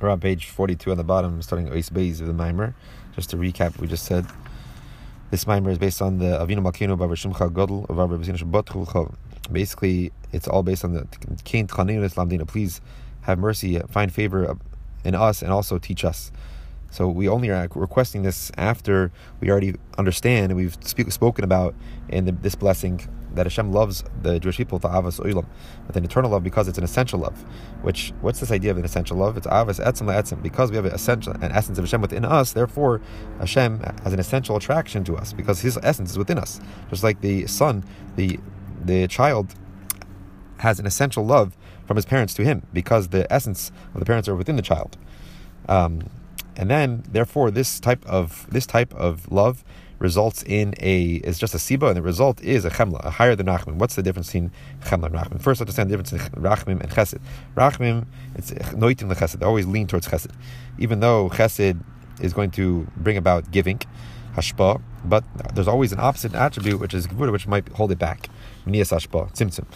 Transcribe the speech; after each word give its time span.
We're 0.00 0.08
on 0.08 0.18
page 0.18 0.46
42 0.46 0.92
on 0.92 0.96
the 0.96 1.04
bottom, 1.04 1.42
starting 1.42 1.68
Ois 1.68 1.90
Beis 1.90 2.22
of 2.22 2.26
the 2.26 2.32
Mimer. 2.32 2.74
Just 3.14 3.28
to 3.30 3.36
recap 3.36 3.78
we 3.78 3.86
just 3.86 4.06
said. 4.06 4.24
This 5.30 5.46
Mimer 5.46 5.70
is 5.70 5.78
based 5.78 6.00
on 6.00 6.16
the 6.18 6.38
Avinu 6.38 6.60
Malkeinu 6.60 6.96
Bavar 6.96 7.16
Shimcha 7.16 7.50
Godel 7.52 7.88
of 7.90 7.98
Rabbi 7.98 8.14
Batchul 8.14 9.14
Basically, 9.52 10.10
it's 10.32 10.48
all 10.48 10.62
based 10.62 10.84
on 10.84 10.94
the 10.94 11.06
Kain 11.44 11.66
Tchanin 11.66 12.02
Islam 12.02 12.30
Dina. 12.30 12.46
Please 12.46 12.80
have 13.22 13.38
mercy, 13.38 13.78
find 13.90 14.10
favor 14.10 14.56
in 15.04 15.14
us, 15.14 15.42
and 15.42 15.52
also 15.52 15.76
teach 15.76 16.02
us. 16.02 16.32
So 16.90 17.06
we 17.06 17.28
only 17.28 17.50
are 17.50 17.68
requesting 17.74 18.22
this 18.22 18.50
after 18.56 19.12
we 19.40 19.50
already 19.50 19.74
understand 19.98 20.50
and 20.50 20.56
we've 20.56 20.76
spoken 20.82 21.44
about 21.44 21.74
in 22.08 22.24
the, 22.24 22.32
this 22.32 22.54
blessing 22.54 23.06
that 23.34 23.46
Hashem 23.46 23.72
loves 23.72 24.04
the 24.22 24.38
Jewish 24.40 24.56
people, 24.56 24.78
the 24.78 24.88
avos 24.88 25.20
oilam, 25.20 25.46
with 25.86 25.96
an 25.96 26.04
eternal 26.04 26.30
love 26.30 26.42
because 26.42 26.68
it's 26.68 26.78
an 26.78 26.84
essential 26.84 27.20
love. 27.20 27.44
Which 27.82 28.12
what's 28.20 28.40
this 28.40 28.50
idea 28.50 28.70
of 28.70 28.78
an 28.78 28.84
essential 28.84 29.16
love? 29.16 29.36
It's 29.36 29.46
avos 29.46 29.84
etzem 29.84 30.06
etzem 30.06 30.42
because 30.42 30.70
we 30.70 30.76
have 30.76 30.84
an 30.84 30.92
essential 30.92 31.32
an 31.34 31.52
essence 31.52 31.78
of 31.78 31.84
Hashem 31.84 32.00
within 32.00 32.24
us. 32.24 32.52
Therefore, 32.52 33.00
Hashem 33.38 33.80
has 34.02 34.12
an 34.12 34.20
essential 34.20 34.56
attraction 34.56 35.04
to 35.04 35.16
us 35.16 35.32
because 35.32 35.60
His 35.60 35.78
essence 35.82 36.10
is 36.10 36.18
within 36.18 36.38
us. 36.38 36.60
Just 36.90 37.02
like 37.02 37.20
the 37.20 37.46
son, 37.46 37.84
the 38.16 38.38
the 38.84 39.06
child 39.08 39.54
has 40.58 40.78
an 40.78 40.86
essential 40.86 41.24
love 41.24 41.56
from 41.86 41.96
his 41.96 42.04
parents 42.06 42.34
to 42.34 42.44
him 42.44 42.66
because 42.72 43.08
the 43.08 43.30
essence 43.32 43.72
of 43.94 44.00
the 44.00 44.06
parents 44.06 44.28
are 44.28 44.34
within 44.34 44.56
the 44.56 44.62
child. 44.62 44.96
Um, 45.68 46.08
and 46.56 46.70
then, 46.70 47.04
therefore, 47.10 47.50
this 47.50 47.80
type 47.80 48.04
of 48.06 48.46
this 48.50 48.66
type 48.66 48.92
of 48.94 49.30
love 49.32 49.64
results 50.00 50.42
in 50.42 50.74
a 50.80 51.20
is 51.22 51.38
just 51.38 51.54
a 51.54 51.58
siba, 51.58 51.88
and 51.88 51.96
the 51.96 52.02
result 52.02 52.42
is 52.42 52.64
a 52.64 52.70
chemla, 52.70 53.04
a 53.04 53.10
higher 53.10 53.36
than 53.36 53.46
rachmim. 53.46 53.74
What's 53.74 53.94
the 53.94 54.02
difference 54.02 54.28
between 54.28 54.50
chemla 54.80 55.06
and 55.06 55.14
rachmim? 55.14 55.40
First, 55.40 55.60
understand 55.60 55.90
the 55.90 55.96
difference 55.96 56.10
between 56.10 56.42
rachmim 56.42 56.80
and 56.80 56.90
chesed. 56.90 57.20
Rachmim, 57.56 58.06
it's 58.34 58.50
noitim 58.50 59.08
the 59.08 59.14
chesed. 59.14 59.38
They 59.38 59.46
always 59.46 59.66
lean 59.66 59.86
towards 59.86 60.08
chesed, 60.08 60.32
even 60.78 61.00
though 61.00 61.28
chesed 61.28 61.80
is 62.20 62.32
going 62.32 62.50
to 62.52 62.86
bring 62.96 63.16
about 63.16 63.50
giving, 63.50 63.78
hashpa. 64.34 64.80
But 65.04 65.24
there's 65.54 65.68
always 65.68 65.92
an 65.92 66.00
opposite 66.00 66.34
attribute, 66.34 66.80
which 66.80 66.94
is 66.94 67.06
gevura, 67.06 67.30
which 67.30 67.46
might 67.46 67.68
hold 67.68 67.92
it 67.92 67.98
back. 67.98 68.28
Minias 68.66 68.90
hashpa, 68.90 69.32
tzimtzum. 69.32 69.66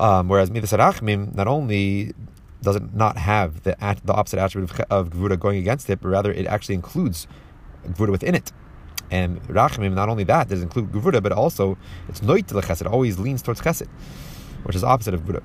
Um, 0.00 0.28
whereas 0.28 0.50
midas 0.50 0.72
rachmim 0.72 1.34
not 1.34 1.46
only 1.46 2.14
does 2.62 2.76
it 2.76 2.94
not 2.94 3.18
have 3.18 3.62
the 3.64 3.76
the 4.04 4.14
opposite 4.14 4.38
attribute 4.38 4.70
of, 4.70 4.80
of 4.90 5.10
gvura 5.10 5.38
going 5.38 5.58
against 5.58 5.90
it, 5.90 6.00
but 6.00 6.08
rather 6.08 6.32
it 6.32 6.46
actually 6.46 6.76
includes 6.76 7.26
gvura 7.86 8.10
within 8.10 8.34
it. 8.34 8.52
And 9.12 9.42
rachmim, 9.42 9.92
not 9.92 10.08
only 10.08 10.24
that, 10.24 10.48
does 10.48 10.62
include 10.62 10.90
gvura, 10.90 11.22
but 11.22 11.32
also 11.32 11.76
it's 12.08 12.20
noit 12.20 12.46
chesed. 12.46 12.80
It 12.80 12.86
always 12.86 13.18
leans 13.18 13.42
towards 13.42 13.60
chesed, 13.60 13.86
which 14.62 14.74
is 14.74 14.82
opposite 14.82 15.12
of 15.12 15.20
gvura. 15.20 15.42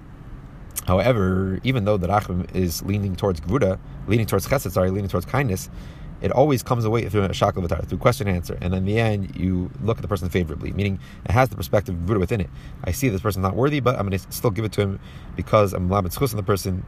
However, 0.86 1.60
even 1.64 1.84
though 1.84 1.98
the 1.98 2.08
rachmim 2.08 2.56
is 2.56 2.82
leaning 2.84 3.18
towards 3.18 3.42
gvura, 3.42 3.78
leaning 4.08 4.26
towards 4.26 4.48
chesed, 4.48 4.72
sorry, 4.72 4.90
leaning 4.90 5.10
towards 5.10 5.26
kindness, 5.26 5.70
it 6.22 6.32
always 6.32 6.64
comes 6.64 6.86
away 6.86 7.08
through 7.10 7.24
a 7.24 7.30
shakal 7.30 7.68
v'tar, 7.68 7.86
through 7.86 7.98
question 7.98 8.30
and 8.30 8.38
answer. 8.38 8.58
And 8.62 8.74
in 8.74 8.86
the 8.86 8.98
end, 9.00 9.36
you 9.36 9.70
look 9.82 9.98
at 9.98 10.02
the 10.02 10.08
person 10.08 10.30
favorably, 10.30 10.72
meaning 10.72 11.00
it 11.26 11.32
has 11.32 11.50
the 11.50 11.58
perspective 11.58 11.94
of 11.94 12.06
Buddha 12.06 12.22
within 12.22 12.40
it. 12.40 12.50
I 12.86 12.92
see 12.92 13.10
this 13.10 13.22
person 13.22 13.42
not 13.42 13.56
worthy, 13.56 13.82
but 13.82 14.00
I'm 14.00 14.08
going 14.08 14.18
to 14.18 14.32
still 14.32 14.50
give 14.50 14.64
it 14.64 14.72
to 14.74 14.82
him 14.82 15.00
because 15.36 15.74
I'm 15.74 15.90
lamed 15.90 16.18
on 16.18 16.38
the 16.38 16.44
person. 16.44 16.86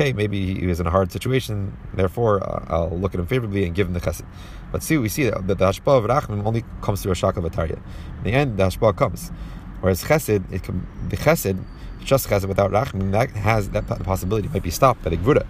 Okay, 0.00 0.12
maybe 0.12 0.54
he 0.54 0.70
is 0.70 0.78
in 0.78 0.86
a 0.86 0.90
hard 0.90 1.10
situation, 1.10 1.76
therefore 1.92 2.40
uh, 2.40 2.64
I'll 2.68 2.96
look 2.96 3.14
at 3.14 3.18
him 3.18 3.26
favorably 3.26 3.64
and 3.64 3.74
give 3.74 3.88
him 3.88 3.94
the 3.94 4.00
chesed. 4.00 4.24
But 4.70 4.84
see, 4.84 4.96
we 4.96 5.08
see 5.08 5.24
that 5.24 5.44
the 5.48 5.56
hashpah 5.56 5.98
of 5.98 6.04
rachmim 6.04 6.46
only 6.46 6.62
comes 6.82 7.02
through 7.02 7.10
a 7.10 7.14
shakal 7.16 7.42
v'tarya. 7.44 7.82
In 8.18 8.22
the 8.22 8.30
end, 8.30 8.58
the 8.58 8.62
hashpah 8.62 8.96
comes. 8.96 9.32
Whereas 9.80 10.04
chesed, 10.04 10.52
it 10.52 10.62
can, 10.62 10.86
the 11.08 11.16
chesed, 11.16 11.60
just 12.04 12.28
chesed 12.28 12.46
without 12.46 12.70
rachmim, 12.70 13.10
that 13.10 13.30
has 13.30 13.70
that 13.70 13.88
possibility 14.04 14.46
might 14.46 14.62
be 14.62 14.70
stopped 14.70 15.02
by 15.02 15.10
the 15.10 15.16
gvura, 15.16 15.44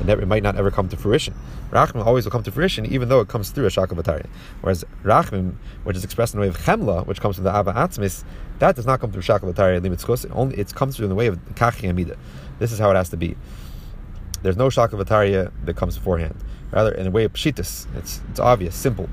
and 0.00 0.08
that 0.08 0.18
it 0.18 0.26
might 0.26 0.42
not 0.42 0.56
ever 0.56 0.72
come 0.72 0.88
to 0.88 0.96
fruition. 0.96 1.36
Rachmim 1.70 2.04
always 2.04 2.24
will 2.24 2.32
come 2.32 2.42
to 2.42 2.50
fruition, 2.50 2.84
even 2.86 3.08
though 3.08 3.20
it 3.20 3.28
comes 3.28 3.50
through 3.50 3.66
a 3.66 3.70
shaka 3.70 3.94
batari. 3.94 4.26
Whereas 4.62 4.84
rachmim, 5.04 5.54
which 5.84 5.96
is 5.96 6.02
expressed 6.02 6.34
in 6.34 6.40
the 6.40 6.42
way 6.42 6.48
of 6.48 6.58
chemla, 6.58 7.06
which 7.06 7.20
comes 7.20 7.36
from 7.36 7.44
the 7.44 7.56
ava 7.56 7.72
atzmis, 7.74 8.24
that 8.58 8.74
does 8.74 8.84
not 8.84 8.98
come 8.98 9.12
through 9.12 9.22
shaka 9.22 9.46
batari 9.46 9.80
limitzchus. 9.80 10.24
It 10.24 10.32
only 10.34 10.58
it 10.58 10.74
comes 10.74 10.96
through 10.96 11.04
in 11.04 11.10
the 11.10 11.14
way 11.14 11.28
of 11.28 11.38
kachi 11.54 11.88
amida. 11.88 12.16
This 12.58 12.72
is 12.72 12.80
how 12.80 12.90
it 12.90 12.96
has 12.96 13.08
to 13.10 13.16
be. 13.16 13.36
There's 14.42 14.56
no 14.56 14.70
shaka 14.70 14.96
vataria 14.96 15.52
that 15.64 15.76
comes 15.76 15.96
beforehand. 15.96 16.36
Rather, 16.72 16.92
in 16.92 17.06
a 17.06 17.10
way 17.10 17.24
of 17.24 17.32
pshitas, 17.32 17.86
it's 17.96 18.20
it's 18.30 18.40
obvious, 18.40 18.74
simple, 18.74 19.08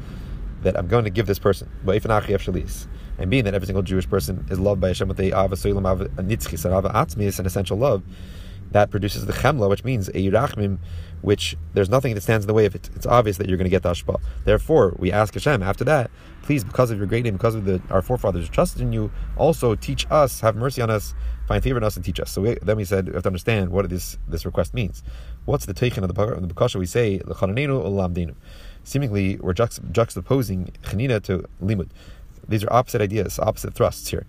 that 0.63 0.77
I'm 0.77 0.87
going 0.87 1.03
to 1.03 1.09
give 1.09 1.27
this 1.27 1.39
person. 1.39 1.69
And 1.85 3.29
being 3.29 3.43
that 3.43 3.53
every 3.53 3.65
single 3.65 3.83
Jewish 3.83 4.09
person 4.09 4.45
is 4.49 4.59
loved 4.59 4.81
by 4.81 4.87
Hashem 4.89 5.07
with 5.07 5.19
a 5.19 5.27
ava 5.27 5.55
atzmis, 5.55 7.39
an 7.39 7.45
essential 7.45 7.77
love, 7.77 8.03
that 8.71 8.91
produces 8.91 9.25
the 9.25 9.33
chemla, 9.33 9.69
which 9.69 9.83
means 9.83 10.09
a 10.09 10.13
yirachmim, 10.13 10.77
which 11.21 11.57
there's 11.73 11.89
nothing 11.89 12.13
that 12.15 12.21
stands 12.21 12.45
in 12.45 12.47
the 12.47 12.53
way 12.53 12.65
of 12.65 12.75
it. 12.75 12.89
It's 12.95 13.05
obvious 13.05 13.37
that 13.37 13.49
you're 13.49 13.57
going 13.57 13.65
to 13.65 13.69
get 13.69 13.83
the 13.83 13.91
ashpa. 13.91 14.21
Therefore, 14.45 14.95
we 14.97 15.11
ask 15.11 15.33
Hashem 15.33 15.63
after 15.63 15.83
that, 15.85 16.11
please, 16.43 16.63
because 16.63 16.91
of 16.91 16.97
your 16.97 17.07
great 17.07 17.23
name, 17.23 17.33
because 17.33 17.55
of 17.55 17.65
the, 17.65 17.81
our 17.89 18.01
forefathers 18.01 18.47
trusted 18.47 18.81
in 18.81 18.93
you, 18.93 19.11
also 19.37 19.75
teach 19.75 20.05
us, 20.09 20.39
have 20.41 20.55
mercy 20.55 20.81
on 20.81 20.89
us, 20.89 21.13
find 21.49 21.63
favor 21.63 21.79
in 21.79 21.83
us, 21.83 21.95
and 21.95 22.05
teach 22.05 22.19
us. 22.19 22.29
So 22.29 22.43
we, 22.43 22.55
then 22.61 22.77
we 22.77 22.85
said 22.85 23.07
we 23.07 23.13
have 23.15 23.23
to 23.23 23.29
understand 23.29 23.71
what 23.71 23.89
this 23.89 24.17
this 24.27 24.45
request 24.45 24.73
means. 24.75 25.03
What's 25.45 25.65
the 25.65 25.73
taken 25.73 26.03
of 26.03 26.13
the 26.13 26.25
the 26.47 26.53
bakasha? 26.53 26.75
We 26.75 26.85
say 26.85 27.19
Seemingly, 28.83 29.37
we're 29.37 29.53
juxtaposing 29.53 30.71
chanina 30.83 31.21
to 31.23 31.43
limud. 31.61 31.89
These 32.47 32.63
are 32.63 32.71
opposite 32.71 33.01
ideas, 33.01 33.39
opposite 33.39 33.73
thrusts 33.73 34.07
here. 34.07 34.25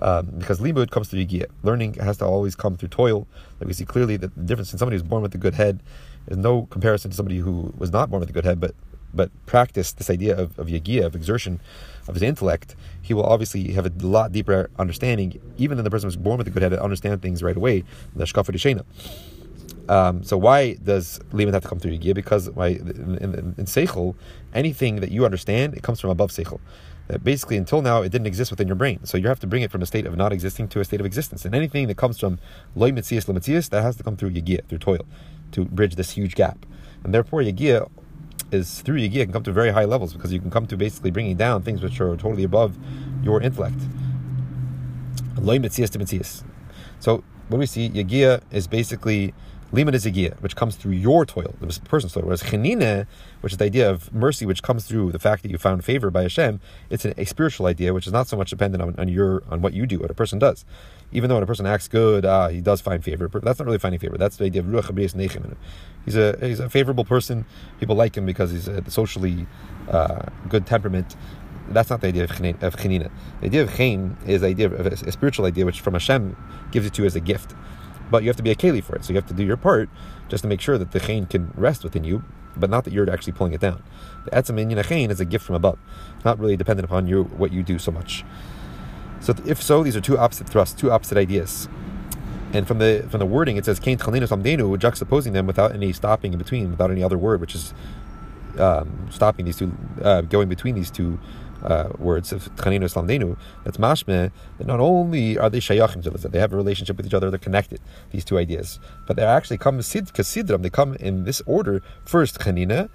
Um, 0.00 0.26
because 0.38 0.58
limud 0.60 0.90
comes 0.90 1.08
through 1.08 1.24
yigiyah. 1.24 1.46
Learning 1.62 1.94
has 1.94 2.18
to 2.18 2.24
always 2.24 2.54
come 2.54 2.76
through 2.76 2.88
toil. 2.88 3.26
Like 3.58 3.68
we 3.68 3.72
see 3.72 3.84
clearly 3.84 4.16
that 4.16 4.34
the 4.34 4.42
difference 4.42 4.72
in 4.72 4.78
somebody 4.78 4.96
who's 4.96 5.08
born 5.12 5.22
with 5.22 5.34
a 5.34 5.38
good 5.38 5.54
head 5.54 5.80
is 6.26 6.36
no 6.36 6.66
comparison 6.66 7.12
to 7.12 7.16
somebody 7.16 7.38
who 7.38 7.72
was 7.78 7.92
not 7.92 8.10
born 8.10 8.20
with 8.20 8.30
a 8.30 8.32
good 8.32 8.44
head, 8.44 8.58
but 8.60 8.74
but 9.18 9.30
practiced 9.46 9.98
this 9.98 10.08
idea 10.08 10.32
of, 10.42 10.58
of 10.58 10.68
yagiyah, 10.68 11.04
of 11.04 11.14
exertion 11.14 11.60
of 12.08 12.14
his 12.14 12.22
intellect, 12.22 12.74
he 13.02 13.12
will 13.12 13.28
obviously 13.34 13.72
have 13.72 13.86
a 13.86 13.92
lot 14.00 14.32
deeper 14.32 14.70
understanding, 14.78 15.28
even 15.58 15.76
than 15.76 15.84
the 15.84 15.90
person 15.90 16.06
who's 16.06 16.16
born 16.16 16.38
with 16.38 16.46
a 16.46 16.50
good 16.50 16.62
head, 16.62 16.70
to 16.70 16.82
understand 16.82 17.20
things 17.20 17.42
right 17.42 17.56
away. 17.56 17.84
The 18.16 18.24
shkafa 18.24 18.84
um, 19.88 20.22
so 20.22 20.36
why 20.36 20.74
does 20.74 21.18
limud 21.32 21.54
have 21.54 21.62
to 21.62 21.68
come 21.68 21.78
through 21.78 21.96
yigiyah? 21.96 22.14
Because 22.14 22.50
why 22.50 22.68
in, 22.68 23.18
in, 23.20 23.54
in 23.58 23.64
seichel, 23.64 24.14
anything 24.54 24.96
that 25.02 25.10
you 25.10 25.24
understand, 25.24 25.74
it 25.74 25.82
comes 25.82 25.98
from 26.00 26.10
above 26.10 26.30
seichel 26.30 26.60
that 27.08 27.24
basically 27.24 27.56
until 27.56 27.82
now 27.82 28.02
it 28.02 28.10
didn't 28.10 28.26
exist 28.26 28.50
within 28.50 28.68
your 28.68 28.76
brain. 28.76 29.00
So 29.04 29.16
you 29.16 29.28
have 29.28 29.40
to 29.40 29.46
bring 29.46 29.62
it 29.62 29.70
from 29.70 29.82
a 29.82 29.86
state 29.86 30.06
of 30.06 30.16
not 30.16 30.32
existing 30.32 30.68
to 30.68 30.80
a 30.80 30.84
state 30.84 31.00
of 31.00 31.06
existence. 31.06 31.44
And 31.44 31.54
anything 31.54 31.88
that 31.88 31.96
comes 31.96 32.20
from 32.20 32.38
loy 32.76 32.92
mitzias 32.92 33.70
that 33.70 33.82
has 33.82 33.96
to 33.96 34.02
come 34.02 34.16
through 34.16 34.30
yagiyah, 34.30 34.66
through 34.68 34.78
toil, 34.78 35.06
to 35.52 35.64
bridge 35.64 35.96
this 35.96 36.10
huge 36.10 36.34
gap. 36.34 36.66
And 37.02 37.14
therefore 37.14 37.40
yagiyah 37.40 37.90
is 38.50 38.80
through 38.82 38.98
yagiyah 38.98 39.24
can 39.24 39.32
come 39.32 39.42
to 39.42 39.52
very 39.52 39.70
high 39.70 39.84
levels 39.84 40.12
because 40.12 40.32
you 40.32 40.40
can 40.40 40.50
come 40.50 40.66
to 40.66 40.76
basically 40.76 41.10
bringing 41.10 41.36
down 41.36 41.62
things 41.62 41.82
which 41.82 42.00
are 42.00 42.16
totally 42.16 42.44
above 42.44 42.78
your 43.22 43.42
intellect. 43.42 43.78
To. 43.78 45.42
So 47.00 47.22
what 47.48 47.58
we 47.58 47.66
see? 47.66 47.90
Yagiyah 47.90 48.42
is 48.50 48.66
basically 48.66 49.34
Limud 49.72 49.92
is 49.92 50.06
Igiyah, 50.06 50.40
which 50.40 50.56
comes 50.56 50.76
through 50.76 50.92
your 50.92 51.26
toil, 51.26 51.54
the 51.60 51.78
person's 51.84 52.14
toil. 52.14 52.24
Whereas 52.24 52.42
Chanine, 52.42 53.06
which 53.42 53.52
is 53.52 53.58
the 53.58 53.66
idea 53.66 53.90
of 53.90 54.12
mercy, 54.14 54.46
which 54.46 54.62
comes 54.62 54.86
through 54.86 55.12
the 55.12 55.18
fact 55.18 55.42
that 55.42 55.50
you 55.50 55.58
found 55.58 55.84
favor 55.84 56.10
by 56.10 56.22
Hashem, 56.22 56.60
it's 56.88 57.04
an, 57.04 57.12
a 57.18 57.26
spiritual 57.26 57.66
idea, 57.66 57.92
which 57.92 58.06
is 58.06 58.12
not 58.12 58.28
so 58.28 58.36
much 58.36 58.48
dependent 58.48 58.82
on, 58.82 58.94
on 58.98 59.08
your 59.08 59.42
on 59.50 59.60
what 59.60 59.74
you 59.74 59.86
do, 59.86 59.98
what 59.98 60.10
a 60.10 60.14
person 60.14 60.38
does. 60.38 60.64
Even 61.12 61.28
though 61.28 61.36
when 61.36 61.42
a 61.42 61.46
person 61.46 61.66
acts 61.66 61.88
good, 61.88 62.24
uh, 62.24 62.48
he 62.48 62.60
does 62.60 62.80
find 62.80 63.02
favor. 63.02 63.28
That's 63.28 63.58
not 63.58 63.66
really 63.66 63.78
finding 63.78 63.98
favor. 63.98 64.18
That's 64.18 64.36
the 64.36 64.44
idea 64.44 64.60
of 64.60 64.66
Ruach 64.68 64.90
Nechem. 64.92 65.56
He's 66.04 66.16
a 66.16 66.36
he's 66.40 66.60
a 66.60 66.68
favorable 66.68 67.04
person. 67.04 67.46
People 67.80 67.96
like 67.96 68.16
him 68.16 68.26
because 68.26 68.50
he's 68.50 68.68
a 68.68 68.88
socially 68.90 69.46
uh, 69.88 70.26
good 70.48 70.66
temperament. 70.66 71.16
That's 71.70 71.90
not 71.90 72.00
the 72.00 72.08
idea 72.08 72.24
of 72.24 72.30
chinina. 72.30 73.10
The 73.40 73.46
idea 73.46 73.62
of 73.62 73.74
chen 73.74 74.16
is 74.26 74.40
the 74.40 74.48
idea 74.48 74.66
of 74.66 74.86
a, 74.86 74.90
a 74.90 75.12
spiritual 75.12 75.46
idea, 75.46 75.66
which 75.66 75.80
from 75.80 75.94
Hashem 75.94 76.36
gives 76.72 76.86
it 76.86 76.94
to 76.94 77.02
you 77.02 77.06
as 77.06 77.16
a 77.16 77.20
gift 77.20 77.54
but 78.10 78.22
you 78.22 78.28
have 78.28 78.36
to 78.36 78.42
be 78.42 78.50
a 78.50 78.54
keli 78.54 78.82
for 78.82 78.96
it. 78.96 79.04
So 79.04 79.12
you 79.12 79.16
have 79.16 79.26
to 79.26 79.34
do 79.34 79.44
your 79.44 79.56
part 79.56 79.88
just 80.28 80.42
to 80.42 80.48
make 80.48 80.60
sure 80.60 80.78
that 80.78 80.92
the 80.92 81.00
chain 81.00 81.26
can 81.26 81.52
rest 81.54 81.84
within 81.84 82.04
you, 82.04 82.24
but 82.56 82.70
not 82.70 82.84
that 82.84 82.92
you're 82.92 83.10
actually 83.10 83.32
pulling 83.32 83.52
it 83.52 83.60
down. 83.60 83.82
The 84.24 84.30
etzem 84.30 84.58
in 84.58 85.10
is 85.10 85.20
a 85.20 85.24
gift 85.24 85.44
from 85.44 85.56
above, 85.56 85.78
not 86.24 86.38
really 86.38 86.56
dependent 86.56 86.84
upon 86.84 87.06
you 87.06 87.24
what 87.24 87.52
you 87.52 87.62
do 87.62 87.78
so 87.78 87.90
much. 87.90 88.24
So 89.20 89.34
if 89.46 89.62
so, 89.62 89.82
these 89.82 89.96
are 89.96 90.00
two 90.00 90.18
opposite 90.18 90.48
thrusts, 90.48 90.78
two 90.78 90.90
opposite 90.90 91.18
ideas. 91.18 91.68
And 92.52 92.66
from 92.66 92.78
the 92.78 93.06
from 93.10 93.20
the 93.20 93.26
wording, 93.26 93.56
it 93.56 93.64
says 93.64 93.78
"kain 93.78 93.98
tchalinus 93.98 94.28
amdenu," 94.28 94.76
juxtaposing 94.78 95.32
them 95.32 95.46
without 95.46 95.74
any 95.74 95.92
stopping 95.92 96.32
in 96.32 96.38
between, 96.38 96.70
without 96.70 96.90
any 96.90 97.02
other 97.02 97.18
word, 97.18 97.40
which 97.40 97.54
is 97.54 97.74
um, 98.58 99.08
stopping 99.10 99.44
these 99.44 99.58
two, 99.58 99.72
uh, 100.02 100.22
going 100.22 100.48
between 100.48 100.74
these 100.74 100.90
two 100.90 101.18
uh, 101.62 101.90
words 101.98 102.32
of 102.32 102.54
Tchaninu 102.56 102.84
Islamdenu, 102.84 103.36
that's 103.64 103.76
mashme, 103.76 104.30
that 104.58 104.66
not 104.66 104.80
only 104.80 105.38
are 105.38 105.50
they 105.50 105.60
shayachim 105.60 106.02
to 106.02 106.28
they 106.28 106.38
have 106.38 106.52
a 106.52 106.56
relationship 106.56 106.96
with 106.96 107.06
each 107.06 107.14
other, 107.14 107.30
they're 107.30 107.38
connected, 107.38 107.80
these 108.10 108.24
two 108.24 108.38
ideas, 108.38 108.78
but 109.06 109.16
they 109.16 109.22
actually 109.22 109.58
come 109.58 109.78
kasidram, 109.78 110.62
they 110.62 110.70
come 110.70 110.94
in 110.94 111.24
this 111.24 111.42
order, 111.46 111.82
first 112.04 112.38
Chanina, 112.38 112.88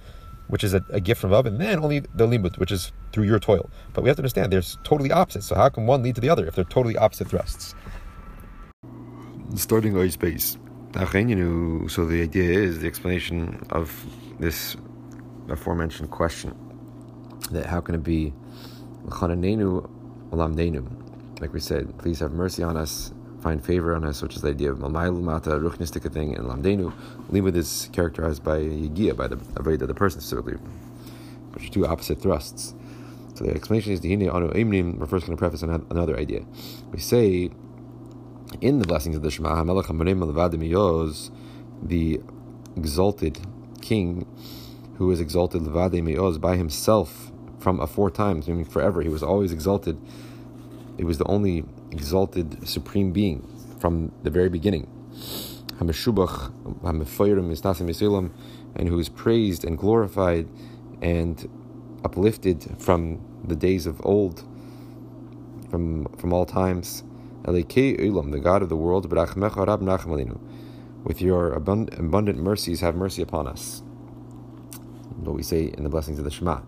which 0.48 0.64
is 0.64 0.74
a, 0.74 0.84
a, 0.90 1.00
gift 1.00 1.22
from 1.22 1.32
above, 1.32 1.46
and 1.46 1.60
then 1.60 1.80
only 1.80 2.00
the 2.00 2.28
limud, 2.28 2.58
which 2.58 2.72
is 2.72 2.92
through 3.12 3.24
your 3.24 3.40
toil. 3.40 3.70
But 3.94 4.04
we 4.04 4.10
have 4.10 4.18
to 4.18 4.22
understand 4.22 4.52
there's 4.52 4.78
totally 4.84 5.12
opposites. 5.12 5.48
So 5.48 5.56
how 5.56 5.70
can 5.70 5.86
one 5.86 6.04
lead 6.04 6.16
to 6.16 6.22
the 6.22 6.30
other 6.30 6.46
if 6.46 6.56
they're 6.56 6.64
totally 6.64 6.98
opposite 6.98 7.30
thrusts? 7.30 7.76
Starting 9.56 9.98
ice 9.98 10.14
space. 10.14 10.58
So 10.94 11.06
the 12.06 12.22
idea 12.22 12.52
is 12.52 12.80
the 12.80 12.88
explanation 12.88 13.66
of 13.72 14.06
this 14.40 14.76
aforementioned 15.50 16.12
question 16.12 16.56
that 17.52 17.66
how 17.66 17.82
can 17.82 17.96
it 17.96 18.04
be 18.04 18.34
like 21.42 21.54
we 21.54 21.60
said, 21.60 21.98
please 21.98 22.20
have 22.20 22.32
mercy 22.32 22.64
on 22.64 22.78
us, 22.78 23.14
find 23.44 23.64
favor 23.64 23.94
on 23.94 24.06
us, 24.06 24.22
which 24.22 24.38
is 24.38 24.42
the 24.42 24.50
idea 24.50 24.72
of 24.72 24.78
Mamaylu 24.78 25.22
Mata, 25.22 25.52
Ruchnistic 25.52 26.10
thing, 26.14 26.34
and 26.34 26.48
Lamdenu. 26.48 26.94
Limud 27.30 27.56
is 27.58 27.90
characterized 27.92 28.42
by 28.42 28.60
Yigia, 28.60 29.16
by 29.16 29.28
the 29.28 29.36
Aveda 29.36 29.86
the 29.86 29.94
person 29.94 30.22
specifically, 30.22 30.54
which 31.52 31.68
are 31.68 31.74
two 31.74 31.86
opposite 31.86 32.22
thrusts. 32.22 32.74
So 33.36 33.44
the 33.44 33.52
explanation 33.52 33.92
is 33.92 34.00
the 34.00 34.10
Hine 34.10 34.30
Anu 34.30 34.50
Imnim, 34.54 34.98
we're 34.98 35.08
first 35.08 35.26
going 35.26 35.36
to 35.36 35.40
preface 35.40 35.62
another 35.62 36.18
idea. 36.18 36.46
We 36.92 37.00
say 37.00 37.52
in 38.62 38.80
the 38.80 38.88
blessings 38.88 39.18
of 39.18 39.24
the 39.24 39.30
Shema, 39.30 39.56
Hamelech 39.56 39.86
HaMarim 39.86 41.32
the 41.82 42.22
exalted 42.78 43.40
king 43.82 44.26
who 44.98 45.12
is 45.12 45.20
exalted 45.20 45.64
Levade 45.64 46.02
Me'oz 46.02 46.38
by 46.38 46.56
himself 46.56 47.32
from 47.60 47.82
aforetimes, 47.82 48.48
meaning 48.48 48.64
forever. 48.64 49.02
He 49.02 49.10
was 49.10 49.24
always 49.24 49.52
exalted. 49.52 49.98
He 50.98 51.04
was 51.04 51.18
the 51.18 51.26
only 51.26 51.66
exalted 51.92 52.68
supreme 52.68 53.12
being 53.12 53.48
from 53.80 54.12
the 54.24 54.30
very 54.30 54.50
beginning. 54.50 54.88
And 55.80 55.90
who 58.90 59.00
is 59.00 59.10
praised 59.10 59.66
and 59.66 59.78
glorified 59.78 60.48
and 61.02 61.50
uplifted 62.06 62.76
from 62.80 63.20
the 63.44 63.56
days 63.56 63.86
of 63.86 64.02
old, 64.06 64.44
from 65.70 66.06
from 66.18 66.32
all 66.34 66.46
times. 66.46 67.04
The 67.46 68.40
God 68.42 68.62
of 68.62 68.70
the 68.70 68.76
world, 68.78 69.12
with 71.04 71.22
your 71.22 71.52
abundant 71.52 72.38
mercies, 72.40 72.80
have 72.82 72.96
mercy 72.96 73.22
upon 73.22 73.48
us. 73.48 73.84
What 75.18 75.36
we 75.36 75.44
say 75.44 75.66
in 75.78 75.84
the 75.84 75.90
blessings 75.90 76.20
of 76.20 76.26
the 76.26 76.32
Shema. 76.32 76.62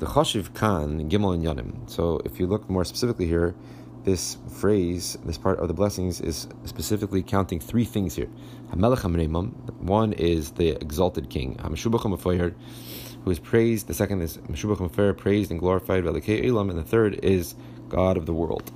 The 0.00 0.06
Chashiv 0.06 0.54
Khan, 0.54 1.10
Gimel 1.10 1.34
and 1.34 1.44
Yanim. 1.44 1.90
So 1.90 2.22
if 2.24 2.40
you 2.40 2.46
look 2.46 2.70
more 2.70 2.86
specifically 2.86 3.26
here, 3.26 3.54
this 4.02 4.38
phrase, 4.48 5.18
this 5.26 5.36
part 5.36 5.58
of 5.58 5.68
the 5.68 5.74
blessings, 5.74 6.22
is 6.22 6.48
specifically 6.64 7.22
counting 7.22 7.60
three 7.60 7.84
things 7.84 8.14
here. 8.14 8.28
One 8.70 10.14
is 10.14 10.52
the 10.52 10.70
exalted 10.70 11.28
king, 11.28 11.58
who 11.58 13.30
is 13.30 13.38
praised. 13.40 13.88
The 13.88 13.92
second 13.92 14.22
is 14.22 14.38
praised 15.18 15.50
and 15.50 15.60
glorified, 15.60 16.06
and 16.06 16.16
the 16.16 16.84
third 16.86 17.22
is 17.22 17.54
God 17.90 18.16
of 18.16 18.24
the 18.24 18.32
world. 18.32 18.72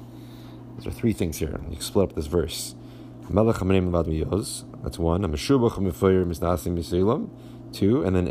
Those 0.76 0.88
are 0.88 0.90
three 0.90 1.14
things 1.14 1.38
here. 1.38 1.58
You 1.70 1.80
split 1.80 2.10
up 2.10 2.16
this 2.16 2.26
verse. 2.26 2.74
That's 3.22 4.98
one 4.98 5.24
two, 7.74 8.04
and 8.04 8.14
then 8.14 8.28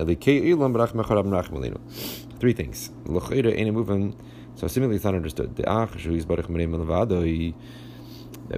three 2.43 2.51
things. 2.51 2.91
So 3.05 4.67
similarly, 4.67 4.97
it's 4.97 5.05
not 5.05 5.15
understood. 5.15 5.63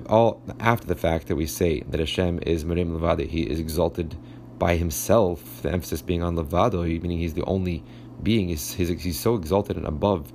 All 0.07 0.41
after 0.59 0.87
the 0.87 0.95
fact 0.95 1.27
that 1.27 1.35
we 1.35 1.45
say 1.45 1.81
that 1.81 1.99
Hashem 1.99 2.39
is 2.41 2.65
Marim 2.65 2.97
Levade, 2.97 3.27
He 3.27 3.43
is 3.43 3.59
exalted 3.59 4.17
by 4.57 4.75
Himself. 4.75 5.61
The 5.61 5.71
emphasis 5.71 6.01
being 6.01 6.23
on 6.23 6.35
Levado, 6.35 6.81
meaning 6.81 7.19
He's 7.19 7.35
the 7.35 7.43
only 7.43 7.83
being. 8.23 8.49
He's, 8.49 8.73
he's, 8.73 8.89
he's 8.89 9.19
so 9.19 9.35
exalted 9.35 9.77
and 9.77 9.85
above 9.85 10.33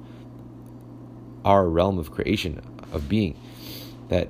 our 1.45 1.69
realm 1.69 1.99
of 1.99 2.13
creation 2.13 2.61
of 2.93 3.09
being 3.09 3.37
that 4.11 4.29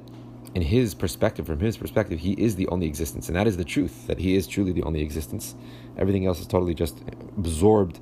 in 0.55 0.63
his 0.63 0.95
perspective, 0.95 1.47
from 1.47 1.61
his 1.61 1.77
perspective, 1.77 2.21
he 2.21 2.33
is 2.33 2.57
the 2.57 2.69
only 2.69 2.87
existence, 2.87 3.29
and 3.29 3.37
that 3.37 3.47
is 3.47 3.59
the 3.59 3.65
truth. 3.65 4.07
That 4.07 4.19
he 4.19 4.35
is 4.35 4.47
truly 4.47 4.73
the 4.73 4.83
only 4.85 5.03
existence. 5.03 5.55
Everything 5.99 6.25
else 6.25 6.41
is 6.41 6.47
totally 6.47 6.75
just 6.75 7.03
absorbed 7.37 8.01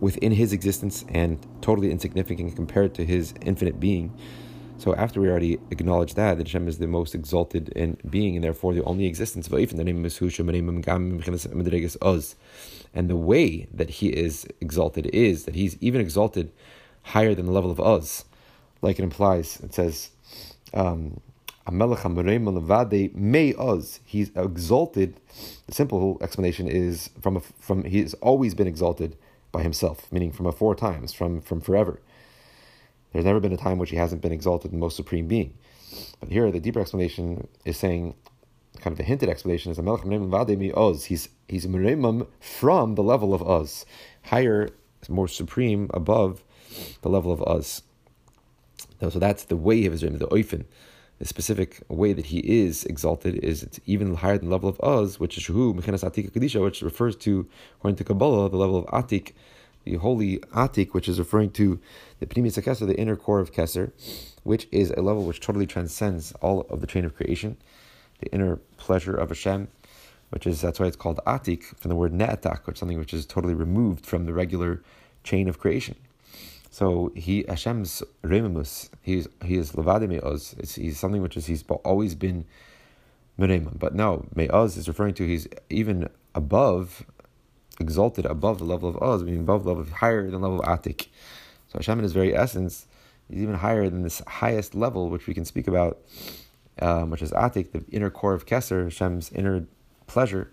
within 0.00 0.32
his 0.32 0.52
existence 0.52 1.04
and 1.08 1.44
totally 1.60 1.90
insignificant 1.90 2.56
compared 2.56 2.94
to 2.94 3.04
his 3.04 3.34
infinite 3.42 3.80
being. 3.80 4.16
So 4.78 4.94
after 4.94 5.20
we 5.20 5.28
already 5.28 5.58
acknowledge 5.72 6.14
that, 6.14 6.38
that 6.38 6.46
Hashem 6.46 6.68
is 6.68 6.78
the 6.78 6.86
most 6.86 7.14
exalted 7.14 7.70
in 7.70 7.96
being 8.08 8.36
and 8.36 8.44
therefore 8.44 8.74
the 8.74 8.84
only 8.84 9.06
existence 9.06 9.48
of 9.48 9.52
the 9.78 9.84
name 9.84 10.04
is 10.04 11.98
Oz. 12.00 12.36
And 12.94 13.10
the 13.10 13.16
way 13.16 13.66
that 13.74 13.90
he 13.90 14.08
is 14.08 14.46
exalted 14.60 15.06
is 15.06 15.44
that 15.44 15.56
he's 15.56 15.76
even 15.80 16.00
exalted 16.00 16.52
higher 17.02 17.34
than 17.34 17.46
the 17.46 17.52
level 17.52 17.70
of 17.70 17.80
us. 17.80 18.24
Like 18.80 19.00
it 19.00 19.02
implies, 19.02 19.58
it 19.60 19.74
says, 19.74 20.10
um, 20.72 21.20
may 23.14 23.52
us. 23.54 24.00
He's 24.04 24.30
exalted. 24.36 25.20
The 25.66 25.74
simple 25.74 26.18
explanation 26.22 26.68
is 26.68 27.10
from 27.20 27.36
a, 27.36 27.40
from 27.40 27.84
has 27.84 28.14
always 28.14 28.54
been 28.54 28.66
exalted 28.66 29.16
by 29.52 29.62
himself, 29.62 30.10
meaning 30.12 30.32
from 30.32 30.50
four 30.52 30.74
times, 30.74 31.12
from 31.12 31.40
from 31.40 31.60
forever. 31.60 32.00
There's 33.12 33.24
never 33.24 33.40
been 33.40 33.52
a 33.52 33.56
time 33.56 33.78
which 33.78 33.90
he 33.90 33.96
hasn't 33.96 34.20
been 34.20 34.32
exalted, 34.32 34.70
the 34.70 34.76
most 34.76 34.96
supreme 34.96 35.26
being. 35.26 35.54
But 36.20 36.28
here, 36.28 36.50
the 36.50 36.60
deeper 36.60 36.80
explanation 36.80 37.48
is 37.64 37.78
saying, 37.78 38.14
kind 38.80 38.92
of 38.92 38.98
the 38.98 39.04
hinted 39.04 39.30
explanation 39.30 39.72
is 39.72 39.78
Oz. 40.72 41.06
He's 41.06 41.28
he's 41.48 41.66
from 42.40 42.94
the 42.94 43.02
level 43.02 43.32
of 43.32 43.42
us, 43.42 43.86
higher, 44.24 44.70
more 45.08 45.28
supreme, 45.28 45.90
above 45.94 46.44
the 47.02 47.08
level 47.08 47.32
of 47.32 47.42
us. 47.42 47.82
So 49.00 49.18
that's 49.18 49.44
the 49.44 49.56
way 49.56 49.86
of 49.86 49.92
his 49.92 50.02
the 50.18 50.28
oifen 50.28 50.64
the 51.18 51.24
specific 51.24 51.82
way 51.88 52.12
that 52.12 52.26
he 52.26 52.38
is 52.38 52.84
exalted 52.84 53.36
is 53.36 53.62
it's 53.62 53.80
even 53.86 54.14
higher 54.14 54.38
than 54.38 54.48
the 54.48 54.54
level 54.54 54.68
of 54.68 54.80
Uz, 54.84 55.18
which 55.18 55.36
is 55.36 55.44
Shuhu, 55.44 55.74
Mechenas 55.74 56.08
Atik 56.08 56.30
Kadisha, 56.30 56.62
which 56.62 56.82
refers 56.82 57.16
to, 57.16 57.48
according 57.76 57.96
to 57.96 58.04
Kabbalah, 58.04 58.48
the 58.48 58.56
level 58.56 58.78
of 58.78 58.86
Atik, 58.86 59.32
the 59.84 59.96
holy 59.96 60.38
Atik, 60.54 60.94
which 60.94 61.08
is 61.08 61.18
referring 61.18 61.50
to 61.50 61.80
the 62.20 62.26
Pnimis 62.26 62.62
Keser, 62.62 62.86
the 62.86 62.98
inner 62.98 63.16
core 63.16 63.40
of 63.40 63.52
Keser, 63.52 63.90
which 64.44 64.68
is 64.70 64.90
a 64.92 65.02
level 65.02 65.24
which 65.24 65.40
totally 65.40 65.66
transcends 65.66 66.32
all 66.40 66.62
of 66.70 66.80
the 66.80 66.86
train 66.86 67.04
of 67.04 67.16
creation, 67.16 67.56
the 68.20 68.32
inner 68.32 68.56
pleasure 68.76 69.14
of 69.14 69.30
Hashem, 69.30 69.68
which 70.30 70.46
is, 70.46 70.60
that's 70.60 70.78
why 70.78 70.86
it's 70.86 70.96
called 70.96 71.18
Atik, 71.26 71.64
from 71.64 71.88
the 71.88 71.96
word 71.96 72.12
Ne'atak, 72.12 72.66
which 72.66 72.76
is 72.76 72.80
something 72.80 72.98
which 72.98 73.14
is 73.14 73.26
totally 73.26 73.54
removed 73.54 74.06
from 74.06 74.26
the 74.26 74.32
regular 74.32 74.82
chain 75.24 75.48
of 75.48 75.58
creation. 75.58 75.96
So 76.78 77.10
he 77.16 77.44
Hashem's 77.48 78.04
Remimus, 78.22 78.88
he 79.02 79.16
is 79.16 79.72
Levade 79.72 80.08
Me'oz. 80.08 80.54
He's 80.76 80.96
something 80.96 81.20
which 81.20 81.36
is 81.36 81.46
he's 81.46 81.64
always 81.84 82.14
been 82.14 82.44
Merema. 83.36 83.72
But 83.76 83.96
now 83.96 84.26
Me'oz 84.36 84.76
is 84.76 84.86
referring 84.86 85.14
to 85.14 85.26
he's 85.26 85.48
even 85.70 86.08
above, 86.36 87.04
exalted 87.80 88.26
above 88.26 88.60
the 88.60 88.64
level 88.64 88.88
of 88.88 88.96
Oz, 89.02 89.24
meaning 89.24 89.40
above 89.40 89.66
level 89.66 89.82
of 89.82 89.90
higher 89.90 90.22
than 90.30 90.40
the 90.40 90.48
level 90.48 90.60
of 90.60 90.66
Atik. 90.66 91.08
So 91.66 91.78
Hashem 91.78 91.98
in 91.98 92.04
his 92.04 92.12
very 92.12 92.32
essence 92.32 92.86
is 93.28 93.42
even 93.42 93.56
higher 93.56 93.90
than 93.90 94.02
this 94.02 94.22
highest 94.28 94.76
level 94.76 95.10
which 95.10 95.26
we 95.26 95.34
can 95.34 95.44
speak 95.44 95.66
about, 95.66 95.98
um, 96.80 97.10
which 97.10 97.22
is 97.22 97.32
Atik, 97.32 97.72
the 97.72 97.82
inner 97.90 98.08
core 98.08 98.34
of 98.34 98.46
Keser, 98.46 98.84
Hashem's 98.84 99.32
inner 99.32 99.66
pleasure, 100.06 100.52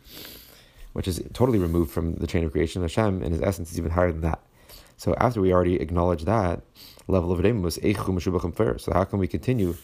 which 0.93 1.07
is 1.07 1.21
totally 1.33 1.59
removed 1.59 1.91
from 1.91 2.15
the 2.15 2.25
chain 2.25 2.43
of 2.43 2.51
creation. 2.51 2.81
Hashem 2.81 3.21
in 3.21 3.31
his 3.31 3.43
essence 3.43 3.71
is 3.71 3.77
even 3.77 3.91
higher 3.91 4.11
than 4.11 4.21
that. 4.21 4.41
So 4.97 5.13
after 5.15 5.41
we 5.41 5.53
already 5.53 5.75
acknowledged 5.75 6.25
that 6.25 6.61
level 7.07 7.31
of 7.31 7.39
Redim 7.39 7.61
was 7.61 7.77
Eichu 7.77 8.79
So 8.79 8.93
how 8.93 9.03
can 9.03 9.19
we 9.19 9.27
continue 9.27 9.75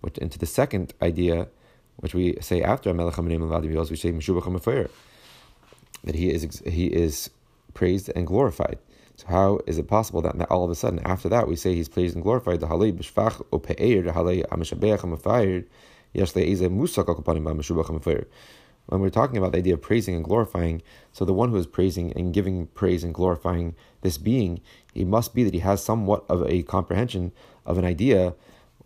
which, 0.00 0.16
into 0.18 0.38
the 0.38 0.46
second 0.46 0.94
idea, 1.02 1.48
which 1.96 2.14
we 2.14 2.36
say 2.40 2.62
after 2.62 2.92
Melech 2.94 3.14
HaMenim 3.14 3.90
we 3.90 3.96
say 3.96 4.12
Meshubacham 4.12 4.88
that 6.04 6.14
he 6.14 6.30
is 6.30 6.62
he 6.66 6.86
is 6.86 7.30
praised 7.74 8.10
and 8.14 8.26
glorified. 8.26 8.78
So 9.16 9.26
how 9.26 9.60
is 9.66 9.76
it 9.76 9.86
possible 9.86 10.22
that 10.22 10.50
all 10.50 10.64
of 10.64 10.70
a 10.70 10.74
sudden 10.74 11.00
after 11.00 11.28
that 11.28 11.46
we 11.46 11.56
say 11.56 11.74
he's 11.74 11.90
praised 11.90 12.14
and 12.14 12.22
glorified? 12.22 12.60
The 12.60 12.68
Halei 12.68 12.92
B'Shvach 12.92 13.44
Opeir, 13.52 14.02
the 14.02 14.12
Halei 14.12 14.46
Amishabeach 14.46 15.00
Hamafayir, 15.00 15.66
Yesh 16.14 16.32
Le'eze 16.32 16.68
Musak 16.70 17.04
Akapanim 17.04 17.42
B'Meshubacham 17.42 18.02
when 18.90 19.00
we're 19.00 19.10
talking 19.10 19.36
about 19.36 19.52
the 19.52 19.58
idea 19.58 19.74
of 19.74 19.82
praising 19.82 20.16
and 20.16 20.24
glorifying, 20.24 20.82
so 21.12 21.24
the 21.24 21.32
one 21.32 21.50
who 21.50 21.56
is 21.56 21.66
praising 21.66 22.12
and 22.14 22.34
giving 22.34 22.66
praise 22.68 23.04
and 23.04 23.14
glorifying 23.14 23.76
this 24.02 24.18
being, 24.18 24.60
it 24.94 25.06
must 25.06 25.32
be 25.34 25.44
that 25.44 25.54
he 25.54 25.60
has 25.60 25.82
somewhat 25.82 26.24
of 26.28 26.44
a 26.48 26.62
comprehension 26.64 27.32
of 27.64 27.78
an 27.78 27.84
idea 27.84 28.34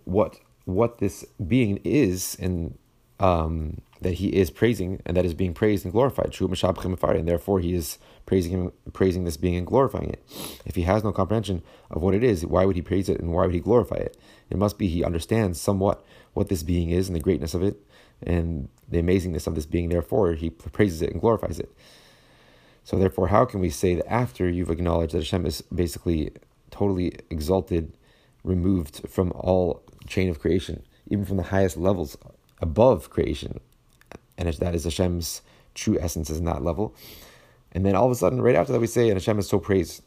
what 0.05 0.39
what 0.67 0.99
this 0.99 1.25
being 1.47 1.79
is 1.85 2.37
and 2.41 2.77
um, 3.21 3.81
that 4.01 4.15
he 4.15 4.29
is 4.29 4.51
praising 4.51 5.01
and 5.07 5.17
that 5.17 5.25
is 5.25 5.35
being 5.35 5.55
praised 5.55 5.85
and 5.85 5.93
glorified. 5.93 6.35
And 6.39 7.29
therefore 7.29 7.61
he 7.61 7.75
is 7.75 7.99
praising 8.27 8.53
him, 8.53 8.73
praising 8.93 9.25
this 9.25 9.37
being 9.37 9.57
and 9.57 9.67
glorifying 9.67 10.11
it. 10.11 10.23
If 10.65 10.75
he 10.75 10.83
has 10.83 11.05
no 11.05 11.13
comprehension 11.13 11.63
of 11.91 12.03
what 12.03 12.15
it 12.15 12.25
is, 12.25 12.45
why 12.47 12.65
would 12.65 12.77
he 12.77 12.83
praise 12.83 13.09
it 13.09 13.21
and 13.21 13.33
why 13.33 13.45
would 13.45 13.55
he 13.55 13.61
glorify 13.61 13.97
it? 13.97 14.17
It 14.51 14.57
must 14.57 14.79
be 14.79 14.89
he 14.89 15.05
understands 15.05 15.61
somewhat 15.61 16.05
what 16.33 16.49
this 16.49 16.63
being 16.63 16.91
is 16.91 17.09
and 17.09 17.17
the 17.17 17.21
greatness 17.21 17.55
of 17.55 17.63
it 17.63 17.81
and 18.26 18.69
the 18.88 19.02
amazingness 19.02 19.47
of 19.47 19.54
this 19.54 19.66
being. 19.66 19.88
Therefore, 19.88 20.35
he 20.35 20.50
praises 20.50 21.02
it 21.02 21.11
and 21.11 21.21
glorifies 21.21 21.59
it. 21.59 21.73
So, 22.85 22.99
therefore, 22.99 23.28
how 23.28 23.45
can 23.45 23.61
we 23.61 23.71
say 23.71 23.95
that 23.95 24.11
after 24.11 24.49
you've 24.49 24.71
acknowledged 24.71 25.14
that 25.14 25.19
Hashem 25.19 25.47
is 25.47 25.62
basically 25.62 26.33
totally 26.71 27.16
exalted, 27.31 27.97
removed 28.43 29.09
from 29.09 29.33
all 29.33 29.83
chain 30.07 30.28
of 30.28 30.40
creation, 30.40 30.83
even 31.09 31.25
from 31.25 31.38
the 31.38 31.45
highest 31.45 31.76
levels 31.76 32.16
above 32.61 33.11
creation, 33.11 33.61
and 34.37 34.52
that 34.52 34.75
is 34.75 34.85
Hashem's 34.85 35.43
true 35.75 35.99
essence 36.00 36.31
is 36.31 36.38
in 36.38 36.45
that 36.45 36.62
level. 36.62 36.95
And 37.73 37.85
then 37.85 37.95
all 37.95 38.07
of 38.07 38.12
a 38.12 38.14
sudden, 38.14 38.40
right 38.40 38.54
after 38.54 38.73
that, 38.73 38.81
we 38.81 38.87
say, 38.87 39.09
and 39.09 39.14
Hashem 39.14 39.38
is 39.38 39.49
so 39.49 39.59
praised. 39.59 40.02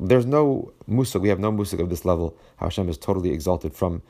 There's 0.00 0.26
no 0.26 0.72
musik, 0.86 1.22
we 1.22 1.28
have 1.28 1.38
no 1.38 1.52
musik 1.52 1.80
of 1.80 1.90
this 1.90 2.04
level, 2.04 2.36
how 2.56 2.66
Hashem 2.66 2.88
is 2.88 2.98
totally 2.98 3.30
exalted 3.30 3.74
from 3.74 4.02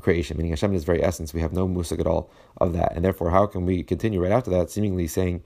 creation, 0.00 0.36
meaning 0.36 0.52
Hashem 0.52 0.70
in 0.70 0.74
his 0.74 0.84
very 0.84 1.02
essence, 1.02 1.34
we 1.34 1.40
have 1.40 1.52
no 1.52 1.66
musik 1.68 2.00
at 2.00 2.06
all 2.06 2.30
of 2.58 2.72
that. 2.72 2.94
And 2.94 3.04
therefore, 3.04 3.30
how 3.30 3.46
can 3.46 3.66
we 3.66 3.82
continue 3.82 4.22
right 4.22 4.32
after 4.32 4.50
that, 4.50 4.70
seemingly 4.70 5.06
saying 5.06 5.42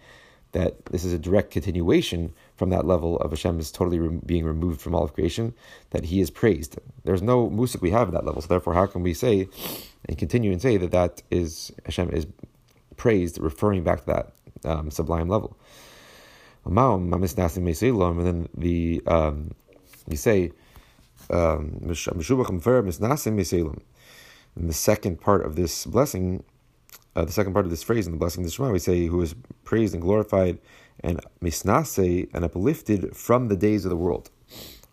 that 0.52 0.85
this 0.87 1.04
is 1.04 1.12
a 1.12 1.18
direct 1.18 1.50
continuation 1.50 2.32
from 2.56 2.71
that 2.71 2.87
level 2.87 3.18
of 3.21 3.30
Hashem 3.30 3.59
is 3.59 3.73
totally 3.73 3.99
re- 3.99 4.21
being 4.25 4.44
removed 4.44 4.80
from 4.80 4.94
all 4.94 5.02
of 5.02 5.14
creation, 5.14 5.54
that 5.90 6.04
He 6.04 6.21
is 6.21 6.30
praised. 6.30 6.78
There's 7.04 7.23
no 7.23 7.49
musik 7.49 7.80
we 7.82 7.90
have 7.90 8.09
at 8.09 8.14
that 8.14 8.25
level. 8.26 8.42
So 8.42 8.49
therefore, 8.49 8.75
how 8.75 8.87
can 8.87 9.02
we 9.02 9.14
say 9.14 9.49
and 10.06 10.18
continue 10.18 10.52
and 10.52 10.61
say 10.61 10.76
that 10.76 10.90
that 10.90 11.23
is 11.30 11.73
Hashem 11.87 12.11
is 12.11 12.26
praised, 12.97 13.38
referring 13.40 13.82
back 13.82 14.00
to 14.00 14.06
that 14.06 14.32
um, 14.64 14.90
sublime 14.90 15.28
level? 15.28 15.56
And 16.64 16.76
then 18.26 18.49
the 18.56 19.02
um, 19.06 19.52
you 20.06 20.16
say 20.16 20.52
um, 21.30 21.80
in 24.56 24.66
the 24.66 24.73
second 24.73 25.21
part 25.21 25.44
of 25.44 25.56
this 25.56 25.87
blessing, 25.87 26.44
uh, 27.16 27.25
the 27.25 27.32
second 27.32 27.52
part 27.52 27.64
of 27.64 27.71
this 27.71 27.82
phrase 27.82 28.06
in 28.06 28.12
the 28.12 28.18
blessing 28.18 28.42
of 28.42 28.47
the 28.47 28.52
Shema, 28.52 28.71
we 28.71 28.78
say, 28.78 29.06
who 29.06 29.21
is 29.23 29.35
praised 29.64 29.94
and 29.94 30.02
glorified 30.02 30.59
and 31.00 31.21
misnase 31.42 32.28
and 32.32 32.44
uplifted 32.44 33.16
from 33.16 33.49
the 33.49 33.56
days 33.56 33.85
of 33.85 33.90
the 33.90 33.97
world. 33.97 34.30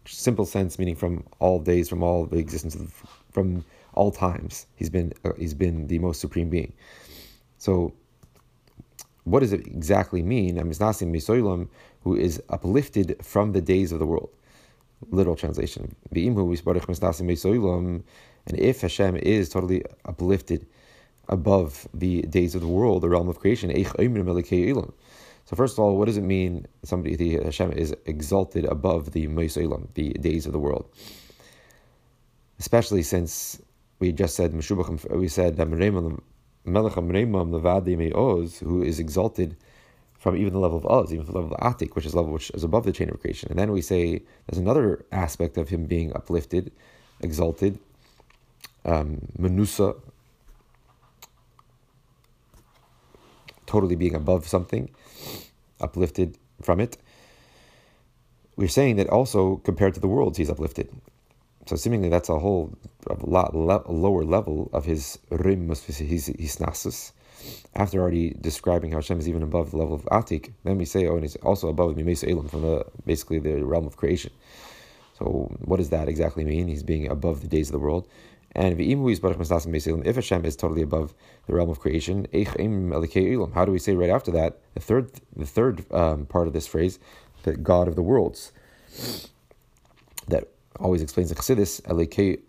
Simple 0.06 0.46
sense, 0.46 0.80
meaning 0.80 0.96
from 0.96 1.24
all 1.40 1.60
days, 1.60 1.88
from 1.88 2.02
all 2.02 2.26
the 2.26 2.38
existence, 2.38 2.76
of, 2.76 3.04
from 3.32 3.64
all 3.94 4.12
times. 4.12 4.66
He's 4.76 4.90
been 4.90 5.14
uh, 5.24 5.34
he's 5.38 5.54
been 5.54 5.88
the 5.88 6.00
most 6.00 6.20
supreme 6.20 6.50
being. 6.50 6.74
So, 7.58 7.94
what 9.26 9.42
does 9.42 9.54
it 9.54 9.68
exactly 9.68 10.24
mean? 10.24 10.58
Misnase 10.58 11.06
misoilam, 11.08 11.68
who 12.04 12.16
is 12.16 12.42
uplifted 12.50 13.24
from 13.24 13.52
the 13.52 13.62
days 13.62 13.92
of 13.92 14.00
the 14.00 14.06
world. 14.08 14.30
Literal 15.12 15.36
translation. 15.36 15.96
And 18.48 18.60
if 18.60 18.82
Hashem 18.82 19.18
is 19.18 19.50
totally 19.50 19.84
uplifted 20.06 20.66
above 21.28 21.88
the 21.94 22.24
days 22.24 22.56
of 22.56 22.62
the 22.62 22.68
world, 22.68 23.04
the 23.04 23.10
realm 23.10 23.30
of 23.30 23.40
creation, 23.40 23.72
so 25.50 25.56
first 25.56 25.74
of 25.74 25.80
all, 25.80 25.98
what 25.98 26.06
does 26.06 26.18
it 26.18 26.22
mean 26.22 26.68
somebody 26.84 27.16
the 27.16 27.44
Hashem 27.44 27.72
is 27.72 27.96
exalted 28.06 28.66
above 28.66 29.14
the 29.14 29.28
Moisoilam, 29.28 29.88
the 29.96 30.10
days 30.10 30.46
of 30.46 30.52
the 30.52 30.60
world? 30.60 30.88
Especially 32.60 33.02
since 33.02 33.60
we 34.00 34.12
just 34.12 34.36
said 34.36 34.54
we 34.54 35.28
said 35.28 35.58
that 35.58 35.68
who 38.60 38.84
is 38.84 39.00
exalted 39.00 39.58
from 40.20 40.36
even 40.36 40.54
the 40.54 40.60
level 40.60 40.78
of 40.78 40.86
Oz, 40.86 41.14
even 41.14 41.26
the 41.26 41.32
level 41.32 41.56
of 41.56 41.60
Atik, 41.62 41.96
which 41.96 42.06
is 42.06 42.14
level 42.14 42.32
which 42.32 42.52
is 42.52 42.64
above 42.64 42.84
the 42.86 42.92
chain 42.92 43.10
of 43.10 43.20
creation. 43.20 43.50
And 43.50 43.58
then 43.58 43.72
we 43.72 43.82
say 43.82 44.22
there's 44.46 44.60
another 44.60 45.06
aspect 45.12 45.58
of 45.58 45.70
him 45.70 45.86
being 45.86 46.14
uplifted, 46.14 46.72
exalted, 47.22 47.80
um, 48.86 49.28
Menusa, 49.38 49.96
totally 53.66 53.96
being 53.96 54.16
above 54.16 54.48
something, 54.48 54.90
uplifted 55.80 56.38
from 56.62 56.80
it. 56.80 56.98
We're 58.56 58.68
saying 58.68 58.98
that 58.98 59.08
also 59.10 59.58
compared 59.58 59.94
to 59.94 60.00
the 60.00 60.08
worlds, 60.08 60.38
he's 60.38 60.50
uplifted. 60.50 60.90
So 61.66 61.76
seemingly 61.76 62.10
that's 62.10 62.30
a 62.30 62.40
whole 62.40 62.74
a 63.08 63.14
lot 63.26 63.56
le- 63.56 63.84
lower 63.88 64.24
level 64.24 64.70
of 64.74 64.86
his 64.86 65.20
rim, 65.30 65.70
his, 65.70 65.98
his 65.98 66.58
nasus. 66.58 67.12
After 67.76 68.02
already 68.02 68.36
describing 68.42 68.92
how 68.92 68.98
Hashem 68.98 69.20
is 69.20 69.30
even 69.30 69.44
above 69.44 69.72
the 69.72 69.78
level 69.78 69.96
of 69.96 70.04
Atik, 70.06 70.52
then 70.64 70.78
we 70.78 70.86
say, 70.86 71.08
oh, 71.08 71.14
and 71.14 71.24
he's 71.24 71.36
also 71.38 71.70
above 71.70 71.96
Mimes 71.96 72.24
Elam 72.24 72.50
from 72.50 72.64
the 72.64 72.86
basically 73.06 73.40
the 73.40 73.64
realm 73.64 73.86
of 73.86 73.96
creation. 73.96 74.32
So 75.18 75.56
what 75.64 75.78
does 75.78 75.90
that 75.92 76.10
exactly 76.10 76.44
mean? 76.44 76.68
He's 76.68 76.84
being 76.84 77.08
above 77.10 77.42
the 77.42 77.48
days 77.48 77.70
of 77.70 77.74
the 77.74 77.80
world. 77.80 78.08
And 78.56 78.80
if 78.80 80.16
Hashem 80.16 80.46
is 80.46 80.56
totally 80.56 80.82
above 80.82 81.14
the 81.46 81.54
realm 81.54 81.70
of 81.70 81.80
creation, 81.80 82.28
how 82.34 83.66
do 83.66 83.72
we 83.72 83.80
say 83.80 83.94
right 83.94 84.10
after 84.10 84.32
that 84.32 84.60
the 84.74 84.80
third 84.80 85.12
the 85.36 85.46
third 85.46 85.92
um, 85.92 86.26
part 86.26 86.48
of 86.48 86.54
this 86.54 86.66
phrase, 86.66 87.00
the 87.44 87.56
God 87.56 87.88
of 87.88 87.96
the 87.96 88.02
worlds, 88.02 88.52
that 90.28 90.48
always 90.80 91.02
explains 91.02 91.30
the 91.30 91.36
Chassidus, 91.36 91.82
Elikei 91.82 92.40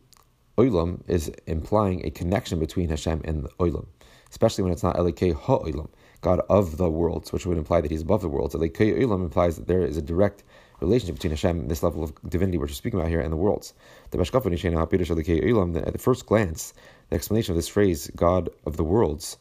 Olam 0.57 1.03
is 1.09 1.31
implying 1.47 2.05
a 2.05 2.11
connection 2.11 2.59
between 2.59 2.89
Hashem 2.89 3.23
and 3.25 3.45
the 3.45 3.49
Olam, 3.61 3.87
especially 4.31 4.65
when 4.65 4.73
it's 4.73 4.83
not 4.83 4.97
Elikei 4.97 5.35
Ha-Olam, 5.35 5.89
God 6.21 6.41
of 6.49 6.77
the 6.77 6.91
worlds, 6.91 7.33
which 7.33 7.47
would 7.47 7.59
imply 7.59 7.81
that 7.81 7.91
He's 7.91 8.03
above 8.03 8.23
the 8.23 8.29
worlds. 8.29 8.55
Elikei 8.55 8.99
Olam 9.01 9.23
implies 9.23 9.57
that 9.57 9.67
there 9.67 9.85
is 9.85 9.97
a 9.97 10.03
direct 10.03 10.45
relationship 10.81 11.17
between 11.17 11.33
Hashem, 11.33 11.69
this 11.69 11.83
level 11.83 12.03
of 12.03 12.13
divinity 12.29 12.59
which 12.59 12.71
we're 12.71 12.75
speaking 12.75 12.99
about 12.99 13.11
here, 13.11 13.21
and 13.21 13.33
the 13.33 13.37
worlds. 13.37 13.75
The 14.11 14.19
at 14.19 15.93
the 15.93 15.99
first 15.99 16.27
glance, 16.27 16.75
the 17.09 17.17
explanation 17.17 17.53
of 17.53 17.57
this 17.57 17.69
phrase, 17.69 18.11
God 18.17 18.49
of 18.67 18.77
the 18.77 18.85
worlds, 18.85 19.37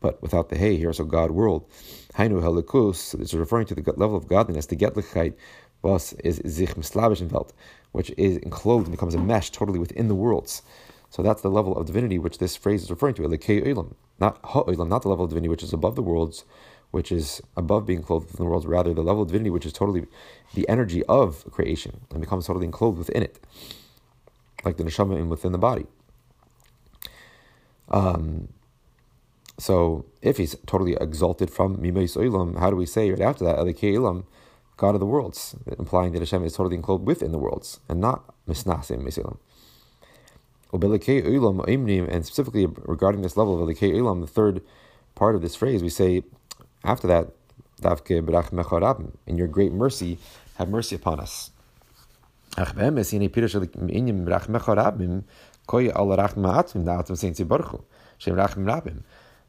but 0.00 0.20
without 0.20 0.48
the 0.48 0.58
hey 0.58 0.76
here, 0.76 0.92
so 0.92 1.04
God 1.04 1.30
world. 1.30 1.64
Hainu 2.14 2.42
helikus, 2.42 3.18
it's 3.20 3.34
referring 3.34 3.66
to 3.66 3.74
the 3.74 3.92
level 3.96 4.16
of 4.16 4.28
godliness, 4.28 4.66
the 4.66 4.76
getlichkeit, 4.76 5.34
was 5.82 6.12
is 6.24 6.40
sich 6.44 6.74
welt, 7.30 7.52
which 7.92 8.12
is 8.16 8.36
enclosed 8.38 8.86
and 8.86 8.92
becomes 8.92 9.14
a 9.14 9.18
mesh 9.18 9.50
totally 9.50 9.78
within 9.78 10.08
the 10.08 10.14
worlds. 10.14 10.62
So 11.10 11.22
that's 11.22 11.42
the 11.42 11.50
level 11.50 11.76
of 11.76 11.86
divinity 11.86 12.18
which 12.18 12.38
this 12.38 12.56
phrase 12.56 12.82
is 12.82 12.90
referring 12.90 13.14
to, 13.16 13.22
not 13.22 14.38
ha'olam, 14.44 14.88
not 14.88 15.02
the 15.02 15.08
level 15.08 15.24
of 15.24 15.30
divinity 15.30 15.48
which 15.48 15.62
is 15.62 15.72
above 15.72 15.94
the 15.94 16.02
worlds, 16.02 16.44
which 16.92 17.10
is 17.10 17.42
above 17.56 17.84
being 17.84 18.02
clothed 18.02 18.26
within 18.26 18.44
the 18.44 18.50
world, 18.50 18.64
rather 18.64 18.94
the 18.94 19.02
level 19.02 19.22
of 19.22 19.28
divinity 19.28 19.50
which 19.50 19.66
is 19.66 19.72
totally 19.72 20.06
the 20.54 20.68
energy 20.68 21.02
of 21.04 21.44
creation 21.50 22.02
and 22.10 22.20
becomes 22.20 22.46
totally 22.46 22.66
enclosed 22.66 22.98
within 22.98 23.22
it, 23.22 23.40
like 24.64 24.76
the 24.76 24.84
neshama 24.84 25.26
within 25.26 25.52
the 25.52 25.58
body. 25.58 25.86
Um, 27.88 28.48
so 29.58 30.04
if 30.22 30.36
he's 30.36 30.54
totally 30.66 30.96
exalted 31.00 31.50
from 31.50 31.78
Mimais 31.78 32.16
Olam, 32.16 32.58
how 32.58 32.70
do 32.70 32.76
we 32.76 32.86
say 32.86 33.10
right 33.10 33.20
after 33.20 33.44
that, 33.44 33.56
Elikei 33.56 33.94
Olam, 33.94 34.24
God 34.76 34.94
of 34.94 35.00
the 35.00 35.06
worlds, 35.06 35.54
implying 35.78 36.12
that 36.12 36.20
Hashem 36.20 36.44
is 36.44 36.54
totally 36.54 36.76
enclosed 36.76 37.04
within 37.04 37.32
the 37.32 37.38
worlds 37.38 37.80
and 37.88 38.00
not 38.00 38.34
Misnasim 38.48 39.02
Misilam. 39.02 39.38
And 40.72 42.26
specifically 42.26 42.66
regarding 42.66 43.22
this 43.22 43.36
level 43.36 43.62
of 43.62 43.68
Elikei 43.68 43.92
Olam, 43.92 44.20
the 44.20 44.26
third 44.26 44.62
part 45.14 45.34
of 45.34 45.42
this 45.42 45.54
phrase, 45.54 45.82
we 45.82 45.90
say 45.90 46.22
after 46.84 47.06
that, 47.08 47.28
in 49.26 49.36
your 49.36 49.48
great 49.48 49.72
mercy, 49.72 50.18
have 50.56 50.68
mercy 50.68 50.96
upon 50.96 51.20
us. 51.20 51.50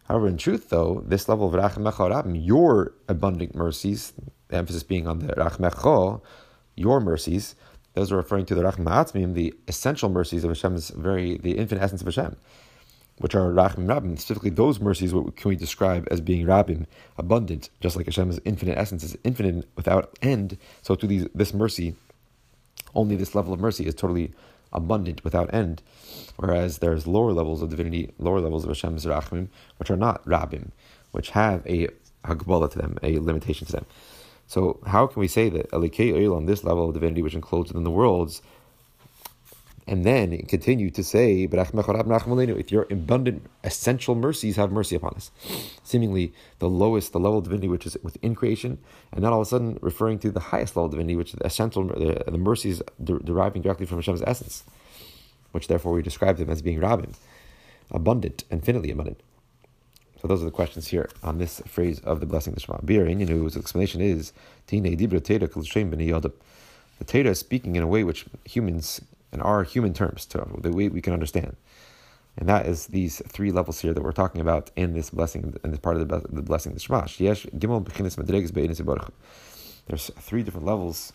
However, 0.08 0.28
in 0.28 0.38
truth, 0.38 0.70
though, 0.70 1.04
this 1.06 1.30
level 1.30 1.48
of 1.48 1.54
rachmech 1.54 2.46
your 2.46 2.94
abundant 3.08 3.56
mercies, 3.56 4.14
the 4.48 4.58
emphasis 4.58 4.84
being 4.84 5.08
on 5.08 5.20
the 5.20 5.34
rachmecho, 5.34 6.22
your 6.76 7.00
mercies, 7.00 7.56
those 7.94 8.12
are 8.12 8.18
referring 8.18 8.46
to 8.48 8.56
the 8.56 8.64
rachma'atzmim, 8.64 9.34
the 9.34 9.54
essential 9.68 10.10
mercies 10.10 10.44
of 10.44 10.50
Hashem's 10.50 10.90
very, 10.90 11.38
the 11.38 11.58
infinite 11.58 11.82
essence 11.82 12.02
of 12.02 12.08
Hashem 12.08 12.36
which 13.18 13.36
are 13.36 13.52
Rachim 13.52 13.86
Rabim. 13.86 14.18
Specifically, 14.18 14.50
those 14.50 14.80
mercies, 14.80 15.14
what 15.14 15.36
can 15.36 15.50
we 15.50 15.56
describe 15.56 16.08
as 16.12 16.22
being 16.22 16.46
Rabim, 16.46 16.86
abundant, 17.18 17.70
just 17.80 17.96
like 17.96 18.06
Hashem's 18.06 18.40
infinite 18.46 18.78
essence 18.78 19.04
is 19.04 19.18
infinite 19.24 19.68
without 19.76 20.18
end. 20.22 20.58
So, 20.82 20.96
to 20.96 21.08
these, 21.08 21.28
this 21.34 21.54
mercy, 21.54 21.96
only 22.96 23.16
this 23.16 23.36
level 23.36 23.54
of 23.54 23.60
mercy 23.60 23.86
is 23.86 23.96
totally 23.96 24.32
abundant 24.72 25.24
without 25.24 25.54
end. 25.54 25.82
Whereas 26.38 26.80
there's 26.80 27.08
lower 27.08 27.32
levels 27.32 27.62
of 27.62 27.70
divinity, 27.70 28.12
lower 28.18 28.40
levels 28.40 28.64
of 28.64 28.70
Hashem's 28.70 29.06
Rachim, 29.06 29.50
which 29.78 29.92
are 29.92 29.98
not 29.98 30.26
Rabim, 30.26 30.72
which 31.12 31.30
have 31.32 31.66
a 31.68 31.88
Hagbala 32.26 32.72
to 32.72 32.80
them, 32.80 32.98
a 33.04 33.20
limitation 33.20 33.68
to 33.68 33.74
them. 33.74 33.86
So, 34.48 34.80
how 34.86 35.08
can 35.08 35.20
we 35.20 35.28
say 35.28 35.50
that 35.50 35.74
on 35.74 36.46
this 36.46 36.64
level 36.64 36.88
of 36.88 36.94
divinity, 36.94 37.22
which 37.22 37.34
includes 37.34 37.70
within 37.70 37.84
the 37.84 37.92
worlds, 37.92 38.42
and 39.88 40.06
then 40.06 40.38
continue 40.48 40.90
to 40.90 41.04
say, 41.04 41.44
if 41.52 42.72
your 42.72 42.88
abundant 42.90 43.46
essential 43.64 44.16
mercies 44.16 44.56
have 44.56 44.72
mercy 44.72 44.96
upon 44.96 45.14
us. 45.16 45.32
Seemingly 45.84 46.34
the 46.60 46.70
lowest, 46.70 47.12
the 47.12 47.20
level 47.20 47.40
of 47.40 47.44
divinity 47.44 47.68
which 47.68 47.86
is 47.86 47.98
within 48.02 48.36
creation, 48.36 48.78
and 49.12 49.24
then 49.24 49.32
all 49.34 49.42
of 49.42 49.48
a 49.48 49.50
sudden 49.50 49.78
referring 49.82 50.20
to 50.20 50.32
the 50.32 50.40
highest 50.40 50.76
level 50.76 50.86
of 50.86 50.92
divinity, 50.92 51.16
which 51.16 51.34
is 51.34 51.40
the 51.40 51.46
essential, 51.46 51.86
the, 51.88 52.24
the 52.26 52.38
mercies 52.38 52.82
de- 53.04 53.20
deriving 53.20 53.62
directly 53.62 53.86
from 53.86 53.98
Hashem's 53.98 54.24
essence, 54.26 54.64
which 55.52 55.68
therefore 55.68 55.94
we 55.94 56.02
describe 56.02 56.38
them 56.38 56.50
as 56.50 56.62
being 56.62 56.80
rabim, 56.80 57.14
abundant, 57.92 58.46
infinitely 58.50 58.92
abundant. 58.92 59.20
So 60.22 60.30
those 60.30 60.42
are 60.42 60.46
the 60.46 60.52
questions 60.52 60.88
here 60.88 61.10
on 61.22 61.38
this 61.38 61.62
phrase 61.68 62.00
of 62.00 62.22
the 62.22 62.26
blessing 62.26 62.54
of 62.54 62.56
the 62.56 62.62
Shema. 62.62 62.80
Bir, 62.86 63.06
whose 63.06 63.58
explanation 63.58 64.00
is, 64.00 64.32
the 67.00 67.06
Torah 67.06 67.30
is 67.30 67.40
speaking 67.40 67.76
in 67.76 67.84
a 67.84 67.88
way 67.88 68.06
which 68.06 68.26
humans 68.46 69.02
in 69.34 69.42
our 69.42 69.64
human 69.64 69.94
terms, 69.94 70.26
to 70.28 70.46
the 70.60 70.72
way 70.72 70.88
we 70.90 71.02
can 71.02 71.14
understand. 71.14 71.56
And 72.38 72.50
that 72.50 72.66
is 72.66 72.88
these 72.88 73.22
three 73.28 73.52
levels 73.52 73.80
here 73.80 73.94
that 73.94 74.02
we're 74.02 74.12
talking 74.12 74.42
about 74.42 74.72
in 74.76 74.94
this 74.94 75.10
blessing, 75.10 75.56
in 75.64 75.72
this 75.72 75.80
part 75.80 75.98
of 75.98 76.08
the, 76.08 76.20
the 76.30 76.42
blessing, 76.42 76.74
the 76.74 76.80
Shema. 76.80 77.06
There's 79.86 80.12
three 80.20 80.44
different 80.44 80.66
levels 80.66 81.14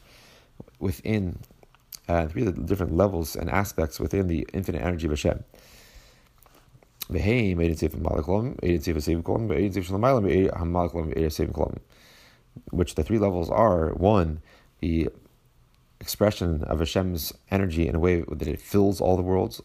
within, 0.78 1.38
uh, 2.08 2.26
three 2.28 2.44
different 2.44 2.94
levels 2.94 3.34
and 3.34 3.50
aspects 3.50 3.98
within 3.98 4.28
the 4.28 4.46
infinite 4.52 4.82
energy 4.82 5.06
of 5.06 5.12
Hashem. 5.12 5.44
Which 12.70 12.94
the 12.94 13.02
three 13.02 13.18
levels 13.18 13.50
are 13.50 13.94
one, 13.94 14.42
the 14.80 15.08
expression 16.00 16.62
of 16.64 16.78
Hashem's 16.78 17.32
energy 17.50 17.88
in 17.88 17.94
a 17.94 17.98
way 17.98 18.22
that 18.22 18.48
it 18.48 18.60
fills 18.60 19.00
all 19.00 19.16
the 19.16 19.22
worlds, 19.22 19.60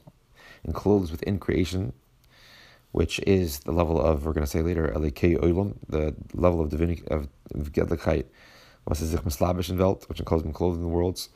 enclosed 0.64 1.12
within 1.12 1.40
creation, 1.40 1.94
which 2.92 3.20
is 3.20 3.60
the 3.60 3.72
level 3.72 4.00
of, 4.00 4.26
we're 4.26 4.34
going 4.34 4.46
to 4.46 4.50
say 4.50 4.62
later, 4.62 4.92
Oilam, 4.94 5.76
the 5.90 6.16
level 6.34 6.62
of 6.62 6.70
divinity, 6.70 7.04
of 7.10 7.28
Gedlichkeit, 7.54 8.26
was 8.86 9.00
sich 9.00 9.24
mislabish 9.24 9.70
which 10.08 10.20
enclosed 10.20 10.46
enclosed 10.46 10.78
in 10.78 10.84
the 10.84 10.90
worlds. 10.90 11.30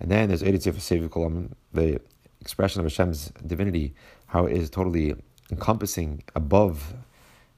And 0.00 0.10
then 0.10 0.28
there's 0.28 0.42
Editzif 0.42 0.74
Seviv 0.74 1.50
the 1.72 2.00
expression 2.40 2.80
of 2.80 2.86
Hashem's 2.86 3.32
divinity, 3.46 3.94
how 4.26 4.46
it 4.46 4.56
is 4.56 4.70
totally 4.70 5.14
encompassing 5.50 6.22
above 6.34 6.94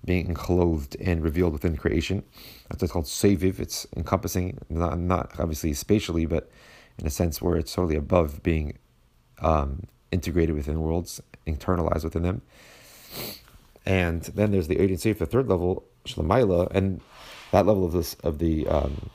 being 0.05 0.27
enclosed 0.27 0.97
and 1.01 1.23
revealed 1.23 1.53
within 1.53 1.77
creation. 1.77 2.25
That's 2.69 2.83
what's 2.83 2.93
called 2.93 3.05
Seviv. 3.05 3.61
It's 3.61 3.87
encompassing, 3.97 4.59
not, 4.69 4.99
not 4.99 5.39
obviously 5.39 5.75
spatially, 5.75 6.27
but 6.27 6.51
in 7.01 7.07
a 7.07 7.11
sense 7.11 7.41
where 7.41 7.57
it's 7.57 7.75
totally 7.75 7.97
above 7.97 8.43
being 8.43 8.79
um, 9.41 9.85
integrated 10.13 10.55
within 10.55 10.81
worlds, 10.81 11.21
internalized 11.47 12.05
within 12.05 12.23
them. 12.23 12.43
And 13.87 14.23
then 14.23 14.53
there's 14.53 14.69
the 14.69 14.79
Odin 14.79 14.97
Seif, 14.97 15.19
the 15.19 15.27
third 15.27 15.49
level, 15.49 15.85
Shlamaila, 16.05 16.71
and 16.75 17.01
that 17.51 17.67
level 17.67 17.85
of 17.85 17.93
this 17.93 18.15
of 18.23 18.39
the 18.39 18.67
um, 18.69 19.11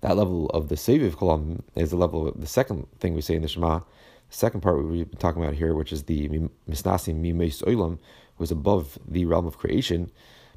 that 0.00 0.16
level 0.16 0.46
of 0.46 0.68
the 0.68 0.76
Seviv 0.76 1.12
Kolam 1.12 1.60
is 1.76 1.90
the 1.90 1.96
level 1.96 2.28
of 2.28 2.40
the 2.40 2.46
second 2.46 2.86
thing 2.98 3.14
we 3.14 3.20
say 3.20 3.34
in 3.34 3.42
the 3.42 3.48
Shema, 3.48 3.80
the 3.80 3.84
second 4.30 4.62
part 4.62 4.82
we've 4.82 5.10
been 5.10 5.18
talking 5.18 5.42
about 5.42 5.54
here, 5.54 5.74
which 5.74 5.92
is 5.92 6.04
the 6.04 6.28
Misnasim 6.68 7.20
Mimeis 7.20 7.62
Olam, 7.64 7.98
who's 8.38 8.50
above 8.50 8.98
the 9.06 9.26
realm 9.26 9.46
of 9.46 9.58
creation, 9.58 10.10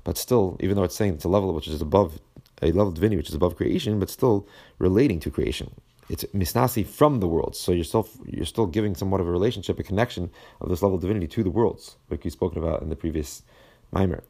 but 0.06 0.18
still, 0.18 0.58
even 0.62 0.78
though 0.78 0.84
it's 0.84 0.96
saying 0.96 1.16
it's 1.16 1.26
a 1.26 1.30
level 1.30 1.54
which 1.54 1.68
is 1.68 1.82
above 1.82 2.20
a 2.64 2.68
level 2.68 2.90
of 2.90 2.96
divinity 2.96 3.18
which 3.18 3.30
is 3.30 3.36
above 3.36 3.56
creation, 3.56 4.00
but 4.00 4.10
still 4.10 4.48
relating 4.80 5.20
to 5.20 5.30
creation. 5.30 5.74
It's 6.10 6.24
misnasi 6.26 6.86
from 6.86 7.20
the 7.20 7.28
worlds, 7.28 7.60
so 7.60 7.72
you're 7.72 7.84
still 7.84 8.08
you're 8.26 8.46
still 8.46 8.66
giving 8.66 8.96
somewhat 8.96 9.22
of 9.22 9.28
a 9.28 9.32
relationship, 9.32 9.80
a 9.80 9.84
connection 9.84 10.32
of 10.62 10.70
this 10.70 10.82
level 10.82 10.96
of 10.96 11.02
divinity 11.02 11.28
to 11.28 11.44
the 11.44 11.50
worlds, 11.50 11.98
like 12.10 12.26
you've 12.26 12.34
spoken 12.34 12.62
about 12.62 12.82
in 12.82 12.90
the 12.90 12.96
previous 12.96 13.44
mimer. 13.92 14.24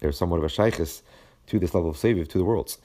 There's 0.00 0.18
somewhat 0.18 0.38
of 0.38 0.44
a 0.44 0.48
shaykhis 0.48 1.02
to 1.46 1.58
this 1.58 1.74
level 1.74 1.90
of 1.90 1.96
saviv 1.96 2.28
to 2.28 2.38
the 2.38 2.44
worlds, 2.44 2.78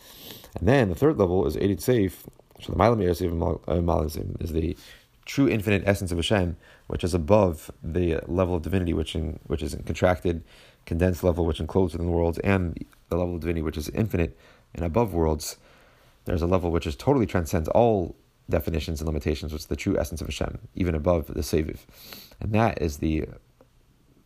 and 0.57 0.67
then 0.67 0.89
the 0.89 0.95
third 0.95 1.17
level 1.17 1.47
is 1.47 1.57
edit 1.57 1.81
safe. 1.81 2.23
So 2.61 2.73
the 2.73 2.83
uh, 2.83 4.03
is 4.39 4.51
the 4.53 4.77
true 5.25 5.47
infinite 5.47 5.83
essence 5.85 6.11
of 6.11 6.17
Hashem, 6.17 6.57
which 6.87 7.03
is 7.03 7.13
above 7.13 7.71
the 7.83 8.19
level 8.27 8.55
of 8.55 8.61
divinity, 8.61 8.93
which 8.93 9.15
in, 9.15 9.39
which 9.47 9.63
is 9.63 9.73
a 9.73 9.81
contracted, 9.81 10.43
condensed 10.85 11.23
level, 11.23 11.45
which 11.45 11.59
enclosed 11.59 11.93
within 11.93 12.07
the 12.07 12.13
worlds, 12.13 12.37
and 12.39 12.85
the 13.09 13.17
level 13.17 13.35
of 13.35 13.41
divinity, 13.41 13.61
which 13.61 13.77
is 13.77 13.89
infinite 13.89 14.37
and 14.73 14.85
above 14.85 15.13
worlds, 15.13 15.57
there's 16.25 16.41
a 16.41 16.47
level 16.47 16.71
which 16.71 16.87
is 16.87 16.95
totally 16.95 17.25
transcends 17.25 17.67
all 17.69 18.15
definitions 18.49 19.01
and 19.01 19.07
limitations, 19.07 19.51
which 19.51 19.63
is 19.63 19.67
the 19.67 19.75
true 19.75 19.97
essence 19.97 20.21
of 20.21 20.27
Hashem, 20.27 20.59
even 20.75 20.95
above 20.95 21.27
the 21.27 21.41
Seviv. 21.41 21.79
And 22.39 22.53
that 22.53 22.81
is 22.81 22.97
the 22.97 23.25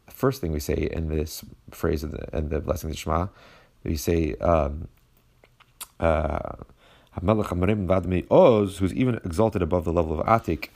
first 0.10 0.42
thing 0.42 0.52
we 0.52 0.60
say 0.60 0.90
in 0.92 1.10
this 1.10 1.44
phrase 1.72 2.04
of 2.04 2.12
the, 2.12 2.38
in 2.38 2.50
the 2.50 2.60
blessing 2.60 2.90
of 2.90 2.98
Shema. 2.98 3.28
We 3.84 3.96
say, 3.96 4.36
um, 4.36 4.88
uh, 6.00 6.56
Oz, 7.22 8.78
who's 8.78 8.94
even 8.94 9.16
exalted 9.24 9.62
above 9.62 9.86
the 9.86 9.94
level 9.94 10.20
of 10.20 10.26
Atik, 10.26 10.70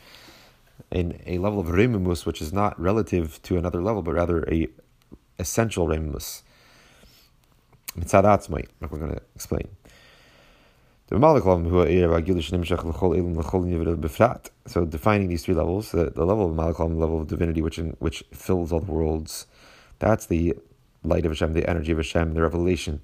in 0.91 1.21
a 1.25 1.37
level 1.37 1.59
of 1.59 1.67
Remimus, 1.67 2.25
which 2.25 2.41
is 2.41 2.53
not 2.53 2.79
relative 2.79 3.41
to 3.43 3.57
another 3.57 3.81
level, 3.81 4.01
but 4.01 4.13
rather 4.13 4.43
a 4.49 4.67
essential 5.37 5.87
Remimus 5.87 6.43
like 8.81 8.91
we're 8.91 8.99
going 8.99 9.11
to 9.11 9.21
explain. 9.35 9.67
So 14.67 14.85
defining 14.85 15.27
these 15.27 15.43
three 15.43 15.55
levels, 15.55 15.91
the, 15.91 16.11
the 16.11 16.23
level 16.23 16.45
of 16.45 16.55
Malacham, 16.55 16.93
the 16.93 16.99
level 16.99 17.19
of 17.19 17.27
divinity 17.27 17.63
which 17.63 17.79
in, 17.79 17.95
which 17.97 18.23
fills 18.31 18.71
all 18.71 18.79
the 18.79 18.91
worlds, 18.91 19.47
that's 19.97 20.27
the 20.27 20.53
light 21.03 21.25
of 21.25 21.31
Hashem, 21.31 21.53
the 21.53 21.67
energy 21.67 21.91
of 21.91 21.97
Hashem, 21.97 22.35
the 22.35 22.43
revelation, 22.43 23.01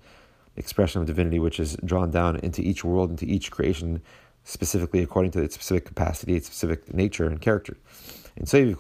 expression 0.55 1.01
of 1.01 1.07
divinity 1.07 1.39
which 1.39 1.59
is 1.59 1.77
drawn 1.83 2.11
down 2.11 2.35
into 2.37 2.61
each 2.61 2.83
world, 2.83 3.09
into 3.09 3.25
each 3.25 3.49
creation, 3.49 4.03
specifically 4.43 5.01
according 5.01 5.31
to 5.31 5.41
its 5.41 5.55
specific 5.55 5.85
capacity, 5.85 6.35
its 6.35 6.45
specific 6.45 6.93
nature 6.93 7.25
and 7.25 7.41
character. 7.41 7.75
And 8.37 8.47
then 8.47 8.75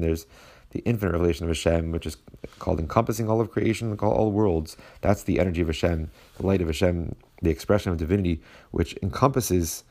there's 0.00 0.26
the 0.72 0.80
infinite 0.80 1.12
revelation 1.12 1.44
of 1.44 1.50
Hashem, 1.50 1.92
which 1.92 2.06
is 2.06 2.16
called 2.58 2.80
encompassing 2.80 3.28
all 3.28 3.40
of 3.40 3.50
creation, 3.50 3.96
all 3.98 4.32
worlds. 4.32 4.76
That's 5.00 5.22
the 5.22 5.38
energy 5.38 5.60
of 5.60 5.68
Hashem, 5.68 6.10
the 6.38 6.46
light 6.46 6.60
of 6.60 6.66
Hashem, 6.66 7.14
the 7.40 7.50
expression 7.50 7.92
of 7.92 7.98
divinity, 7.98 8.40
which 8.70 8.96
encompasses 9.02 9.84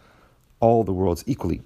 all 0.59 0.83
the 0.83 0.93
worlds 0.93 1.23
equally. 1.27 1.61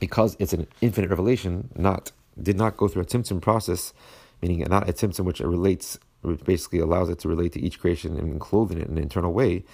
Because 0.00 0.36
it's 0.38 0.52
an 0.52 0.66
infinite 0.80 1.10
revelation, 1.10 1.70
not 1.76 2.12
did 2.40 2.56
not 2.56 2.76
go 2.76 2.88
through 2.88 3.02
a 3.02 3.06
tzimtzum 3.06 3.40
process, 3.40 3.92
meaning 4.40 4.60
not 4.68 4.88
a 4.88 4.92
tzimtzum 4.92 5.24
which 5.24 5.40
relates, 5.40 5.98
which 6.22 6.44
basically 6.44 6.78
allows 6.78 7.08
it 7.08 7.18
to 7.18 7.28
relate 7.28 7.52
to 7.52 7.60
each 7.60 7.80
creation 7.80 8.16
and 8.16 8.40
clothe 8.40 8.72
it 8.72 8.78
in 8.78 8.92
an 8.92 8.98
internal 8.98 9.32
way. 9.32 9.64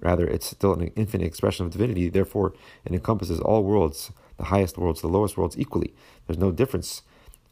Rather, 0.00 0.26
it's 0.26 0.46
still 0.46 0.74
an 0.74 0.92
infinite 0.96 1.26
expression 1.26 1.66
of 1.66 1.72
divinity. 1.72 2.08
Therefore, 2.08 2.54
it 2.84 2.92
encompasses 2.92 3.40
all 3.40 3.64
worlds, 3.64 4.12
the 4.36 4.44
highest 4.44 4.78
worlds, 4.78 5.00
the 5.00 5.08
lowest 5.08 5.36
worlds, 5.36 5.58
equally. 5.58 5.94
There's 6.26 6.38
no 6.38 6.52
difference 6.52 7.02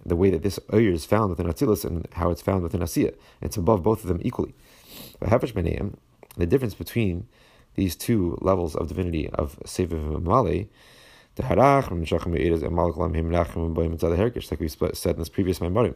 the 0.04 0.16
way 0.16 0.30
that 0.30 0.42
this 0.42 0.58
Oyer 0.72 0.90
is 0.90 1.04
found 1.04 1.30
within 1.30 1.46
Atzilus 1.46 1.84
and 1.84 2.06
how 2.12 2.30
it's 2.30 2.42
found 2.42 2.62
within 2.62 2.80
Asiya. 2.80 3.14
It's 3.40 3.56
above 3.56 3.82
both 3.82 4.02
of 4.02 4.08
them 4.08 4.20
equally. 4.22 4.54
The 5.20 6.46
difference 6.46 6.74
between 6.74 7.28
these 7.74 7.96
two 7.96 8.38
levels 8.40 8.74
of 8.74 8.88
divinity 8.88 9.28
of 9.30 9.58
Seviv 9.64 10.16
and 10.16 10.68
the 11.34 11.42
Harach, 11.42 11.90
like 14.50 14.60
we 14.60 14.68
said 14.68 15.14
in 15.14 15.18
this 15.18 15.28
previous 15.28 15.58
Maimarim, 15.60 15.94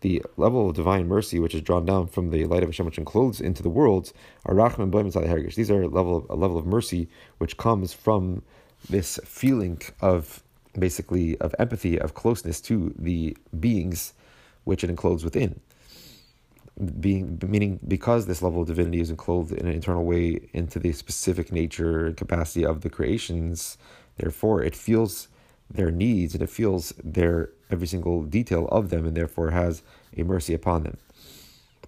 the 0.00 0.22
level 0.36 0.68
of 0.68 0.76
divine 0.76 1.08
mercy 1.08 1.38
which 1.38 1.54
is 1.54 1.62
drawn 1.62 1.86
down 1.86 2.06
from 2.08 2.30
the 2.30 2.44
light 2.44 2.62
of 2.62 2.68
Hashem 2.68 2.84
which 2.84 2.98
encloses 2.98 3.40
into 3.40 3.62
the 3.62 3.70
worlds 3.70 4.12
are 4.44 4.54
Rachman 4.54 4.90
Boim 4.90 5.10
Hergish. 5.10 5.54
These 5.54 5.70
are 5.70 5.82
a 5.82 5.88
level 5.88 6.16
of, 6.18 6.28
a 6.28 6.34
level 6.34 6.58
of 6.58 6.66
mercy 6.66 7.08
which 7.38 7.56
comes 7.56 7.94
from 7.94 8.42
this 8.90 9.18
feeling 9.24 9.80
of 10.00 10.42
basically 10.78 11.36
of 11.38 11.54
empathy, 11.58 11.98
of 11.98 12.14
closeness 12.14 12.60
to 12.62 12.94
the 12.98 13.36
beings 13.58 14.12
which 14.64 14.84
it 14.84 14.90
encloses 14.90 15.24
within. 15.24 15.60
Being 17.00 17.40
meaning 17.46 17.78
because 17.86 18.26
this 18.26 18.42
level 18.42 18.62
of 18.62 18.66
divinity 18.66 19.00
is 19.00 19.10
enclosed 19.10 19.52
in 19.52 19.66
an 19.66 19.72
internal 19.72 20.04
way 20.04 20.48
into 20.52 20.78
the 20.78 20.92
specific 20.92 21.52
nature 21.52 22.06
and 22.06 22.16
capacity 22.16 22.66
of 22.66 22.80
the 22.80 22.90
creations, 22.90 23.78
therefore 24.16 24.62
it 24.62 24.74
feels 24.74 25.28
their 25.70 25.90
needs 25.90 26.34
and 26.34 26.42
it 26.42 26.50
feels 26.50 26.92
their 27.02 27.50
every 27.70 27.86
single 27.86 28.24
detail 28.24 28.66
of 28.68 28.90
them 28.90 29.06
and 29.06 29.16
therefore 29.16 29.50
has 29.50 29.82
a 30.16 30.22
mercy 30.22 30.54
upon 30.54 30.82
them. 30.82 30.96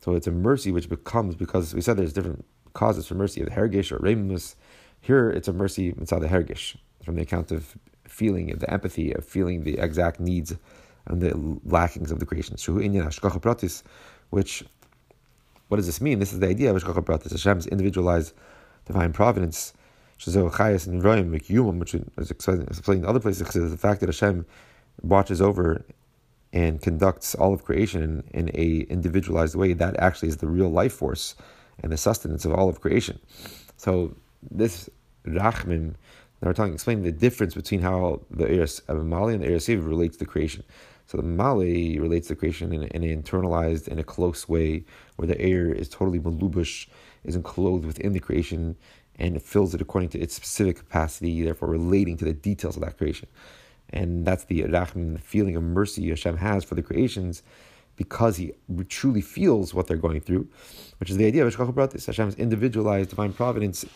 So 0.00 0.14
it's 0.14 0.26
a 0.26 0.32
mercy 0.32 0.70
which 0.70 0.88
becomes 0.88 1.34
because 1.34 1.74
we 1.74 1.80
said 1.80 1.96
there's 1.96 2.12
different 2.12 2.44
causes 2.74 3.06
for 3.06 3.14
mercy 3.14 3.40
of 3.40 3.48
the 3.48 3.54
hergish 3.54 3.90
or 3.90 3.98
remus. 3.98 4.54
Here 5.00 5.30
it's 5.30 5.48
a 5.48 5.52
mercy 5.52 5.88
inside 5.98 6.20
the 6.20 6.28
hergish 6.28 6.76
from 7.02 7.16
the 7.16 7.22
account 7.22 7.50
of 7.50 7.76
feeling 8.16 8.50
of 8.50 8.58
the 8.60 8.70
empathy 8.72 9.12
of 9.12 9.24
feeling 9.24 9.64
the 9.64 9.76
exact 9.78 10.18
needs 10.18 10.56
and 11.06 11.20
the 11.20 11.32
lackings 11.64 12.10
of 12.10 12.18
the 12.18 12.26
creation. 12.26 12.56
Which, 14.30 14.64
what 15.68 15.76
does 15.76 15.86
this 15.86 16.00
mean? 16.00 16.18
This 16.18 16.32
is 16.32 16.40
the 16.40 16.48
idea 16.48 16.74
of 16.74 16.82
Hashgacha 16.82 17.04
Pratis, 17.04 17.30
Hashem's 17.30 17.66
individualized 17.66 18.32
divine 18.86 19.12
providence, 19.12 19.74
which 20.16 20.26
is 20.28 20.36
explained 22.30 23.02
in 23.02 23.08
other 23.08 23.20
places, 23.20 23.70
the 23.70 23.76
fact 23.76 24.00
that 24.00 24.08
Hashem 24.08 24.46
watches 25.02 25.40
over 25.42 25.84
and 26.52 26.80
conducts 26.80 27.34
all 27.34 27.52
of 27.52 27.64
creation 27.64 28.02
in, 28.32 28.48
in 28.48 28.50
a 28.54 28.86
individualized 28.90 29.54
way, 29.54 29.74
that 29.74 29.94
actually 29.98 30.28
is 30.28 30.38
the 30.38 30.46
real 30.46 30.70
life 30.70 30.94
force 30.94 31.34
and 31.82 31.92
the 31.92 31.98
sustenance 31.98 32.46
of 32.46 32.52
all 32.54 32.68
of 32.68 32.80
creation. 32.80 33.18
So 33.76 34.16
this 34.50 34.88
Rachmim 35.26 35.94
now 36.42 36.48
we're 36.48 36.54
talking, 36.54 36.74
explaining 36.74 37.04
the 37.04 37.12
difference 37.12 37.54
between 37.54 37.80
how 37.80 38.20
the 38.30 38.50
Eres 38.50 38.80
of 38.88 38.98
uh, 38.98 39.02
Mali 39.02 39.34
and 39.34 39.42
the 39.42 39.48
Eres 39.48 39.68
relates 39.68 40.18
to 40.18 40.26
creation. 40.26 40.64
So 41.06 41.16
the 41.16 41.22
Mali 41.22 41.98
relates 41.98 42.28
to 42.28 42.34
creation 42.34 42.72
in, 42.74 42.82
in, 42.84 43.04
an 43.04 43.22
internalized, 43.22 43.88
in 43.88 43.98
a 43.98 44.04
close 44.04 44.46
way, 44.46 44.84
where 45.16 45.26
the 45.26 45.40
air 45.40 45.72
is 45.72 45.88
totally 45.88 46.18
malubush, 46.18 46.88
is 47.24 47.36
enclosed 47.36 47.86
within 47.86 48.12
the 48.12 48.20
creation, 48.20 48.76
and 49.18 49.34
it 49.34 49.42
fills 49.42 49.74
it 49.74 49.80
according 49.80 50.10
to 50.10 50.20
its 50.20 50.34
specific 50.34 50.76
capacity, 50.76 51.42
therefore 51.42 51.70
relating 51.70 52.18
to 52.18 52.24
the 52.26 52.34
details 52.34 52.76
of 52.76 52.82
that 52.82 52.98
creation. 52.98 53.28
and 53.90 54.26
that's 54.26 54.44
the 54.44 54.62
rachim, 54.62 55.14
the 55.14 55.20
feeling 55.20 55.56
of 55.56 55.62
mercy 55.62 56.08
Hashem 56.08 56.36
has 56.36 56.64
for 56.64 56.74
the 56.74 56.82
creations, 56.82 57.42
because 57.96 58.36
He 58.36 58.52
truly 58.88 59.22
feels 59.22 59.72
what 59.72 59.86
they're 59.86 59.96
going 59.96 60.20
through, 60.20 60.48
which 60.98 61.08
is 61.08 61.16
the 61.16 61.26
idea 61.26 61.46
of 61.46 61.56
Hashgacha 61.56 62.04
Hashem's 62.04 62.34
individualized 62.34 63.10
divine 63.10 63.32
providence. 63.32 63.86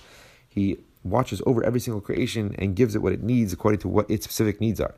He 0.51 0.77
watches 1.03 1.41
over 1.47 1.65
every 1.65 1.81
single 1.81 2.03
creation 2.03 2.55
and 2.59 2.77
gives 2.77 2.95
it 2.95 3.01
what 3.01 3.15
it 3.15 3.23
needs 3.23 3.55
according 3.55 3.81
to 3.81 3.89
what 3.89 4.11
its 4.11 4.25
specific 4.25 4.61
needs 4.61 4.81
are. 4.81 4.95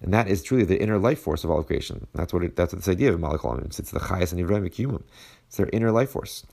And 0.00 0.12
that 0.14 0.28
is 0.28 0.42
truly 0.42 0.64
the 0.64 0.80
inner 0.80 0.98
life 0.98 1.20
force 1.20 1.44
of 1.44 1.50
all 1.50 1.58
of 1.58 1.66
creation. 1.66 2.06
That's 2.14 2.32
what 2.32 2.42
it, 2.42 2.56
that's 2.56 2.72
what 2.72 2.82
this 2.82 2.88
idea 2.88 3.12
of 3.12 3.20
Malach 3.20 3.64
It's, 3.66 3.78
it's 3.78 3.90
the 3.90 4.00
Chayas 4.00 4.32
and 4.32 4.40
Yivraim 4.40 4.72
Human. 4.72 5.04
It's 5.46 5.58
their 5.58 5.68
inner 5.72 5.92
life 5.92 6.10
force. 6.10 6.46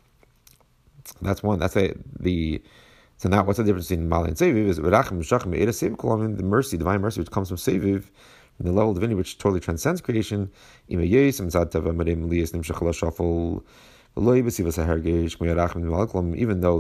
That's 1.21 1.41
one. 1.41 1.59
That's 1.59 1.77
a, 1.77 1.93
the 2.19 2.61
so 3.21 3.29
now, 3.29 3.43
what's 3.43 3.57
the 3.57 3.63
difference 3.63 3.87
between 3.87 4.09
Mala 4.09 4.29
and 4.29 4.35
Seviv? 4.35 4.67
Is 4.67 4.79
Rachim 4.79 5.19
Shachim 5.19 5.55
Eda 5.55 5.71
Seviv 5.71 6.37
the 6.37 6.43
mercy, 6.43 6.75
divine 6.75 7.01
mercy, 7.01 7.19
which 7.19 7.29
comes 7.29 7.49
from 7.49 7.57
Seviv, 7.57 8.05
from 8.57 8.65
the 8.65 8.71
level 8.71 8.89
of 8.89 8.95
divinity 8.95 9.13
which 9.13 9.37
totally 9.37 9.59
transcends 9.59 10.01
creation. 10.01 10.49
Shachal 10.89 11.29
Shafal. 12.97 13.63
Even 14.17 14.25
though 14.25 14.51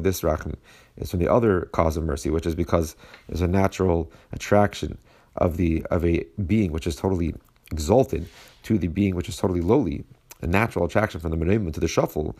this 0.01 0.21
rachim 0.21 0.55
is 0.97 1.11
from 1.11 1.19
the 1.19 1.31
other 1.31 1.61
cause 1.71 1.97
of 1.97 2.03
mercy, 2.03 2.29
which 2.29 2.45
is 2.45 2.55
because 2.55 2.95
there's 3.27 3.41
a 3.41 3.47
natural 3.47 4.11
attraction 4.33 4.97
of 5.37 5.55
the 5.57 5.85
of 5.91 6.03
a 6.03 6.25
being 6.45 6.71
which 6.71 6.85
is 6.87 6.95
totally 6.95 7.33
exalted 7.71 8.27
to 8.63 8.77
the 8.77 8.87
being 8.87 9.15
which 9.15 9.29
is 9.29 9.37
totally 9.37 9.61
lowly, 9.61 10.03
a 10.41 10.47
natural 10.47 10.85
attraction 10.85 11.21
from 11.21 11.31
the 11.31 11.37
merim 11.37 11.71
to 11.73 11.79
the 11.79 11.87
shuffle, 11.87 12.35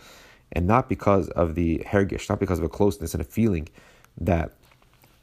and 0.52 0.68
not 0.68 0.90
because 0.90 1.30
of 1.30 1.56
the 1.56 1.80
hergish, 1.88 2.30
not 2.30 2.40
because 2.40 2.60
of 2.60 2.66
a 2.66 2.70
closeness 2.70 3.14
and 3.14 3.22
a 3.22 3.24
feeling 3.26 3.70
that 4.20 4.52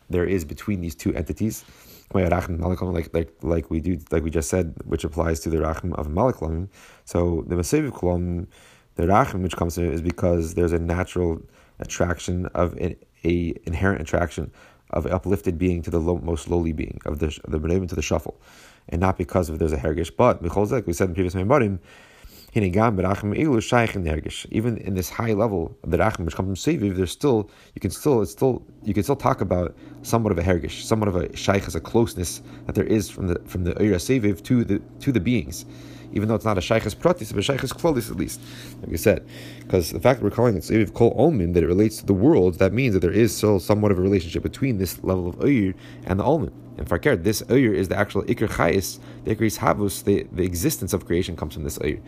there 0.08 0.24
is 0.24 0.44
between 0.44 0.80
these 0.80 0.94
two 0.94 1.14
entities. 1.14 1.64
Like, 2.14 2.30
like, 3.12 3.32
like 3.42 3.70
we 3.70 3.80
do, 3.80 3.98
like 4.10 4.22
we 4.22 4.30
just 4.30 4.48
said, 4.48 4.74
which 4.86 5.04
applies 5.04 5.40
to 5.40 5.50
the 5.50 5.58
rachim 5.58 5.92
of 5.96 6.06
malaklam. 6.08 6.68
So 7.04 7.44
the 7.46 7.54
maseviv 7.54 7.90
kolom, 7.90 8.46
the 8.98 9.06
rachim 9.06 9.42
which 9.42 9.56
comes 9.56 9.78
is 9.78 10.02
because 10.02 10.54
there's 10.54 10.72
a 10.72 10.78
natural 10.78 11.40
attraction 11.78 12.46
of 12.46 12.76
an 12.78 12.96
a 13.24 13.54
inherent 13.64 14.00
attraction 14.00 14.50
of 14.90 15.06
uplifted 15.06 15.56
being 15.56 15.82
to 15.82 15.90
the 15.90 16.00
low, 16.00 16.18
most 16.18 16.48
lowly 16.48 16.72
being 16.72 17.00
of 17.06 17.20
the 17.20 17.26
of 17.44 17.52
the 17.52 17.86
to 17.86 17.94
the 17.94 18.02
shuffle, 18.02 18.40
and 18.88 19.00
not 19.00 19.16
because 19.16 19.48
of 19.48 19.60
there's 19.60 19.72
a 19.72 19.76
hergish. 19.76 20.10
But 20.16 20.42
like 20.42 20.86
we 20.86 20.92
said 20.92 21.10
in 21.10 21.14
previous 21.14 21.34
membarim, 21.34 21.78
even 24.50 24.76
in 24.78 24.94
this 24.94 25.10
high 25.10 25.32
level 25.32 25.76
of 25.84 25.90
the 25.92 25.98
rachim 25.98 26.24
which 26.24 26.34
comes 26.34 26.64
from 26.64 26.74
seviv, 26.74 26.96
there's 26.96 27.12
still 27.12 27.48
you 27.76 27.80
can 27.80 27.92
still 27.92 28.22
it's 28.22 28.32
still 28.32 28.66
you 28.82 28.94
can 28.94 29.04
still 29.04 29.16
talk 29.16 29.40
about 29.40 29.76
somewhat 30.02 30.32
of 30.32 30.38
a 30.38 30.42
hergish, 30.42 30.82
somewhat 30.82 31.08
of 31.08 31.14
a 31.14 31.36
shaykh 31.36 31.68
as 31.68 31.76
a 31.76 31.80
closeness 31.80 32.42
that 32.66 32.74
there 32.74 32.84
is 32.84 33.08
from 33.08 33.28
the 33.28 33.38
from 33.46 33.62
the 33.62 33.80
ira 33.80 33.98
seviv 33.98 34.42
to 34.42 34.64
the 34.64 34.80
to 34.98 35.12
the 35.12 35.20
beings, 35.20 35.66
even 36.12 36.28
though 36.28 36.34
it's 36.34 36.44
not 36.44 36.58
a 36.58 36.60
shaykh's 36.60 36.94
pratis, 36.94 37.32
but 37.32 37.38
a 37.38 37.52
shaykh's 37.52 37.72
kvolis 37.72 38.10
at 38.10 38.16
least, 38.16 38.40
like 38.80 38.90
we 38.90 38.96
said, 38.96 39.26
because 39.60 39.90
the 39.90 40.00
fact 40.00 40.20
that 40.20 40.24
we're 40.24 40.30
calling 40.30 40.56
it 40.56 40.62
seviv 40.62 40.94
kol 40.94 41.14
olmin 41.16 41.54
that 41.54 41.62
it 41.62 41.66
relates 41.66 41.98
to 41.98 42.06
the 42.06 42.14
world, 42.14 42.58
that 42.58 42.72
means 42.72 42.94
that 42.94 43.00
there 43.00 43.12
is 43.12 43.36
still 43.36 43.60
somewhat 43.60 43.92
of 43.92 43.98
a 43.98 44.02
relationship 44.02 44.42
between 44.42 44.78
this 44.78 45.02
level 45.04 45.28
of 45.28 45.36
uyir 45.36 45.74
and 46.04 46.20
the 46.20 46.24
olmin. 46.24 46.52
And 46.76 46.88
farker, 46.88 47.22
this 47.22 47.42
uyir 47.42 47.74
is 47.74 47.88
the 47.88 47.96
actual 47.96 48.22
ikr 48.24 48.48
chayis, 48.48 48.98
the 49.24 49.34
ikr 49.34 49.58
havus, 49.58 50.04
the, 50.04 50.26
the 50.32 50.44
existence 50.44 50.92
of 50.92 51.06
creation 51.06 51.36
comes 51.36 51.54
from 51.54 51.64
this 51.64 51.78
uyir 51.78 52.00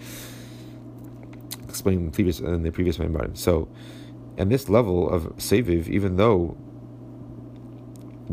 explained 1.70 2.02
in, 2.02 2.10
previous, 2.10 2.40
in 2.40 2.62
the 2.62 2.70
previous. 2.70 2.98
So, 3.34 3.68
and 4.36 4.50
this 4.50 4.68
level 4.68 5.08
of 5.08 5.24
Seviv, 5.36 5.88
even 5.88 6.16
though 6.16 6.56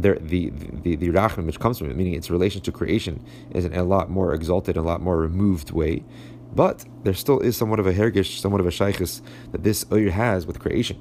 the, 0.01 0.51
the, 0.83 0.95
the 0.95 1.09
Rachman 1.09 1.45
which 1.45 1.59
comes 1.59 1.77
from 1.79 1.89
it, 1.89 1.95
meaning 1.95 2.13
its 2.13 2.29
relation 2.29 2.61
to 2.61 2.71
creation, 2.71 3.25
is 3.51 3.65
in 3.65 3.73
a 3.73 3.83
lot 3.83 4.09
more 4.09 4.33
exalted, 4.33 4.77
a 4.77 4.81
lot 4.81 5.01
more 5.01 5.17
removed 5.17 5.71
way, 5.71 6.03
but 6.53 6.85
there 7.03 7.13
still 7.13 7.39
is 7.39 7.57
somewhat 7.57 7.79
of 7.79 7.87
a 7.87 7.93
hergish, 7.93 8.39
somewhat 8.39 8.61
of 8.61 8.67
a 8.67 8.71
shaykhis 8.71 9.21
that 9.51 9.63
this 9.63 9.83
Uyr 9.85 10.11
has 10.11 10.45
with 10.45 10.59
creation. 10.59 10.97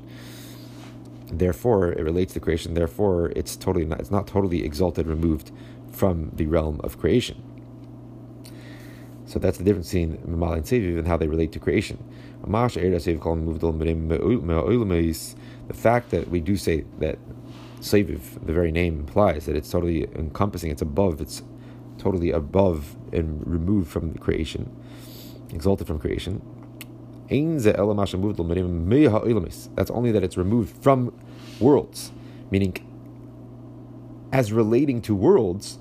Therefore, 1.33 1.93
it 1.93 2.03
relates 2.03 2.35
to 2.35 2.41
creation. 2.41 2.75
Therefore, 2.75 3.33
it's 3.35 3.57
totally 3.57 3.85
not, 3.85 4.01
it's 4.01 4.11
not 4.11 4.27
totally 4.27 4.65
exalted, 4.65 5.07
removed 5.07 5.51
from 5.91 6.31
the 6.35 6.47
realm 6.47 6.81
of 6.85 6.99
creation. 6.99 7.43
So 9.27 9.39
that's 9.39 9.59
the 9.59 9.65
difference 9.65 9.89
between 9.89 10.19
Mamal 10.19 10.55
and 10.55 10.65
Seviv 10.65 10.99
and 10.99 11.09
how 11.09 11.17
they 11.17 11.27
relate 11.27 11.53
to 11.53 11.59
creation. 11.59 11.99
The 15.69 15.75
fact 15.75 16.11
that 16.11 16.29
we 16.29 16.41
do 16.41 16.57
say 16.57 16.85
that 17.01 17.19
Seviv, 17.87 18.45
the 18.45 18.53
very 18.53 18.73
name 18.73 19.01
implies 19.01 19.47
that 19.47 19.57
it's 19.57 19.71
totally 19.71 20.05
encompassing, 20.17 20.71
it's 20.71 20.83
above, 20.83 21.21
it's 21.21 21.43
totally 21.99 22.31
above 22.31 22.97
and 23.13 23.47
removed 23.47 23.91
from 23.91 24.13
the 24.13 24.19
creation, 24.19 24.71
exalted 25.51 25.87
from 25.87 25.99
creation. 25.99 26.43
That's 27.29 27.67
only 29.91 30.13
that 30.13 30.23
it's 30.23 30.37
removed 30.37 30.83
from 30.83 31.13
worlds, 31.61 32.13
meaning 32.51 32.75
as 34.33 34.53
relating 34.53 35.01
to 35.03 35.15
worlds, 35.15 35.79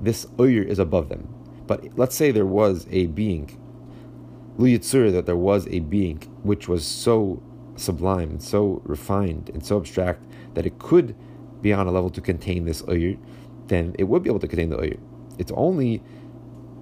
this 0.00 0.26
Uyr 0.36 0.66
is 0.66 0.78
above 0.78 1.08
them. 1.08 1.34
But 1.66 1.98
let's 1.98 2.14
say 2.14 2.30
there 2.30 2.46
was 2.46 2.86
a 2.90 3.06
being, 3.06 3.58
Luyitzur, 4.58 5.10
that 5.12 5.26
there 5.26 5.36
was 5.36 5.66
a 5.68 5.80
being 5.80 6.18
which 6.42 6.68
was 6.68 6.86
so 6.86 7.42
sublime 7.76 8.40
so 8.40 8.82
refined 8.84 9.50
and 9.54 9.64
so 9.64 9.78
abstract 9.78 10.22
that 10.54 10.66
it 10.66 10.78
could 10.78 11.14
be 11.62 11.72
on 11.72 11.86
a 11.86 11.90
level 11.90 12.10
to 12.10 12.20
contain 12.20 12.64
this 12.64 12.82
Uyr, 12.82 13.18
then 13.66 13.94
it 13.98 14.04
would 14.04 14.22
be 14.22 14.30
able 14.30 14.40
to 14.40 14.48
contain 14.48 14.70
the 14.70 14.76
Uyr. 14.76 14.98
It's 15.38 15.52
only 15.54 16.02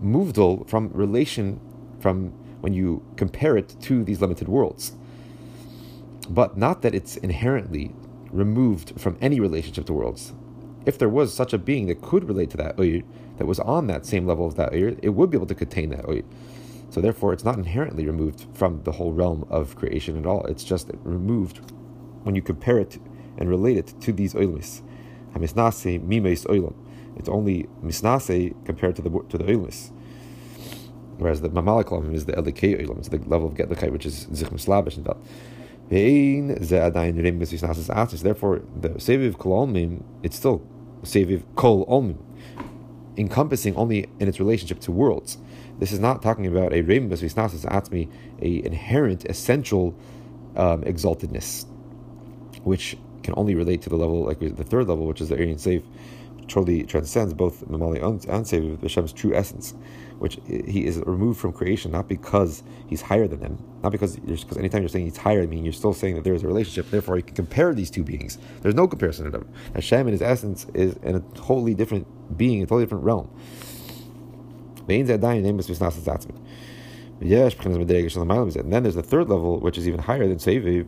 movdal 0.03 0.69
from 0.69 0.91
relation, 0.93 1.61
from 2.01 2.31
when 2.61 2.73
you 2.73 3.03
compare 3.17 3.57
it 3.57 3.77
to 3.83 4.05
these 4.05 4.21
limited 4.21 4.49
worlds. 4.49 4.97
But 6.29 6.57
not 6.57 6.83
that 6.83 6.95
it's 6.95 7.17
inherently 7.17 7.95
removed 8.31 9.01
from 9.01 9.17
any 9.21 9.41
relationship 9.41 9.87
to 9.87 9.93
worlds. 9.93 10.33
If 10.85 10.99
there 10.99 11.09
was 11.09 11.35
such 11.35 11.53
a 11.53 11.59
being 11.59 11.87
that 11.87 12.03
could 12.03 12.29
relate 12.29 12.51
to 12.51 12.57
that 12.59 12.77
Uyr, 12.77 13.05
that 13.37 13.47
was 13.47 13.61
on 13.61 13.87
that 13.87 14.07
same 14.07 14.27
level 14.27 14.47
of 14.47 14.57
that 14.57 14.73
oir, 14.73 14.97
it 15.03 15.11
would 15.11 15.31
be 15.31 15.37
able 15.37 15.47
to 15.47 15.55
contain 15.55 15.91
that 15.91 16.09
oir. 16.09 16.23
So 16.91 17.01
therefore, 17.01 17.33
it's 17.33 17.45
not 17.45 17.59
inherently 17.59 18.07
removed 18.07 18.47
from 18.55 18.83
the 18.85 18.93
whole 18.93 19.13
realm 19.13 19.47
of 19.51 19.77
creation 19.77 20.17
at 20.17 20.27
all. 20.27 20.47
It's 20.47 20.65
just 20.65 20.91
removed 21.03 21.61
when 22.23 22.35
you 22.35 22.43
compare 22.43 22.79
it 22.79 22.99
and 23.39 23.49
relate 23.49 23.79
it 23.79 23.95
to 24.03 24.13
these 24.13 24.35
oilmis. 24.35 24.83
Hamisnase 25.33 26.03
mimes 26.03 26.45
oilam. 26.45 26.75
It's 27.17 27.29
only 27.29 27.69
misnase 27.83 28.55
compared 28.65 28.97
to 28.97 29.03
the 29.03 29.11
to 29.11 29.39
the 29.39 29.45
oilmis. 29.45 29.91
Whereas 31.19 31.41
the 31.41 31.49
mamalik 31.49 32.15
is 32.15 32.27
the 32.27 32.33
elikei 32.33 32.81
oilam. 32.81 32.99
It's 32.99 33.09
the 33.09 33.19
level 33.19 33.49
of 33.49 33.55
getlikai, 33.55 33.91
which 33.91 34.07
is 34.07 34.27
zich 34.35 34.51
mislabish 34.51 34.97
and 34.97 35.07
that. 35.07 35.17
Therefore, 35.89 36.23
the 38.81 38.89
seviv 38.89 39.39
kol 39.39 39.67
olmim, 39.67 40.03
it's 40.25 40.37
still 40.37 40.67
seviv 41.05 41.45
kol 41.55 41.87
olmim 41.87 42.19
encompassing 43.17 43.75
only 43.77 44.09
in 44.21 44.29
its 44.29 44.39
relationship 44.39 44.81
to 44.81 44.93
worlds. 44.93 45.39
This 45.79 45.93
is 45.93 45.99
not 45.99 46.23
talking 46.23 46.47
about 46.47 46.73
a 46.73 46.83
reim 46.83 47.11
visnasis 47.11 47.65
atmi, 47.65 48.11
a 48.41 48.65
inherent, 48.65 49.25
essential 49.27 49.95
um, 50.57 50.83
exaltedness, 50.83 51.67
which 52.63 52.97
can 53.27 53.35
only 53.37 53.55
relate 53.55 53.83
to 53.83 53.91
the 53.91 53.97
level, 53.97 54.25
like 54.25 54.39
the 54.41 54.65
third 54.65 54.89
level, 54.89 55.07
which 55.07 55.21
is 55.21 55.29
the 55.29 55.37
Aryan 55.37 55.59
safe, 55.59 55.83
totally 56.49 56.85
transcends 56.85 57.35
both 57.35 57.67
Mamali 57.69 58.01
and, 58.29 58.47
Sev, 58.47 58.81
Hashem's 58.81 59.13
true 59.13 59.35
essence, 59.35 59.75
which 60.19 60.39
he 60.47 60.87
is 60.87 60.99
removed 60.99 61.41
from 61.41 61.53
creation, 61.53 61.91
not 61.91 62.09
because 62.09 62.63
he's 62.87 63.03
higher 63.03 63.27
than 63.27 63.41
them, 63.41 63.59
not 63.83 63.91
because 63.91 64.17
because 64.17 64.57
anytime 64.57 64.81
you're 64.81 64.89
saying 64.89 65.07
he's 65.07 65.17
higher 65.17 65.43
I 65.43 65.47
mean 65.47 65.65
you're 65.65 65.73
still 65.73 65.93
saying 65.93 66.15
that 66.15 66.25
there 66.25 66.35
is 66.35 66.45
a 66.45 66.47
relationship. 66.47 66.91
Therefore, 66.91 67.17
you 67.17 67.25
can 67.25 67.35
compare 67.35 67.75
these 67.75 67.91
two 67.91 68.05
beings. 68.05 68.39
There's 68.63 68.75
no 68.75 68.87
comparison 68.87 69.25
to 69.25 69.31
them. 69.31 69.53
Hashem 69.75 70.07
in 70.07 70.13
his 70.13 70.23
essence 70.23 70.67
is 70.73 70.97
in 71.03 71.17
a 71.17 71.21
totally 71.35 71.75
different 71.75 72.07
being, 72.39 72.63
a 72.63 72.67
totally 72.67 72.85
different 72.85 73.05
realm. 73.05 73.29
And 77.19 77.31
then 77.31 78.83
there's 78.83 78.95
the 78.95 79.03
third 79.03 79.29
level, 79.31 79.59
which 79.61 79.79
is 79.79 79.89
even 79.89 80.01
higher 80.01 80.29
than 80.29 80.37
Seviv, 80.37 80.87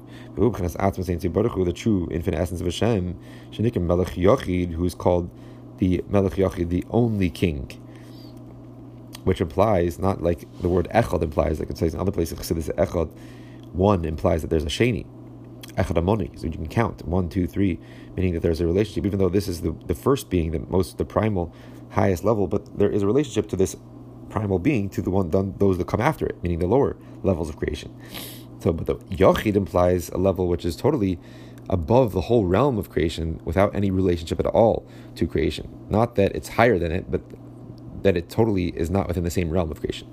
the 1.64 1.73
true 1.73 2.09
infinite 2.11 2.38
essence 2.38 2.61
of 2.61 2.67
Hashem, 2.67 3.19
Shenikim 3.51 3.83
Melech 3.83 4.09
Yochid, 4.09 4.73
who 4.73 4.85
is 4.85 4.95
called 4.95 5.31
the 5.79 6.05
Melech 6.09 6.35
Yochid, 6.35 6.69
the 6.69 6.85
only 6.91 7.31
king, 7.31 7.71
which 9.25 9.41
implies, 9.41 9.99
not 9.99 10.23
like 10.23 10.47
the 10.61 10.69
word 10.69 10.87
Echad 10.95 11.23
implies, 11.23 11.61
like 11.61 11.71
it 11.71 11.79
says 11.79 11.95
in 11.95 12.01
other 12.01 12.12
places, 12.12 12.37
this 12.47 12.69
Echad, 12.69 13.11
one 13.73 14.05
implies 14.05 14.43
that 14.43 14.49
there's 14.49 14.64
a 14.64 14.67
Sheni, 14.67 15.07
Echad 15.77 15.97
Amoni, 15.97 16.38
so 16.38 16.47
you 16.47 16.53
can 16.53 16.69
count. 16.69 17.07
One, 17.07 17.31
two, 17.31 17.47
three, 17.47 17.79
meaning 18.17 18.35
that 18.35 18.41
there's 18.41 18.61
a 18.61 18.67
relationship, 18.67 19.07
even 19.07 19.19
though 19.19 19.31
this 19.31 19.49
is 19.49 19.62
the, 19.62 19.73
the 19.87 19.95
first 19.95 20.29
being, 20.29 20.51
the 20.51 20.59
most, 20.59 20.99
the 20.99 21.07
primal, 21.07 21.55
highest 21.91 22.23
level, 22.23 22.47
but 22.47 22.79
there 22.79 22.91
is 22.91 23.03
a 23.03 23.07
relationship 23.07 23.49
to 23.49 23.57
this 23.57 23.77
primal 24.31 24.59
being 24.59 24.88
to 24.91 25.03
the 25.03 25.11
one 25.11 25.31
done 25.31 25.55
those 25.59 25.79
that 25.79 25.87
come 25.87 26.01
after 26.01 26.27
it, 26.27 26.43
meaning 26.43 26.59
the 26.59 26.67
lower 26.67 26.97
levels 27.23 27.49
of 27.49 27.57
creation. 27.57 27.95
So, 28.61 28.73
but 28.73 28.87
the 28.87 28.97
Yachid 29.14 29.55
implies 29.55 30.09
a 30.11 30.19
level 30.19 30.49
which 30.49 30.64
is 30.64 30.77
totally 30.77 31.19
above 31.71 32.12
the 32.12 32.23
whole 32.23 32.47
realm 32.47 32.79
of 32.79 32.91
creation 32.91 33.41
without 33.45 33.75
any 33.75 33.91
relationship 33.91 34.41
at 34.41 34.47
all 34.47 34.87
to 35.17 35.27
creation. 35.27 35.69
Not 35.88 36.14
that 36.17 36.35
it's 36.35 36.49
higher 36.49 36.79
than 36.79 36.93
it, 36.93 37.11
but 37.11 37.21
that 38.03 38.17
it 38.17 38.29
totally 38.31 38.69
is 38.69 38.91
not 38.91 39.07
within 39.07 39.25
the 39.25 39.31
same 39.31 39.51
realm 39.51 39.71
of 39.71 39.81
creation. 39.81 40.09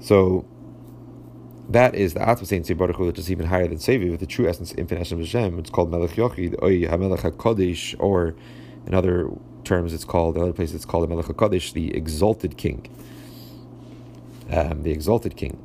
So 0.00 0.46
that 1.68 1.94
is 1.94 2.14
the 2.14 2.20
Atzma 2.20 2.46
Saint 2.46 2.76
Baruch 2.76 2.98
which 2.98 3.18
is 3.18 3.30
even 3.30 3.46
higher 3.46 3.66
than 3.66 3.78
Sevi, 3.78 4.10
with 4.10 4.20
the 4.20 4.26
true 4.26 4.48
essence, 4.48 4.74
infinite 4.76 5.00
Hashem 5.00 5.18
Hashem. 5.18 5.58
It's 5.58 5.70
called 5.70 5.90
Melech 5.90 6.10
Yochid, 6.10 6.62
Oy 6.62 6.82
HaMelech 6.82 7.20
HaKodesh, 7.20 7.96
or 7.98 8.34
in 8.86 8.94
other 8.94 9.30
terms, 9.62 9.92
it's 9.92 10.04
called, 10.04 10.36
in 10.36 10.42
other 10.42 10.52
places, 10.52 10.76
it's 10.76 10.84
called 10.84 11.04
the 11.04 11.08
Melech 11.08 11.26
HaKodesh, 11.26 11.72
the 11.72 11.94
exalted 11.94 12.56
king. 12.56 12.86
Um, 14.50 14.82
the 14.82 14.90
exalted 14.90 15.36
king. 15.36 15.58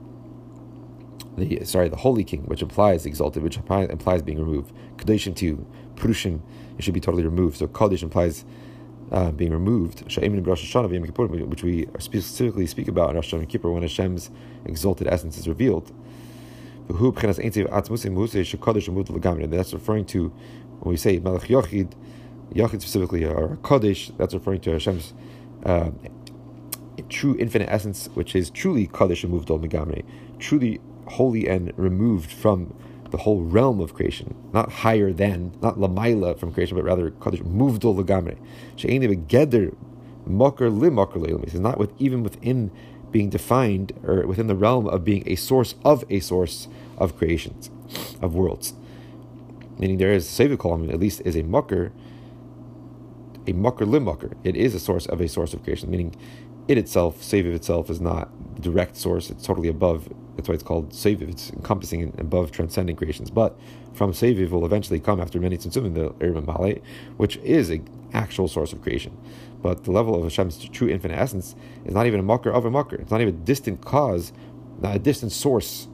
The, 1.38 1.66
sorry, 1.66 1.90
the 1.90 1.98
holy 1.98 2.24
king, 2.24 2.44
which 2.44 2.62
implies 2.62 3.06
exalted, 3.06 3.44
which 3.44 3.58
implies 3.58 4.22
being 4.22 4.40
removed. 4.40 4.72
Kadeshim 4.98 5.36
too, 5.36 5.68
Prushim, 5.96 6.42
it 6.78 6.84
should 6.84 6.94
be 6.94 7.00
totally 7.00 7.24
removed. 7.24 7.58
So 7.58 7.68
Kodesh 7.68 8.02
implies 8.04 8.46
uh, 9.12 9.32
being 9.32 9.52
removed, 9.52 10.02
which 10.02 11.64
we 11.64 11.88
specifically 12.00 12.68
speak 12.68 12.88
about 12.88 13.10
in 13.12 13.16
Rosh 13.16 13.34
Hashanah 13.34 13.50
Kippur 13.50 13.72
when 13.72 13.84
Hashem's 13.84 14.30
exalted 14.66 15.08
essence 15.08 15.38
is 15.38 15.48
revealed. 15.48 15.92
And 16.90 16.98
that's 19.54 19.74
referring 19.74 20.06
to 20.06 20.30
when 20.80 20.90
we 20.90 20.98
say 20.98 21.20
Melech 21.20 21.44
Yochid, 21.44 21.92
Yochid 22.54 22.82
specifically, 22.82 23.26
or 23.26 23.58
Kodesh, 23.62 24.16
that's 24.18 24.34
referring 24.34 24.62
to 24.62 24.72
Hashem's 24.72 25.14
uh, 25.66 25.92
true 27.10 27.36
infinite 27.40 27.70
essence, 27.70 28.10
which 28.14 28.36
is 28.36 28.50
truly 28.50 28.88
Kodesh 28.88 29.24
removed 29.24 29.50
al 29.50 29.60
Megamre, 29.60 30.04
truly 30.40 30.80
holy 31.08 31.48
and 31.48 31.74
removed 31.78 32.32
from 32.32 32.74
the 33.12 33.18
whole 33.18 33.42
realm 33.42 33.80
of 33.80 33.94
creation, 33.94 34.36
not 34.54 34.72
higher 34.72 35.14
than, 35.14 35.54
not 35.62 35.78
lamaila 35.78 36.38
from 36.38 36.52
creation, 36.52 36.76
but 36.76 36.84
rather 36.84 37.12
kadosh 37.12 37.42
muvdol 37.44 38.04
legamre. 38.04 38.38
She'eni 38.76 39.08
begeder 39.08 39.76
mocker 40.26 40.70
li 40.70 40.90
mocker 40.90 41.20
It's 41.44 41.54
not 41.54 41.78
with 41.78 41.92
even 42.00 42.24
within 42.24 42.72
being 43.12 43.30
defined 43.30 43.94
or 44.04 44.28
within 44.28 44.48
the 44.48 44.56
realm 44.56 44.88
of 44.88 45.06
being 45.06 45.24
a 45.26 45.36
source 45.36 45.76
of 45.86 46.04
a 46.10 46.20
source 46.20 46.68
of 46.98 47.18
creations, 47.18 47.70
of 48.22 48.36
worlds. 48.36 48.74
Meaning 49.80 49.98
there 49.98 50.12
is 50.12 50.40
a 50.40 50.58
column 50.58 50.90
at 50.90 51.00
least 51.00 51.22
is 51.24 51.36
a 51.36 51.44
mucker, 51.44 51.92
a 53.48 53.54
mucker 53.54 53.86
li 53.86 54.00
mucker. 54.00 54.32
It 54.44 54.56
is 54.56 54.76
a 54.76 54.80
source 54.80 55.06
of 55.06 55.22
a 55.22 55.28
source 55.28 55.54
of 55.54 55.64
creation, 55.64 55.90
meaning 55.90 56.16
it 56.68 56.78
itself, 56.78 57.22
Seviv 57.22 57.54
itself, 57.56 57.90
is 57.90 58.02
not 58.02 58.30
the 58.56 58.62
direct 58.62 58.98
source. 58.98 59.30
It's 59.30 59.46
totally 59.46 59.70
above. 59.70 60.10
That's 60.36 60.50
why 60.50 60.56
it's 60.56 60.64
called 60.64 60.92
Seviv. 60.92 61.30
It's 61.30 61.50
encompassing 61.52 62.04
and 62.04 62.20
above 62.20 62.52
transcending 62.52 62.96
creations. 62.96 63.30
But 63.30 63.58
from 63.94 64.12
Seviv 64.12 64.50
will 64.50 64.66
eventually 64.66 65.00
come 65.00 65.22
after 65.22 65.40
many 65.40 65.58
tzimtzumim, 65.58 65.94
the 65.94 66.10
Erim 66.26 66.46
Male, 66.46 66.82
which 67.16 67.38
is 67.38 67.70
an 67.70 67.88
actual 68.14 68.48
source 68.48 68.74
of 68.74 68.82
creation. 68.82 69.18
But 69.62 69.86
the 69.86 69.92
level 69.92 70.16
of 70.16 70.24
Hashem's 70.24 70.58
true 70.70 70.90
infinite 70.90 71.18
essence 71.18 71.56
is 71.86 71.94
not 71.94 72.06
even 72.06 72.20
a 72.20 72.24
mucker 72.24 72.52
of 72.52 72.66
a 72.66 72.72
mucker. 72.72 72.98
It's 72.98 73.12
not 73.12 73.22
even 73.22 73.36
a 73.36 73.38
distant 73.38 73.84
cause, 73.84 74.34
not 74.82 74.96
a 74.96 75.00
distant 75.00 75.32
source 75.32 75.88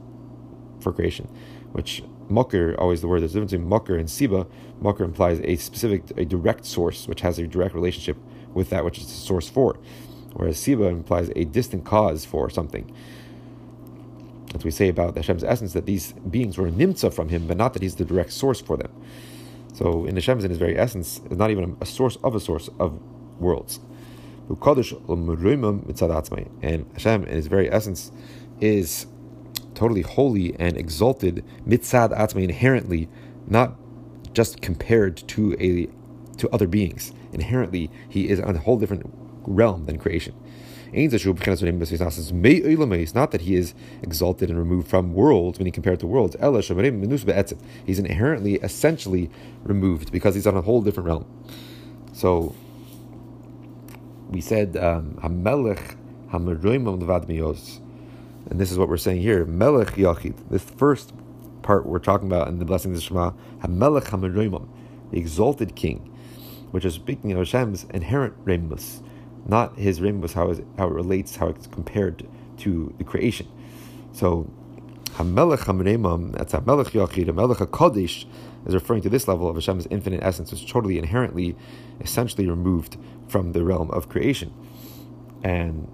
for 0.80 0.92
creation, 0.92 1.28
which 1.72 2.02
mucker, 2.28 2.74
always 2.78 3.00
the 3.00 3.08
word, 3.08 3.20
there's 3.20 3.32
a 3.32 3.34
difference 3.34 3.52
between 3.52 3.68
mucker 3.68 3.96
and 3.96 4.08
siba. 4.08 4.46
Mucker 4.80 5.04
implies 5.04 5.40
a 5.44 5.56
specific, 5.56 6.02
a 6.16 6.24
direct 6.24 6.64
source, 6.64 7.06
which 7.06 7.20
has 7.20 7.38
a 7.38 7.46
direct 7.46 7.74
relationship 7.74 8.16
with 8.52 8.70
that 8.70 8.84
which 8.84 8.98
is 8.98 9.06
the 9.06 9.12
source 9.12 9.48
for 9.48 9.78
whereas 10.34 10.58
Siba 10.58 10.90
implies 10.90 11.30
a 11.34 11.44
distant 11.44 11.84
cause 11.84 12.24
for 12.24 12.50
something. 12.50 12.92
As 14.54 14.62
we 14.64 14.70
say 14.70 14.88
about 14.88 15.16
Hashem's 15.16 15.42
essence, 15.42 15.72
that 15.72 15.86
these 15.86 16.12
beings 16.12 16.58
were 16.58 16.68
nimtza 16.70 17.12
from 17.12 17.28
him, 17.30 17.46
but 17.46 17.56
not 17.56 17.72
that 17.72 17.82
he's 17.82 17.96
the 17.96 18.04
direct 18.04 18.32
source 18.32 18.60
for 18.60 18.76
them. 18.76 18.92
So 19.72 20.04
in 20.06 20.14
Hashem's, 20.14 20.44
in 20.44 20.50
his 20.50 20.58
very 20.58 20.78
essence, 20.78 21.20
is 21.30 21.38
not 21.38 21.50
even 21.50 21.76
a 21.80 21.86
source 21.86 22.16
of 22.22 22.34
a 22.34 22.40
source 22.40 22.68
of 22.78 23.00
worlds. 23.40 23.80
And 24.48 24.58
Hashem, 26.92 27.24
in 27.24 27.34
his 27.34 27.46
very 27.46 27.72
essence, 27.72 28.12
is 28.60 29.06
totally 29.74 30.02
holy 30.02 30.54
and 30.58 30.76
exalted 30.76 31.44
mitzad 31.66 32.16
atzmai 32.16 32.44
inherently, 32.44 33.08
not 33.46 33.76
just 34.32 34.60
compared 34.60 35.16
to 35.28 35.56
a 35.60 35.88
to 36.38 36.48
other 36.50 36.66
beings. 36.66 37.12
Inherently, 37.32 37.90
he 38.08 38.28
is 38.28 38.40
on 38.40 38.56
a 38.56 38.58
whole 38.58 38.78
different 38.78 39.12
realm 39.42 39.86
than 39.86 39.98
creation. 39.98 40.34
It's 40.96 41.24
not 43.14 43.30
that 43.32 43.40
he 43.40 43.56
is 43.56 43.74
exalted 44.02 44.48
and 44.48 44.58
removed 44.58 44.86
from 44.86 45.12
worlds 45.12 45.58
when 45.58 45.66
he 45.66 45.72
compared 45.72 45.98
to 46.00 46.06
worlds. 46.06 46.36
He's 47.86 47.98
inherently, 47.98 48.54
essentially 48.54 49.30
removed 49.64 50.12
because 50.12 50.36
he's 50.36 50.46
on 50.46 50.56
a 50.56 50.62
whole 50.62 50.82
different 50.82 51.08
realm. 51.08 51.26
So 52.12 52.54
we 54.30 54.40
said 54.40 54.76
um, 54.76 55.18
Hameroimam 55.22 57.00
and 58.50 58.60
this 58.60 58.70
is 58.70 58.78
what 58.78 58.88
we're 58.88 58.96
saying 58.96 59.20
here. 59.20 59.44
Melech 59.44 59.94
Yachid. 59.94 60.48
This 60.50 60.64
first 60.64 61.12
part 61.62 61.86
we're 61.86 61.98
talking 61.98 62.26
about 62.26 62.48
in 62.48 62.58
the 62.58 62.64
blessings 62.64 62.98
of 62.98 63.04
Shema, 63.04 63.30
Hamelech 63.60 64.04
Hameroimam, 64.04 64.68
the 65.10 65.18
exalted 65.18 65.74
king, 65.74 66.10
which 66.70 66.84
is 66.84 66.94
speaking 66.94 67.32
of 67.32 67.38
Hashem's 67.38 67.84
inherent 67.84 68.34
remus 68.44 69.02
not 69.46 69.78
his 69.78 70.00
rim 70.00 70.20
was 70.20 70.32
how, 70.32 70.54
how 70.78 70.88
it 70.88 70.92
relates, 70.92 71.36
how 71.36 71.48
it's 71.48 71.66
compared 71.66 72.26
to 72.58 72.94
the 72.98 73.04
creation. 73.04 73.46
So, 74.12 74.50
Hamelech 75.16 75.60
Hamreimam, 75.60 76.32
that's 76.32 76.52
Hamelech 76.52 76.90
Yachid, 76.92 77.26
Hamelech 77.26 77.58
HaKadosh, 77.58 78.26
is 78.66 78.74
referring 78.74 79.02
to 79.02 79.08
this 79.08 79.28
level 79.28 79.48
of 79.48 79.56
Hashem's 79.56 79.86
infinite 79.90 80.22
essence, 80.22 80.50
which 80.50 80.62
is 80.62 80.70
totally 80.70 80.98
inherently, 80.98 81.56
essentially 82.00 82.48
removed 82.48 82.96
from 83.28 83.52
the 83.52 83.62
realm 83.64 83.90
of 83.90 84.08
creation. 84.08 84.52
And 85.42 85.88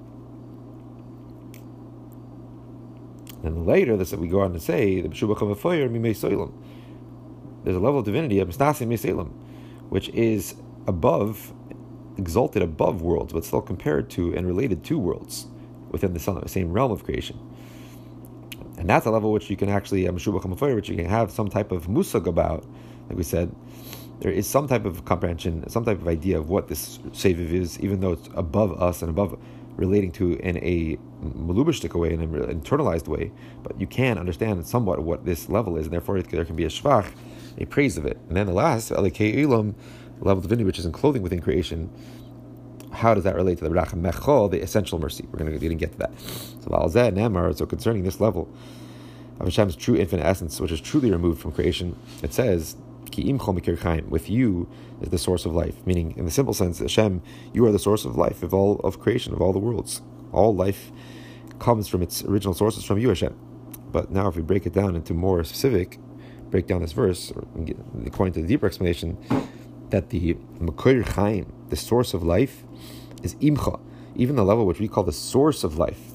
then 3.43 3.67
later, 3.67 3.97
this 3.97 4.13
we 4.13 4.29
go 4.29 4.41
on 4.41 4.53
to 4.53 4.61
say, 4.61 5.01
the 5.01 5.09
There's 7.65 7.77
a 7.77 7.81
level 7.81 7.99
of 7.99 8.05
divinity 8.05 8.39
of 8.41 8.49
which 9.89 10.09
is 10.11 10.55
above 10.87 11.53
exalted 12.17 12.63
above 12.63 13.03
worlds, 13.03 13.33
but 13.33 13.45
still 13.45 13.63
compared 13.63 14.11
to 14.11 14.35
and 14.35 14.47
related 14.47 14.85
to 14.85 14.99
worlds 14.99 15.47
within 15.91 16.13
the 16.13 16.43
same 16.47 16.73
realm 16.73 16.93
of 16.93 17.05
creation. 17.05 17.39
And 18.79 18.89
that's 18.89 19.07
a 19.07 19.11
level 19.11 19.33
which 19.33 19.51
you 19.51 19.57
can 19.57 19.69
actually, 19.69 20.07
uh, 20.07 20.13
which 20.13 20.89
you 20.89 20.97
can 20.97 21.07
have 21.07 21.31
some 21.31 21.49
type 21.49 21.73
of 21.73 21.87
musag 21.87 22.27
about, 22.27 22.65
like 23.09 23.17
we 23.17 23.25
said. 23.25 23.55
There 24.21 24.31
is 24.31 24.47
some 24.47 24.69
type 24.69 24.85
of 24.85 25.07
comprehension, 25.07 25.69
some 25.71 25.85
type 25.85 25.99
of 26.01 26.07
idea 26.07 26.39
of 26.39 26.51
what 26.51 26.69
this 26.69 26.99
Seviv 27.13 27.53
is, 27.53 27.81
even 27.81 28.01
though 28.01 28.13
it's 28.13 28.29
above 28.35 28.81
us 28.81 29.01
and 29.01 29.09
above 29.11 29.39
relating 29.81 30.13
to 30.13 30.35
in 30.35 30.59
a 30.59 30.99
malubishtik 31.25 31.99
way, 31.99 32.13
in 32.13 32.21
an 32.21 32.61
internalized 32.61 33.09
way, 33.09 33.33
but 33.63 33.81
you 33.81 33.87
can 33.87 34.19
understand 34.19 34.65
somewhat 34.67 35.03
what 35.03 35.25
this 35.25 35.49
level 35.49 35.79
is, 35.79 35.87
and 35.87 35.93
therefore 35.95 36.21
there 36.21 36.45
can 36.45 36.55
be 36.55 36.65
a 36.65 36.69
shvach, 36.69 37.07
a 37.59 37.65
praise 37.65 37.97
of 37.97 38.05
it. 38.05 38.19
And 38.29 38.37
then 38.37 38.47
the 38.47 38.53
last, 38.53 38.91
ilam, 38.91 39.75
level 40.21 40.39
of 40.39 40.43
divinity 40.43 40.65
which 40.65 40.79
is 40.79 40.85
enclothing 40.85 41.23
within 41.23 41.41
creation, 41.41 41.91
how 42.93 43.15
does 43.15 43.25
that 43.25 43.35
relate 43.35 43.57
to 43.59 43.65
the 43.65 43.71
Racham 43.71 44.03
Mechol, 44.03 44.51
the 44.51 44.61
essential 44.61 44.99
mercy? 44.99 45.27
We're 45.33 45.39
going 45.39 45.59
to 45.59 45.75
get 45.75 45.93
to 45.93 45.99
that. 45.99 46.13
So 46.21 47.53
so 47.55 47.67
concerning 47.67 48.03
this 48.03 48.21
level 48.21 48.53
of 49.39 49.47
Hashem's 49.47 49.77
true 49.77 49.97
infinite 49.97 50.27
essence, 50.27 50.61
which 50.61 50.73
is 50.73 50.81
truly 50.81 51.11
removed 51.11 51.41
from 51.41 51.53
creation, 51.53 51.97
it 52.23 52.35
says, 52.35 52.77
with 54.09 54.31
you 54.31 54.69
is 55.01 55.09
the 55.11 55.19
source 55.19 55.45
of 55.45 55.55
life. 55.55 55.87
Meaning, 55.87 56.15
in 56.17 56.25
the 56.25 56.31
simple 56.31 56.55
sense, 56.55 56.79
Hashem, 56.79 57.23
you 57.53 57.65
are 57.67 57.73
the 57.73 57.79
source 57.79 58.05
of 58.05 58.17
life, 58.17 58.43
of 58.43 58.55
all 58.55 58.81
of 58.81 59.01
creation, 59.01 59.33
of 59.33 59.41
all 59.41 59.53
the 59.53 59.59
worlds. 59.59 60.03
All 60.33 60.55
life 60.55 60.91
comes 61.59 61.89
from 61.89 62.03
its 62.03 62.25
original 62.25 62.55
sources 62.55 62.85
from 62.85 62.99
you, 62.99 63.09
Hashem. 63.09 63.37
But 63.93 64.11
now, 64.11 64.29
if 64.29 64.37
we 64.37 64.43
break 64.43 64.67
it 64.67 64.73
down 64.73 64.97
into 64.97 65.15
more 65.15 65.43
specific, 65.45 65.99
break 66.51 66.67
down 66.67 66.83
this 66.83 66.93
verse, 66.93 67.33
according 68.07 68.35
to 68.35 68.43
the 68.43 68.49
deeper 68.49 68.67
explanation, 68.67 69.19
that 69.91 70.11
the 70.11 70.35
Makir 70.61 71.07
Chaim, 71.07 71.53
the 71.69 71.77
source 71.77 72.15
of 72.15 72.23
life, 72.23 72.65
is 73.23 73.35
Imcha, 73.37 73.81
even 74.15 74.37
the 74.37 74.45
level 74.45 74.67
which 74.67 74.81
we 74.81 74.89
call 74.89 75.05
the 75.05 75.13
source 75.13 75.65
of 75.65 75.79
life, 75.79 76.10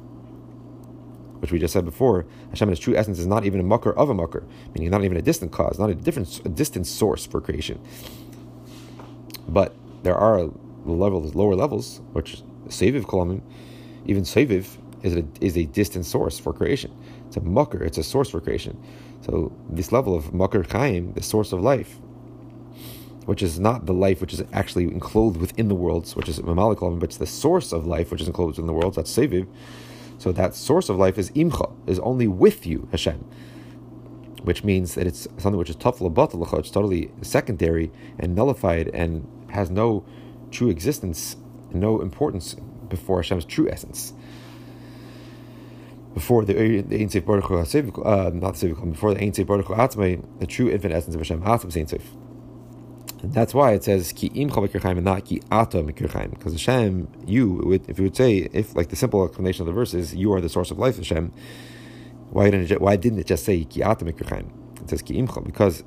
which 1.46 1.52
we 1.52 1.60
just 1.60 1.74
said 1.74 1.86
before. 1.86 2.26
Hashem, 2.50 2.70
in 2.70 2.74
its 2.74 2.82
true 2.82 2.96
essence, 2.96 3.20
is 3.20 3.28
not 3.28 3.46
even 3.46 3.60
a 3.60 3.64
mucker 3.64 3.94
of 3.94 4.10
a 4.10 4.16
mucker, 4.16 4.44
meaning 4.74 4.90
not 4.90 5.04
even 5.04 5.16
a 5.16 5.22
distant 5.22 5.52
cause, 5.52 5.78
not 5.78 5.92
a 5.92 5.94
different, 5.94 6.44
a 6.44 6.50
distant 6.50 6.88
source 6.88 7.24
for 7.28 7.40
creation. 7.40 7.80
But 9.48 9.76
there 10.02 10.16
are 10.16 10.38
the 10.38 10.92
levels, 10.92 11.36
lower 11.36 11.54
levels, 11.54 12.02
which 12.14 12.42
Saviv 12.68 13.04
Kolamin, 13.04 13.44
even 14.08 14.24
Saviv 14.24 14.78
is 15.04 15.16
a, 15.16 15.24
is 15.40 15.56
a 15.56 15.66
distant 15.66 16.08
source 16.08 16.40
for 16.40 16.52
creation. 16.52 16.92
It's 17.28 17.38
a 17.38 17.42
mucker, 17.42 17.84
it's 17.84 18.00
a 18.00 18.04
source 18.04 18.32
for 18.32 18.42
creation. 18.42 18.76
So 19.22 19.52
this 19.70 19.92
level 19.92 20.16
of 20.16 20.34
mucker 20.34 20.64
chaim, 20.64 21.14
the 21.14 21.22
source 21.22 21.52
of 21.52 21.62
life, 21.62 22.00
which 23.28 23.44
is 23.44 23.60
not 23.60 23.86
the 23.86 23.94
life 23.94 24.20
which 24.20 24.34
is 24.34 24.42
actually 24.52 24.86
enclosed 24.86 25.38
within 25.38 25.68
the 25.68 25.76
worlds, 25.76 26.16
which 26.16 26.28
is 26.28 26.40
Mamalik 26.40 27.00
but 27.00 27.10
it's 27.10 27.18
the 27.18 27.28
source 27.28 27.72
of 27.72 27.86
life 27.86 28.12
which 28.12 28.22
is 28.22 28.28
enclosed 28.28 28.58
in 28.58 28.66
the 28.66 28.74
worlds, 28.74 28.96
that's 28.96 29.16
Seviv. 29.16 29.46
So 30.18 30.32
that 30.32 30.56
source 30.56 30.90
of 30.90 30.98
life 30.98 31.18
is 31.18 31.32
Imcha, 31.32 31.72
is 31.88 32.00
only 32.00 32.28
with 32.28 32.66
you, 32.66 32.88
Hashem. 32.92 33.24
Which 34.44 34.64
means 34.64 34.96
that 34.96 35.08
it's 35.08 35.28
something 35.38 35.58
which 35.58 35.70
is 35.70 35.76
tough 35.76 36.02
it's 36.02 36.72
totally 36.72 37.12
secondary 37.22 37.92
and 38.20 38.36
nullified 38.36 38.90
and 38.94 39.28
has 39.50 39.70
no 39.70 40.06
true 40.52 40.70
existence, 40.70 41.36
no 41.72 42.02
importance 42.02 42.56
before 42.90 43.22
Hashem's 43.22 43.46
true 43.46 43.70
essence. 43.70 44.14
Before 46.14 46.46
the 46.46 46.58
Ein 46.58 47.10
Seif 47.10 47.26
Baruch 47.26 47.46
Hu, 47.46 47.58
uh, 48.04 48.32
not 48.34 48.56
the 48.56 48.68
Seif, 48.68 48.92
before 48.92 49.14
the 49.14 49.22
Ein 49.22 49.32
Seif 49.32 49.48
Baruch 49.48 49.68
Hu 49.68 49.74
Atzmei, 49.74 50.24
the 50.40 50.48
true 50.48 50.70
infinite 50.70 50.96
essence 50.96 51.16
of 51.16 51.22
Hashem, 51.22 51.42
Atzm 51.42 51.76
Ein 51.76 51.88
Seif. 51.88 52.04
That's 53.24 53.54
why 53.54 53.74
it 53.74 53.84
says 53.84 54.12
ki 54.12 54.28
im 54.28 54.50
and 54.52 55.04
not 55.04 55.26
ki 55.26 55.42
ata 55.52 55.82
Because 55.84 56.54
Hashem, 56.54 57.08
you, 57.26 57.62
would, 57.66 57.90
if 57.90 57.98
you 57.98 58.04
would 58.04 58.16
say, 58.16 58.50
if 58.54 58.76
like 58.76 58.90
the 58.90 58.96
simple 58.96 59.26
explanation 59.26 59.62
of 59.62 59.68
the 59.68 59.74
verse 59.74 59.94
is, 59.94 60.14
you 60.16 60.32
are 60.34 60.42
the 60.42 60.50
source 60.50 60.72
of 60.72 60.78
life, 60.78 60.98
Hashem. 60.98 61.32
Why 62.30 62.50
didn't 62.50 62.72
it, 62.72 62.82
why 62.82 62.96
didn't 62.96 63.20
it 63.20 63.28
just 63.28 63.46
say 63.46 63.64
ki 63.64 63.84
ata 63.84 64.06
It 64.08 64.90
says 64.90 65.02
ki 65.02 65.16
imcha 65.16 65.44
because 65.44 65.84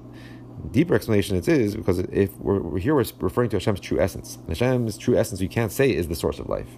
deeper 0.72 0.94
explanation 0.94 1.36
it 1.36 1.46
is 1.46 1.76
because 1.76 1.98
if 1.98 2.36
we're, 2.38 2.60
we're 2.60 2.78
here 2.78 2.94
we're 2.94 3.04
referring 3.20 3.50
to 3.50 3.56
Hashem's 3.56 3.80
true 3.80 4.00
essence. 4.00 4.36
And 4.36 4.48
Hashem's 4.48 4.96
true 4.98 5.16
essence 5.16 5.40
you 5.40 5.48
can't 5.48 5.72
say 5.72 5.92
is 5.94 6.08
the 6.08 6.16
source 6.16 6.38
of 6.38 6.48
life. 6.48 6.68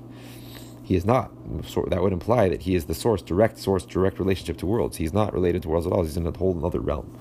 He 0.82 0.96
is 0.96 1.04
not. 1.04 1.30
So 1.66 1.86
that 1.88 2.02
would 2.02 2.12
imply 2.12 2.48
that 2.48 2.62
he 2.62 2.74
is 2.74 2.86
the 2.86 2.94
source, 2.94 3.22
direct 3.22 3.58
source, 3.58 3.84
direct 3.84 4.18
relationship 4.18 4.58
to 4.58 4.66
worlds. 4.66 4.96
He's 4.96 5.12
not 5.12 5.32
related 5.32 5.62
to 5.62 5.68
worlds 5.68 5.86
at 5.86 5.92
all. 5.92 6.02
He's 6.02 6.16
in 6.16 6.26
a 6.26 6.36
whole 6.36 6.66
other 6.66 6.80
realm. 6.80 7.16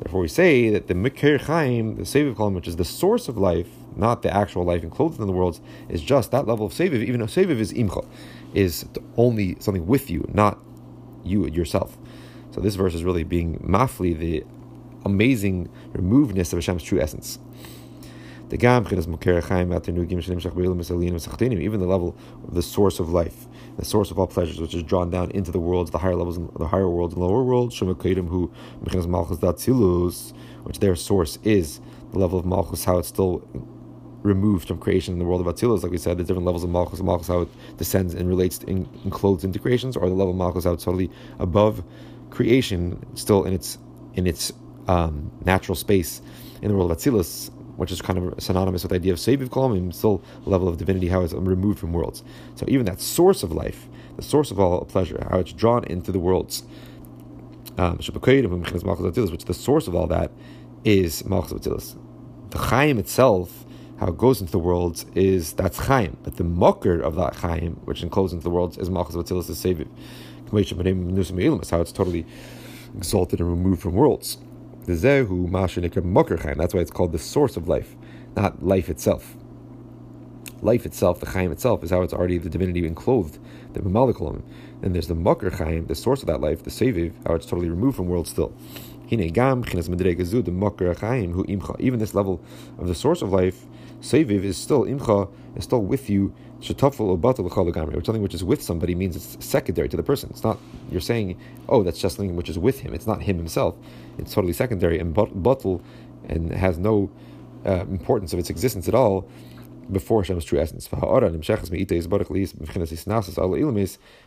Therefore, 0.00 0.20
we 0.20 0.28
say 0.28 0.70
that 0.70 0.88
the 0.88 0.94
Mikir 0.94 1.40
Chaim, 1.42 1.96
the 1.96 2.02
Seviv 2.02 2.34
Kolamim, 2.34 2.54
which 2.54 2.68
is 2.68 2.76
the 2.76 2.84
source 2.84 3.28
of 3.28 3.38
life, 3.38 3.68
not 3.96 4.22
the 4.22 4.34
actual 4.34 4.64
life 4.64 4.82
enclosed 4.82 5.20
in 5.20 5.26
the 5.26 5.32
worlds, 5.32 5.60
is 5.88 6.02
just 6.02 6.30
that 6.32 6.46
level 6.46 6.66
of 6.66 6.72
Seviv, 6.72 7.02
even 7.02 7.20
though 7.20 7.26
Seviv 7.26 7.58
is 7.58 7.72
Imcha, 7.72 8.06
is 8.52 8.86
only 9.16 9.56
something 9.60 9.86
with 9.86 10.10
you, 10.10 10.28
not 10.32 10.58
you 11.24 11.46
yourself. 11.46 11.96
So 12.50 12.60
this 12.60 12.74
verse 12.74 12.94
is 12.94 13.04
really 13.04 13.24
being 13.24 13.58
mafli, 13.58 14.16
the 14.18 14.44
amazing 15.04 15.68
removedness 15.92 16.52
of 16.52 16.58
Hashem's 16.58 16.82
true 16.82 17.00
essence. 17.00 17.38
Even 18.50 18.60
the 21.80 21.86
level 21.86 22.16
of 22.46 22.54
the 22.54 22.62
source 22.62 23.00
of 23.00 23.10
life, 23.10 23.46
the 23.78 23.84
source 23.84 24.10
of 24.10 24.18
all 24.18 24.26
pleasures, 24.26 24.60
which 24.60 24.74
is 24.74 24.82
drawn 24.82 25.10
down 25.10 25.30
into 25.30 25.50
the 25.50 25.58
worlds, 25.58 25.90
the 25.90 25.98
higher 25.98 26.14
levels, 26.14 26.38
the 26.58 26.66
higher 26.66 26.88
worlds 26.88 27.14
and 27.14 27.22
lower 27.22 27.42
worlds, 27.42 27.78
Shemakadim 27.78 28.28
who 28.28 28.52
mechinas 28.82 29.06
malchus 29.06 29.38
datzilus, 29.38 30.34
which 30.64 30.78
their 30.78 30.94
source 30.94 31.38
is 31.42 31.80
the 32.12 32.18
level 32.18 32.38
of 32.38 32.46
Malchus, 32.46 32.84
how 32.84 32.98
it's 32.98 33.08
still 33.08 33.46
removed 34.22 34.68
from 34.68 34.78
creation 34.78 35.12
in 35.12 35.18
the 35.18 35.24
world 35.24 35.46
of 35.46 35.54
Atzilus, 35.54 35.82
like 35.82 35.92
we 35.92 35.98
said, 35.98 36.16
the 36.16 36.24
different 36.24 36.46
levels 36.46 36.64
of 36.64 36.70
Malchus, 36.70 37.02
Malchus, 37.02 37.28
how 37.28 37.42
it 37.42 37.48
descends 37.76 38.14
and 38.14 38.28
relates 38.28 38.58
in, 38.64 38.88
enclosed 39.04 39.44
into 39.44 39.58
creations, 39.58 39.96
or 39.96 40.08
the 40.08 40.14
level 40.14 40.30
of 40.30 40.36
Malchus, 40.36 40.64
how 40.64 40.72
it's 40.72 40.84
totally 40.84 41.10
above 41.38 41.84
creation, 42.30 43.04
still 43.14 43.44
in 43.44 43.52
its 43.52 43.78
in 44.14 44.26
its 44.26 44.52
um, 44.88 45.30
natural 45.44 45.74
space 45.74 46.22
in 46.62 46.68
the 46.68 46.74
world 46.74 46.90
of 46.90 46.96
Atzilus, 46.96 47.50
which 47.76 47.90
is 47.92 48.00
kind 48.00 48.18
of 48.18 48.42
synonymous 48.42 48.82
with 48.82 48.90
the 48.90 48.96
idea 48.96 49.12
of 49.12 49.18
Seviv 49.18 49.48
Kolamim, 49.48 49.92
still 49.92 50.22
level 50.44 50.68
of 50.68 50.76
divinity, 50.76 51.08
how 51.08 51.22
it's 51.22 51.32
removed 51.32 51.78
from 51.78 51.92
worlds. 51.92 52.22
So 52.54 52.64
even 52.68 52.86
that 52.86 53.00
source 53.00 53.42
of 53.42 53.52
life, 53.52 53.88
the 54.16 54.22
source 54.22 54.50
of 54.50 54.60
all 54.60 54.84
pleasure, 54.84 55.26
how 55.30 55.38
it's 55.38 55.52
drawn 55.52 55.84
into 55.84 56.12
the 56.12 56.18
worlds, 56.18 56.62
um, 57.78 57.96
which 57.96 58.08
the 58.08 59.54
source 59.54 59.88
of 59.88 59.94
all 59.94 60.06
that 60.06 60.30
is 60.84 61.24
Malchus 61.24 61.96
The 62.50 62.58
Chaim 62.58 62.98
itself, 62.98 63.64
how 63.98 64.08
it 64.08 64.18
goes 64.18 64.40
into 64.40 64.52
the 64.52 64.58
worlds, 64.58 65.06
is 65.14 65.52
that's 65.54 65.78
Chaim. 65.78 66.16
But 66.22 66.36
the 66.36 66.44
mucker 66.44 67.00
of 67.00 67.16
that 67.16 67.36
Chaim, 67.36 67.80
which 67.84 68.02
encloses 68.02 68.34
into 68.34 68.44
the 68.44 68.50
worlds, 68.50 68.78
is 68.78 68.90
Malchus 68.90 69.16
Atzilus, 69.16 69.46
the 69.46 69.54
Seviv. 69.54 69.88
How 71.70 71.80
it's 71.80 71.92
totally 71.92 72.26
exalted 72.96 73.40
and 73.40 73.50
removed 73.50 73.82
from 73.82 73.94
worlds. 73.94 74.38
The 74.84 74.92
Zehu. 74.92 76.56
That's 76.56 76.74
why 76.74 76.80
it's 76.80 76.90
called 76.90 77.12
the 77.12 77.18
source 77.18 77.56
of 77.56 77.68
life, 77.68 77.96
not 78.36 78.62
life 78.62 78.88
itself. 78.90 79.34
Life 80.60 80.84
itself, 80.86 81.20
the 81.20 81.26
Chaim 81.30 81.52
itself, 81.52 81.82
is 81.82 81.90
how 81.90 82.02
it's 82.02 82.12
already 82.12 82.38
the 82.38 82.48
divinity 82.48 82.86
enclosed, 82.86 83.38
the 83.72 83.80
Mamalikulam. 83.80 84.42
Then 84.80 84.92
there's 84.92 85.08
the 85.08 85.14
Mokar 85.14 85.52
Chaim, 85.58 85.86
the 85.86 85.94
source 85.94 86.20
of 86.20 86.26
that 86.26 86.40
life, 86.40 86.62
the 86.62 86.70
Seviv, 86.70 87.12
how 87.26 87.34
it's 87.34 87.46
totally 87.46 87.70
removed 87.70 87.96
from 87.96 88.06
world 88.08 88.28
still. 88.28 88.54
Even 89.10 89.28
this 91.98 92.14
level 92.14 92.40
of 92.78 92.86
the 92.86 92.94
source 92.94 93.22
of 93.22 93.32
life, 93.32 93.66
Seviv, 94.00 94.42
is 94.42 94.56
still 94.56 94.84
Imcha, 94.84 95.30
is 95.56 95.64
still 95.64 95.82
with 95.82 96.08
you 96.10 96.34
Or 96.60 98.04
something 98.04 98.22
which 98.22 98.34
is 98.34 98.44
with 98.44 98.62
somebody 98.62 98.94
means 98.94 99.16
it's 99.16 99.44
secondary 99.44 99.88
to 99.88 99.96
the 99.96 100.02
person. 100.02 100.30
It's 100.30 100.44
not 100.44 100.58
you're 100.90 101.00
saying, 101.00 101.38
oh, 101.68 101.82
that's 101.82 101.98
just 101.98 102.16
something 102.16 102.36
which 102.36 102.48
is 102.48 102.58
with 102.58 102.80
him. 102.80 102.94
It's 102.94 103.06
not 103.06 103.22
him 103.22 103.36
himself. 103.36 103.76
It's 104.18 104.32
totally 104.32 104.52
secondary 104.52 104.98
and 104.98 105.14
batal 105.14 105.82
and 106.28 106.52
has 106.52 106.78
no 106.78 107.10
uh, 107.66 107.84
importance 107.86 108.32
of 108.32 108.38
its 108.38 108.50
existence 108.50 108.88
at 108.88 108.94
all 108.94 109.28
before 109.92 110.22
Hashem's 110.22 110.44
true 110.44 110.58
essence. 110.58 110.88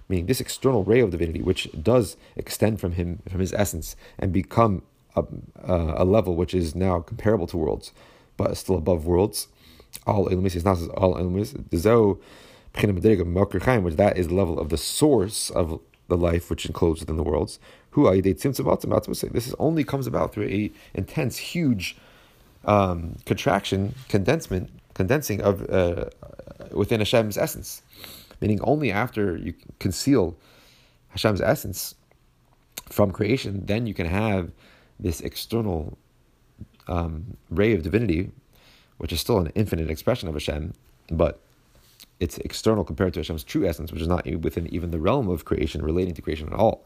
Meaning 0.10 0.26
this 0.26 0.42
external 0.42 0.84
ray 0.84 1.00
of 1.00 1.10
divinity, 1.10 1.42
which 1.42 1.70
does 1.82 2.18
extend 2.36 2.80
from 2.80 2.92
him, 2.94 3.20
from 3.30 3.40
his 3.40 3.54
essence, 3.54 3.96
and 4.20 4.32
become 4.32 4.84
a, 5.16 5.24
uh, 5.68 5.96
a 5.98 6.06
level 6.06 6.36
which 6.36 6.54
is 6.54 6.76
now 6.76 7.00
comparable 7.00 7.48
to 7.48 7.58
worlds, 7.58 7.92
but 8.38 8.56
still 8.56 8.76
above 8.76 9.06
worlds 9.06 9.48
all 10.08 10.28
Elumis 10.28 10.56
is 10.56 10.66
not 10.66 10.78
all 10.96 11.16
Elumis. 11.16 11.54
Dezo 11.70 12.20
which 13.84 13.96
that 13.96 14.18
is 14.18 14.28
the 14.28 14.36
level 14.36 14.60
of 14.60 14.70
the 14.70 14.78
source 14.78 15.50
of 15.50 15.80
the 16.08 16.18
life 16.18 16.50
which 16.50 16.66
enclosed 16.66 17.02
within 17.02 17.18
the 17.18 17.24
worlds. 17.24 17.60
Who 17.92 18.08
This 19.34 19.48
is 19.48 19.56
only 19.60 19.84
comes 19.84 20.08
about 20.08 20.34
through 20.34 20.48
a 20.50 20.72
intense, 20.94 21.38
huge 21.38 21.98
um, 22.66 23.18
contraction, 23.26 23.96
condensement, 24.08 24.70
condensing 24.94 25.42
of 25.42 25.70
uh, 25.70 26.06
within 26.72 27.00
Hashem's 27.00 27.38
essence. 27.38 27.82
Meaning, 28.40 28.62
only 28.62 28.92
after 28.92 29.36
you 29.36 29.54
conceal 29.80 30.36
Hashem's 31.10 31.42
essence 31.42 31.96
from 32.90 33.12
creation, 33.12 33.66
then 33.66 33.88
you 33.88 33.94
can 33.94 34.06
have 34.06 34.52
this 35.00 35.22
external 35.22 35.98
um, 36.88 37.38
ray 37.50 37.74
of 37.74 37.82
divinity 37.84 38.32
which 38.98 39.14
is 39.14 39.20
still 39.20 39.40
an 39.40 39.52
infinite 39.56 39.90
expression 39.90 40.28
of 40.28 40.36
Hashem, 40.36 40.74
but 41.10 41.40
it's 42.20 42.38
external 42.40 42.84
compared 42.84 43.14
to 43.14 43.20
Hashem's 43.20 43.44
true 43.44 43.68
essence, 43.68 43.92
which 43.92 44.02
is 44.02 44.08
not 44.08 44.26
within 44.26 44.68
even 44.74 44.92
the 44.92 45.00
realm 45.00 45.30
of 45.30 45.46
creation, 45.46 45.82
relating 45.82 46.14
to 46.16 46.22
creation 46.22 46.48
at 46.48 46.54
all. 46.54 46.86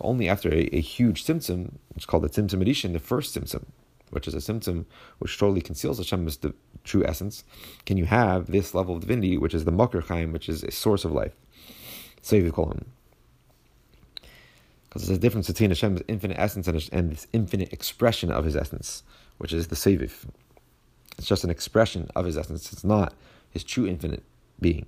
Only 0.00 0.28
after 0.28 0.52
a, 0.52 0.68
a 0.74 0.80
huge 0.80 1.24
tzimtzum, 1.24 1.72
which 1.94 2.02
is 2.02 2.06
called 2.06 2.24
the 2.24 2.28
tzimtzum 2.28 2.62
edishin, 2.62 2.92
the 2.92 2.98
first 2.98 3.34
tzimtzum, 3.34 3.64
which 4.10 4.28
is 4.28 4.34
a 4.34 4.38
tzimtzum 4.38 4.84
which 5.18 5.38
totally 5.38 5.62
conceals 5.62 5.98
Hashem's 5.98 6.36
the 6.38 6.54
true 6.84 7.04
essence, 7.04 7.44
can 7.86 7.96
you 7.96 8.04
have 8.04 8.46
this 8.46 8.74
level 8.74 8.94
of 8.96 9.00
divinity, 9.00 9.38
which 9.38 9.54
is 9.54 9.64
the 9.64 9.72
Makar 9.72 10.02
Chaim, 10.02 10.32
which 10.32 10.48
is 10.48 10.62
a 10.62 10.70
source 10.70 11.04
of 11.04 11.12
life. 11.12 11.32
You 12.30 12.52
call 12.52 12.70
him. 12.70 12.86
Because 14.88 15.06
there's 15.06 15.18
a 15.18 15.20
difference 15.20 15.46
between 15.46 15.70
Hashem's 15.70 16.02
infinite 16.06 16.38
essence 16.38 16.68
and, 16.68 16.88
and 16.92 17.10
this 17.10 17.26
infinite 17.32 17.72
expression 17.72 18.30
of 18.30 18.44
his 18.44 18.54
essence, 18.54 19.02
which 19.38 19.52
is 19.52 19.68
the 19.68 19.74
Seviv. 19.74 20.26
It's 21.18 21.26
just 21.26 21.44
an 21.44 21.50
expression 21.50 22.08
of 22.14 22.24
his 22.24 22.36
essence. 22.36 22.72
It's 22.72 22.84
not 22.84 23.14
his 23.50 23.64
true 23.64 23.86
infinite 23.86 24.22
being. 24.60 24.86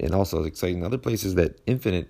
And 0.00 0.14
also, 0.14 0.44
it's 0.44 0.62
like 0.62 0.74
in 0.74 0.84
other 0.84 0.98
places 0.98 1.34
that 1.34 1.60
infinite, 1.66 2.08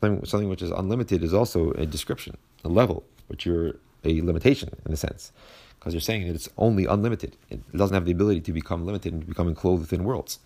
something 0.00 0.48
which 0.48 0.62
is 0.62 0.70
unlimited, 0.70 1.22
is 1.22 1.34
also 1.34 1.72
a 1.72 1.86
description, 1.86 2.36
a 2.64 2.68
level, 2.68 3.04
which 3.26 3.44
you're 3.44 3.74
a 4.04 4.22
limitation 4.22 4.70
in 4.86 4.92
a 4.92 4.96
sense, 4.96 5.32
because 5.78 5.92
you're 5.92 6.00
saying 6.00 6.26
that 6.26 6.34
it's 6.34 6.48
only 6.56 6.86
unlimited. 6.86 7.36
It 7.50 7.60
doesn't 7.76 7.94
have 7.94 8.06
the 8.06 8.12
ability 8.12 8.40
to 8.42 8.52
become 8.52 8.86
limited 8.86 9.12
and 9.12 9.22
to 9.22 9.28
become 9.28 9.48
enclosed 9.48 9.82
within 9.82 10.04
worlds. 10.04 10.38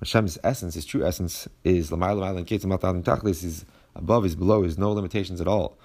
Hashem's 0.00 0.38
essence, 0.42 0.74
his 0.74 0.84
true 0.84 1.04
essence, 1.04 1.48
is 1.64 1.92
is 1.92 3.64
above, 3.94 4.24
is 4.24 4.36
below, 4.36 4.62
is 4.64 4.78
no 4.78 4.92
limitations 4.92 5.40
at 5.40 5.48
all. 5.48 5.76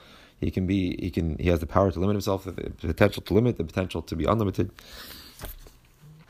He 0.44 0.52
can 0.52 0.68
be, 0.68 0.98
he 1.00 1.10
can, 1.10 1.38
he 1.38 1.50
has 1.50 1.60
the 1.60 1.66
power 1.66 1.92
to 1.92 2.00
limit 2.00 2.16
himself, 2.16 2.44
the 2.44 2.52
potential 2.52 3.22
to 3.24 3.34
limit, 3.34 3.58
the 3.58 3.64
potential 3.64 4.02
to 4.02 4.16
be 4.16 4.26
unlimited. 4.26 4.72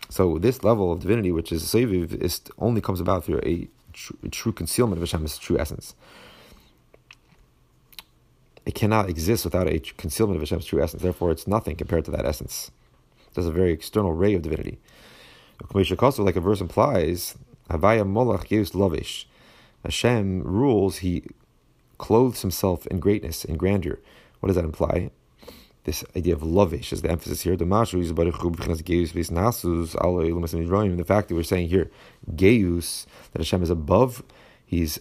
So 0.10 0.38
this 0.38 0.64
level 0.64 0.92
of 0.92 1.00
divinity, 1.00 1.32
which 1.32 1.52
is 1.52 1.64
Seviv, 1.64 2.14
is 2.22 2.42
only 2.60 2.82
comes 2.82 3.00
about 3.00 3.26
through 3.26 3.40
a, 3.44 3.68
tr- 3.94 4.14
a 4.24 4.30
true 4.30 4.52
concealment 4.52 5.02
of 5.02 5.10
Hashem's 5.10 5.40
true 5.40 5.58
essence. 5.58 5.96
It 8.66 8.76
cannot 8.76 9.10
exist 9.10 9.44
without 9.44 9.68
a 9.68 9.80
concealment 9.80 10.38
of 10.38 10.42
Hashem's 10.42 10.66
true 10.66 10.84
essence. 10.84 11.02
Therefore, 11.02 11.32
it's 11.32 11.48
nothing 11.48 11.76
compared 11.76 12.06
to 12.06 12.12
that 12.12 12.26
essence. 12.26 12.70
There's 13.34 13.48
a 13.48 13.52
very 13.52 13.74
external 13.74 14.14
ray 14.14 14.36
of 14.36 14.44
divinity. 14.44 14.78
Like 15.74 16.36
a 16.36 16.42
verse 16.42 16.62
implies, 16.62 17.36
Havaya 17.70 18.06
Molach 18.06 18.52
Yeus 18.52 18.76
Lavish. 18.76 19.28
Hashem 19.84 20.44
rules, 20.44 20.98
he 20.98 21.24
clothes 22.04 22.42
himself 22.42 22.86
in 22.88 23.00
greatness, 23.00 23.46
in 23.46 23.56
grandeur. 23.56 23.98
What 24.42 24.48
does 24.48 24.58
that 24.58 24.66
imply? 24.66 25.10
This 25.86 26.04
idea 26.18 26.34
of 26.34 26.44
lavish 26.44 26.92
is 26.92 27.02
the 27.02 27.10
emphasis 27.10 27.44
here. 27.44 27.56
The 27.56 27.64
mashus, 27.64 28.12
nasus, 29.32 30.98
the 30.98 31.06
fact 31.06 31.30
that 31.30 31.36
we're 31.36 31.44
saying 31.44 31.70
here, 31.70 31.90
Geus, 32.36 33.06
that 33.32 33.40
Hashem 33.40 33.64
is 33.64 33.70
above, 33.70 34.22
he's 34.66 35.00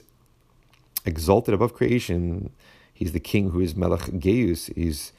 exalted 1.04 1.54
above 1.54 1.74
creation, 1.74 2.50
he's 2.94 3.10
the 3.10 3.18
king 3.18 3.50
who 3.50 3.58
is 3.58 3.74
Melech 3.74 4.06
Geus, 4.24 4.72
he's 4.76 5.12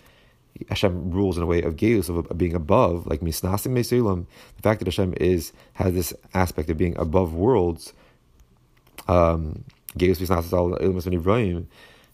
Hashem 0.70 1.12
rules 1.12 1.36
in 1.36 1.44
a 1.44 1.48
way 1.48 1.64
of 1.64 1.76
geus 1.76 2.08
of, 2.08 2.38
being 2.38 2.54
above, 2.54 3.08
like 3.08 3.20
misnasim 3.20 3.74
meselim. 3.74 4.26
The 4.56 4.62
fact 4.62 4.80
that 4.80 4.88
Hashem 4.88 5.16
is 5.20 5.52
has 5.74 5.94
this 5.94 6.14
aspect 6.34 6.70
of 6.70 6.78
being 6.78 6.96
above 6.98 7.34
worlds. 7.34 7.92
Um, 9.10 9.66
geus 9.98 10.20
misnasim 10.20 10.54
al 10.54 10.78
ilmus 10.80 11.06
v'nivroim 11.08 11.66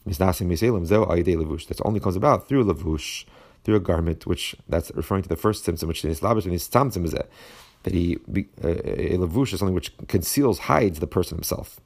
misnasim 0.07 0.47
meselim 0.47 0.85
zeo 0.85 1.07
ayidei 1.07 1.35
levush. 1.35 1.67
That 1.67 1.79
only 1.85 1.99
comes 1.99 2.15
about 2.15 2.47
through 2.47 2.65
levush, 2.65 3.25
through 3.63 3.75
a 3.75 3.79
garment, 3.79 4.25
which 4.25 4.55
that's 4.67 4.91
referring 4.95 5.23
to 5.23 5.29
the 5.29 5.35
first 5.35 5.65
tzimtzum, 5.65 5.87
which 5.87 6.03
is 6.05 6.21
lavish 6.21 6.45
and 6.45 6.53
his 6.53 6.67
tamtim 6.67 7.05
is 7.05 7.11
that 7.11 7.93
he 7.93 8.17
uh, 8.63 8.67
a 8.67 9.17
levush 9.17 9.53
is 9.53 9.59
something 9.59 9.75
which 9.75 9.95
conceals, 10.07 10.59
hides 10.59 10.99
the 10.99 11.07
person 11.07 11.37
himself 11.37 11.79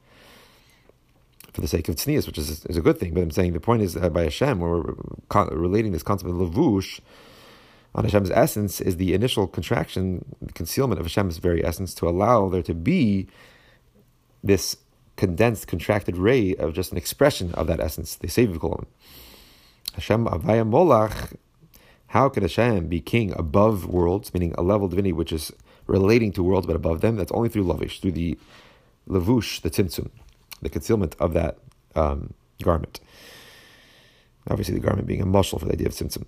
for 1.52 1.60
the 1.60 1.68
sake 1.68 1.88
of 1.88 1.94
tznius, 1.94 2.26
which 2.26 2.36
is, 2.36 2.64
is 2.66 2.76
a 2.76 2.80
good 2.80 2.98
thing. 2.98 3.14
But 3.14 3.22
I'm 3.22 3.30
saying 3.30 3.52
the 3.52 3.60
point 3.60 3.82
is 3.82 3.94
that 3.94 4.12
by 4.12 4.24
Hashem, 4.24 4.58
we're 4.58 4.94
relating 5.52 5.92
this 5.92 6.02
concept 6.02 6.30
of 6.30 6.36
levush 6.36 7.00
on 7.94 8.02
Hashem's 8.04 8.32
essence, 8.32 8.80
is 8.80 8.96
the 8.96 9.14
initial 9.14 9.46
contraction, 9.46 10.24
the 10.42 10.52
concealment 10.52 10.98
of 10.98 11.06
Hashem's 11.06 11.38
very 11.38 11.64
essence 11.64 11.94
to 11.94 12.08
allow 12.08 12.48
there 12.48 12.62
to 12.62 12.74
be 12.74 13.28
this 14.42 14.76
condensed, 15.16 15.66
contracted 15.66 16.16
ray 16.16 16.54
of 16.56 16.74
just 16.74 16.92
an 16.92 16.98
expression 16.98 17.52
of 17.54 17.66
that 17.66 17.80
essence, 17.80 18.16
the 18.16 18.28
Seviv 18.28 18.58
Kolamim. 18.58 18.86
Hashem 19.94 20.26
Avaya 20.26 20.68
Molach, 20.68 21.36
how 22.08 22.28
can 22.28 22.42
Hashem 22.42 22.88
be 22.88 23.00
king 23.00 23.32
above 23.36 23.86
worlds, 23.86 24.32
meaning 24.34 24.54
a 24.56 24.62
level 24.62 24.88
divinity 24.88 25.12
which 25.12 25.32
is 25.32 25.52
relating 25.86 26.32
to 26.32 26.42
worlds 26.42 26.66
but 26.66 26.76
above 26.76 27.00
them? 27.00 27.16
That's 27.16 27.32
only 27.32 27.48
through 27.48 27.64
lavish, 27.64 28.00
through 28.00 28.12
the 28.12 28.38
levush, 29.08 29.60
the 29.60 29.70
tzimtzum 29.70 30.10
the 30.64 30.70
concealment 30.70 31.14
of 31.20 31.34
that 31.34 31.58
um, 31.94 32.34
garment. 32.62 32.98
Obviously, 34.48 34.74
the 34.74 34.80
garment 34.80 35.06
being 35.06 35.22
a 35.22 35.26
muscle 35.26 35.58
for 35.58 35.66
the 35.66 35.72
idea 35.72 35.86
of 35.86 35.92
tzimtzum. 35.92 36.26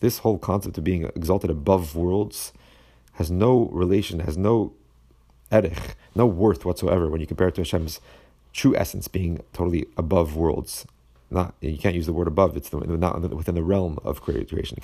This 0.00 0.18
whole 0.18 0.38
concept 0.38 0.78
of 0.78 0.84
being 0.84 1.04
exalted 1.04 1.50
above 1.50 1.96
worlds 1.96 2.52
has 3.18 3.30
no 3.32 3.64
relation, 3.72 4.20
has 4.20 4.38
no 4.38 4.72
erich, 5.50 5.96
no 6.14 6.24
worth 6.24 6.64
whatsoever 6.64 7.08
when 7.08 7.20
you 7.20 7.26
compare 7.26 7.48
it 7.48 7.56
to 7.56 7.62
Hashem's 7.62 8.00
true 8.52 8.76
essence 8.76 9.08
being 9.08 9.40
totally 9.52 9.86
above 9.96 10.36
worlds. 10.36 10.86
Not 11.28 11.54
you 11.60 11.76
can't 11.78 11.96
use 11.96 12.06
the 12.06 12.12
word 12.12 12.28
above; 12.28 12.56
it's 12.56 12.68
the, 12.68 12.78
not 12.78 13.20
within 13.34 13.56
the 13.56 13.64
realm 13.64 13.98
of 14.04 14.22
creation. 14.22 14.78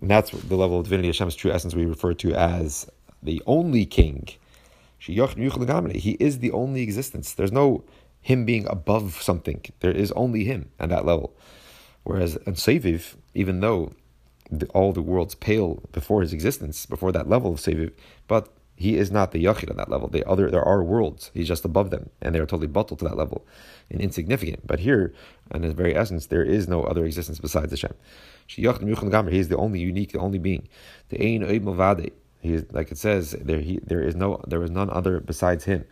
And 0.00 0.08
that's 0.08 0.30
the 0.30 0.56
level 0.56 0.78
of 0.78 0.84
divinity, 0.84 1.08
Hashem's 1.08 1.34
true 1.34 1.50
essence, 1.50 1.74
we 1.74 1.84
refer 1.84 2.14
to 2.14 2.32
as 2.32 2.88
the 3.20 3.42
only 3.46 3.84
king. 3.84 4.28
He 5.00 5.16
is 5.18 6.38
the 6.38 6.52
only 6.52 6.82
existence. 6.82 7.32
There's 7.32 7.52
no 7.52 7.82
him 8.22 8.44
being 8.44 8.66
above 8.68 9.20
something. 9.20 9.64
There 9.80 9.90
is 9.90 10.12
only 10.12 10.44
him 10.44 10.70
at 10.78 10.90
that 10.90 11.04
level. 11.04 11.34
Whereas 12.04 12.36
in 12.36 12.54
Seviv, 12.54 13.16
even 13.34 13.60
though 13.60 13.92
the, 14.50 14.66
all 14.68 14.92
the 14.92 15.02
worlds 15.02 15.34
pale 15.34 15.82
before 15.92 16.22
his 16.22 16.32
existence, 16.32 16.86
before 16.86 17.12
that 17.12 17.28
level 17.28 17.52
of 17.54 17.60
Seviv, 17.60 17.92
but 18.28 18.48
he 18.80 18.96
is 18.96 19.10
not 19.10 19.32
the 19.32 19.44
Yachid 19.44 19.70
on 19.70 19.76
that 19.76 19.90
level. 19.90 20.08
The 20.08 20.26
other, 20.26 20.50
there 20.50 20.64
are 20.64 20.82
worlds. 20.82 21.30
He's 21.34 21.48
just 21.48 21.66
above 21.66 21.90
them, 21.90 22.08
and 22.22 22.34
they 22.34 22.38
are 22.38 22.46
totally 22.46 22.66
bottled 22.66 23.00
to 23.00 23.04
that 23.04 23.16
level 23.16 23.46
and 23.90 24.00
insignificant. 24.00 24.66
But 24.66 24.80
here, 24.80 25.12
in 25.54 25.64
his 25.64 25.74
very 25.74 25.94
essence, 25.94 26.26
there 26.26 26.42
is 26.42 26.66
no 26.66 26.84
other 26.84 27.04
existence 27.04 27.38
besides 27.38 27.72
Hashem. 27.72 27.92
He 28.46 28.64
is 28.64 29.48
the 29.48 29.56
only 29.58 29.80
unique, 29.80 30.12
the 30.12 30.18
only 30.18 30.38
being. 30.38 30.66
The 31.10 31.20
Ein 31.22 31.42
Oib 31.42 32.10
He 32.40 32.54
is, 32.54 32.64
like 32.72 32.90
it 32.90 32.96
says, 32.96 33.36
there 33.38 33.60
he, 33.60 33.80
there 33.82 34.02
is 34.02 34.16
no 34.16 34.42
there 34.46 34.62
is 34.62 34.70
none 34.70 34.88
other 34.88 35.20
besides 35.20 35.64
him. 35.64 35.84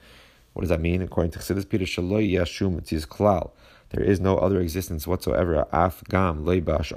What 0.54 0.62
does 0.62 0.70
that 0.70 0.80
mean? 0.80 1.02
According 1.02 1.32
to 1.32 1.38
Chassidus 1.40 1.68
Peter, 1.68 1.84
Shaloi 1.84 2.32
Yashum 2.32 2.80
Klal. 3.06 3.50
There 3.90 4.02
is 4.02 4.18
no 4.18 4.38
other 4.38 4.61
existence 4.61 5.06
whatsoever. 5.06 5.66
Af 5.72 6.02
Gam 6.09 6.44
Leibash 6.44 6.92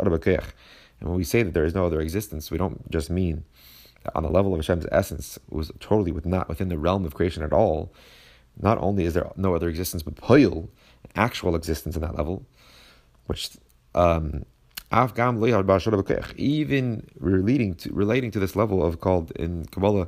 And 1.02 1.10
when 1.10 1.18
we 1.18 1.24
say 1.24 1.44
that 1.44 1.54
there 1.54 1.66
is 1.66 1.76
no 1.76 1.86
other 1.86 2.00
existence, 2.00 2.52
we 2.52 2.58
don't 2.58 2.90
just 2.90 3.10
mean 3.10 3.44
that 4.04 4.16
on 4.16 4.24
the 4.24 4.30
level 4.30 4.54
of 4.54 4.60
Hashem's 4.60 4.86
essence 4.92 5.38
was 5.50 5.72
totally 5.80 6.12
with 6.12 6.26
not 6.26 6.48
within 6.48 6.70
the 6.70 6.78
realm 6.78 7.06
of 7.06 7.16
creation 7.16 7.44
at 7.44 7.52
all. 7.52 7.92
Not 8.62 8.78
only 8.78 9.06
is 9.06 9.16
there 9.16 9.30
no 9.36 9.56
other 9.56 9.68
existence, 9.68 10.04
but 10.04 10.16
poil, 10.16 10.70
actual 11.16 11.56
existence 11.56 11.96
in 11.96 12.02
that 12.02 12.16
level, 12.16 12.46
which 13.26 13.58
um, 13.96 14.46
even 16.38 17.08
relating 17.20 17.76
to 17.76 17.94
relating 17.94 18.32
to 18.32 18.40
this 18.40 18.56
level 18.56 18.86
of 18.86 19.00
called 19.00 19.32
in 19.32 19.66
Kabbalah 19.66 20.08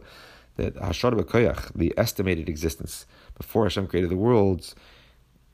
that 0.58 0.76
Hashar 0.76 1.14
B'Koyach, 1.14 1.74
the 1.74 1.94
estimated 1.98 2.48
existence 2.50 3.08
before 3.36 3.64
Hashem 3.64 3.88
created 3.88 4.12
the 4.12 4.18
worlds, 4.18 4.76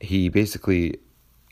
he 0.00 0.28
basically 0.28 0.98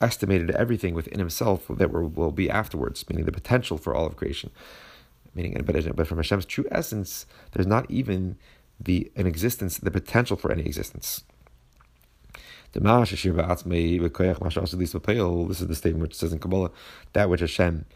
estimated 0.01 0.51
everything 0.53 0.95
within 0.95 1.19
himself 1.19 1.67
that 1.69 1.91
will, 1.91 2.31
be 2.31 2.49
afterwards, 2.49 3.05
meaning 3.09 3.25
the 3.25 3.33
potential 3.33 3.79
for 3.79 3.95
all 3.95 4.07
of 4.07 4.17
creation. 4.17 4.51
Meaning, 5.35 5.63
but 5.65 6.07
from 6.07 6.19
Hashem's 6.19 6.47
true 6.47 6.67
essence, 6.71 7.27
there's 7.53 7.67
not 7.67 7.91
even 7.91 8.37
the 8.81 9.11
an 9.17 9.27
existence, 9.27 9.79
the 9.79 9.91
potential 9.91 10.37
for 10.37 10.53
any 10.53 10.63
existence. 10.63 11.25
This 12.73 12.83
is 15.61 15.67
the 15.69 15.75
statement 15.75 16.03
which 16.03 16.15
says 16.15 16.33
in 16.33 16.39
Kabbalah, 16.39 16.71
that 17.13 17.31
which 17.31 17.41
Hashem 17.41 17.87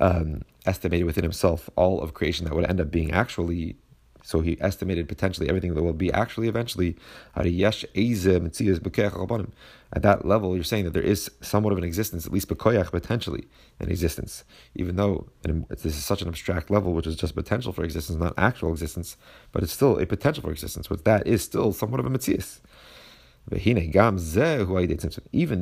um, 0.00 0.42
estimated 0.64 1.06
within 1.06 1.24
himself 1.24 1.68
all 1.76 2.00
of 2.00 2.14
creation 2.14 2.44
that 2.44 2.54
would 2.54 2.68
end 2.68 2.80
up 2.80 2.90
being 2.90 3.12
actually. 3.12 3.76
So 4.26 4.40
he 4.40 4.60
estimated 4.60 5.06
potentially 5.08 5.48
everything 5.48 5.74
that 5.74 5.84
will 5.84 5.92
be 5.92 6.12
actually 6.12 6.48
eventually. 6.48 6.96
At 7.36 7.44
that 10.02 10.24
level, 10.24 10.56
you're 10.56 10.64
saying 10.64 10.84
that 10.84 10.94
there 10.94 11.00
is 11.00 11.30
somewhat 11.40 11.70
of 11.70 11.78
an 11.78 11.84
existence, 11.84 12.26
at 12.26 12.32
least 12.32 12.48
potentially 12.48 13.46
an 13.78 13.88
existence, 13.88 14.42
even 14.74 14.96
though 14.96 15.28
this 15.42 15.84
is 15.84 16.04
such 16.04 16.22
an 16.22 16.28
abstract 16.28 16.72
level, 16.72 16.92
which 16.92 17.06
is 17.06 17.14
just 17.14 17.36
potential 17.36 17.72
for 17.72 17.84
existence, 17.84 18.18
not 18.18 18.34
actual 18.36 18.72
existence, 18.72 19.16
but 19.52 19.62
it's 19.62 19.72
still 19.72 19.96
a 19.96 20.06
potential 20.06 20.42
for 20.42 20.50
existence. 20.50 20.88
But 20.88 21.04
that 21.04 21.24
is 21.24 21.44
still 21.44 21.72
somewhat 21.72 22.00
of 22.00 22.06
a 22.06 22.10
mitzias. 22.10 22.58
Even 23.52 23.92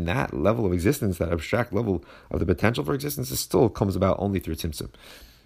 that 0.06 0.32
level 0.32 0.64
of 0.64 0.72
existence, 0.72 1.18
that 1.18 1.30
abstract 1.30 1.74
level 1.74 2.02
of 2.30 2.40
the 2.40 2.46
potential 2.46 2.82
for 2.82 2.94
existence, 2.94 3.28
still 3.38 3.68
comes 3.68 3.94
about 3.94 4.16
only 4.18 4.40
through 4.40 4.54
tzimtzum. 4.54 4.88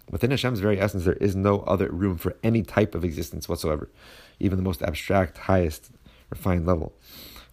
Within 0.09 0.31
Hashem's 0.31 0.59
very 0.59 0.79
essence, 0.79 1.05
there 1.05 1.13
is 1.13 1.35
no 1.35 1.61
other 1.61 1.89
room 1.89 2.17
for 2.17 2.35
any 2.43 2.63
type 2.63 2.95
of 2.95 3.03
existence 3.03 3.47
whatsoever, 3.47 3.89
even 4.39 4.57
the 4.57 4.63
most 4.63 4.81
abstract, 4.81 5.37
highest, 5.37 5.91
refined 6.29 6.65
level. 6.65 6.93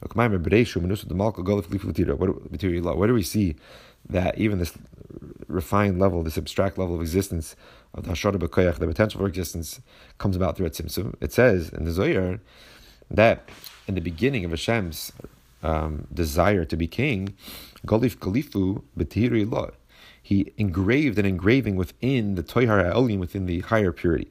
Where 0.01 0.29
do 0.29 0.39
we 3.15 3.23
see 3.23 3.57
that 4.09 4.39
even 4.39 4.59
this 4.59 4.73
refined 5.49 5.99
level, 5.99 6.23
this 6.23 6.39
abstract 6.39 6.79
level 6.79 6.95
of 6.95 7.01
existence 7.01 7.57
of 7.95 8.05
the 8.05 8.13
Hashara 8.13 8.37
B'Koyach, 8.37 8.79
the 8.79 8.87
potential 8.87 9.21
for 9.21 9.27
existence, 9.27 9.81
comes 10.19 10.37
about 10.37 10.57
through 10.57 10.69
tzimtzum? 10.69 11.15
It 11.21 11.33
says 11.33 11.71
in 11.71 11.85
the 11.85 11.93
Zohar 11.93 12.41
that 13.11 13.49
in 13.87 13.95
the 13.95 14.01
beginning 14.01 14.45
of 14.45 14.51
Hashem's 14.51 15.13
um, 15.63 16.07
desire 16.13 16.65
to 16.65 16.77
be 16.77 16.87
king, 16.87 17.35
Golif 17.87 18.17
Galifu 18.17 18.83
B'tihiri. 18.99 19.73
He 20.27 20.53
engraved 20.57 21.21
an 21.21 21.25
engraving 21.25 21.77
within 21.77 22.35
the 22.35 22.43
Toyhar 22.43 22.85
Ha'olim, 22.85 23.21
within 23.21 23.47
the 23.47 23.61
higher 23.61 23.93
purity. 23.93 24.29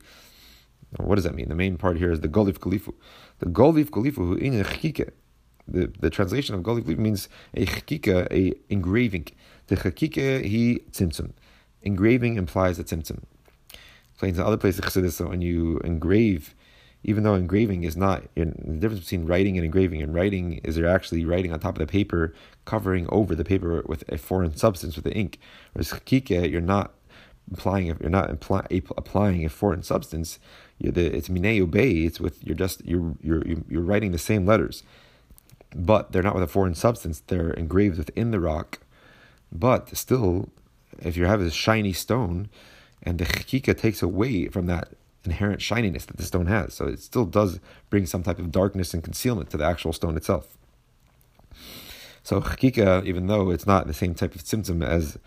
Now, 0.92 1.06
what 1.06 1.16
does 1.16 1.24
that 1.24 1.36
mean? 1.36 1.48
The 1.48 1.56
main 1.56 1.78
part 1.78 1.96
here 1.96 2.12
is 2.12 2.20
the 2.20 2.28
Golif 2.28 2.60
Galifu. 2.60 2.94
The 3.40 3.46
Golif 3.46 3.92
Galifu 3.92 4.18
who 4.18 4.36
in 4.36 4.62
chikike. 4.62 5.12
The, 5.70 5.94
the 5.98 6.10
translation 6.10 6.54
of 6.54 6.64
Golif 6.64 6.84
Galifu 6.84 6.98
means 6.98 7.30
a 7.54 7.66
chikika, 7.66 8.28
a 8.30 8.54
engraving. 8.68 9.28
The 9.68 9.78
chikike 9.78 10.44
he 10.44 10.84
tzimtzum. 10.92 11.32
Engraving 11.82 12.36
implies 12.36 12.78
a 12.78 12.84
tzimtzum. 12.84 13.24
Explains 14.10 14.38
in 14.38 14.44
other 14.44 14.58
places 14.58 15.22
when 15.22 15.42
you 15.42 15.78
engrave 15.86 16.55
even 17.08 17.24
though 17.24 17.36
engraving 17.36 17.84
is 17.84 17.96
not 17.96 18.24
the 18.36 18.46
difference 18.46 19.04
between 19.04 19.28
writing 19.28 19.58
and 19.58 19.64
engraving. 19.64 20.02
And 20.02 20.12
writing 20.12 20.60
is 20.64 20.76
you're 20.76 20.90
actually 20.90 21.24
writing 21.24 21.54
on 21.54 21.60
top 21.60 21.76
of 21.76 21.80
the 21.80 21.86
paper, 21.86 22.34
covering 22.66 23.08
over 23.10 23.36
the 23.36 23.46
paper 23.46 23.84
with 23.86 24.04
a 24.10 24.18
foreign 24.18 24.58
substance 24.58 24.96
with 24.96 25.06
the 25.06 25.14
ink. 25.14 25.38
Whereas 25.74 25.92
chakika, 25.92 26.50
you're 26.50 26.62
not 26.62 26.96
applying 27.54 27.96
you're 28.02 28.10
not 28.10 28.32
applying 28.32 29.46
a 29.46 29.50
foreign 29.50 29.84
substance. 29.84 30.40
The, 30.82 31.06
it's 31.16 31.30
mineu 31.30 31.70
bay. 31.70 31.92
It's 31.92 32.20
with 32.20 32.44
you're 32.44 32.56
just 32.56 32.84
you're 32.84 33.14
you're 33.22 33.44
you're 33.70 33.84
writing 33.84 34.12
the 34.12 34.18
same 34.18 34.48
letters, 34.48 34.82
but 35.76 36.12
they're 36.12 36.24
not 36.24 36.34
with 36.34 36.44
a 36.44 36.48
foreign 36.48 36.74
substance. 36.74 37.22
They're 37.28 37.52
engraved 37.52 38.00
within 38.00 38.32
the 38.32 38.40
rock, 38.40 38.80
but 39.52 39.96
still, 39.96 40.50
if 40.98 41.16
you 41.18 41.26
have 41.26 41.40
this 41.40 41.54
shiny 41.54 41.94
stone, 41.94 42.50
and 43.04 43.20
the 43.20 43.26
chakika 43.26 43.78
takes 43.78 44.02
away 44.02 44.48
from 44.48 44.66
that 44.66 44.90
inherent 45.26 45.62
shininess 45.62 46.06
that 46.06 46.18
the 46.18 46.24
stone 46.24 46.48
has. 46.48 46.74
So 46.74 46.88
it 46.88 47.00
still 47.00 47.26
does 47.26 47.60
bring 47.90 48.06
some 48.06 48.24
type 48.24 48.40
of 48.40 48.52
darkness 48.52 48.94
and 48.94 49.04
concealment 49.04 49.50
to 49.52 49.58
the 49.58 49.66
actual 49.66 49.94
stone 49.94 50.18
itself. 50.18 50.58
So 52.24 52.42
chakika, 52.42 53.06
even 53.06 53.28
though 53.28 53.52
it's 53.52 53.68
not 53.68 53.88
the 53.88 53.94
same 53.94 54.16
type 54.16 54.36
of 54.36 54.44
tzimtzum 54.44 54.84
as 54.84 55.18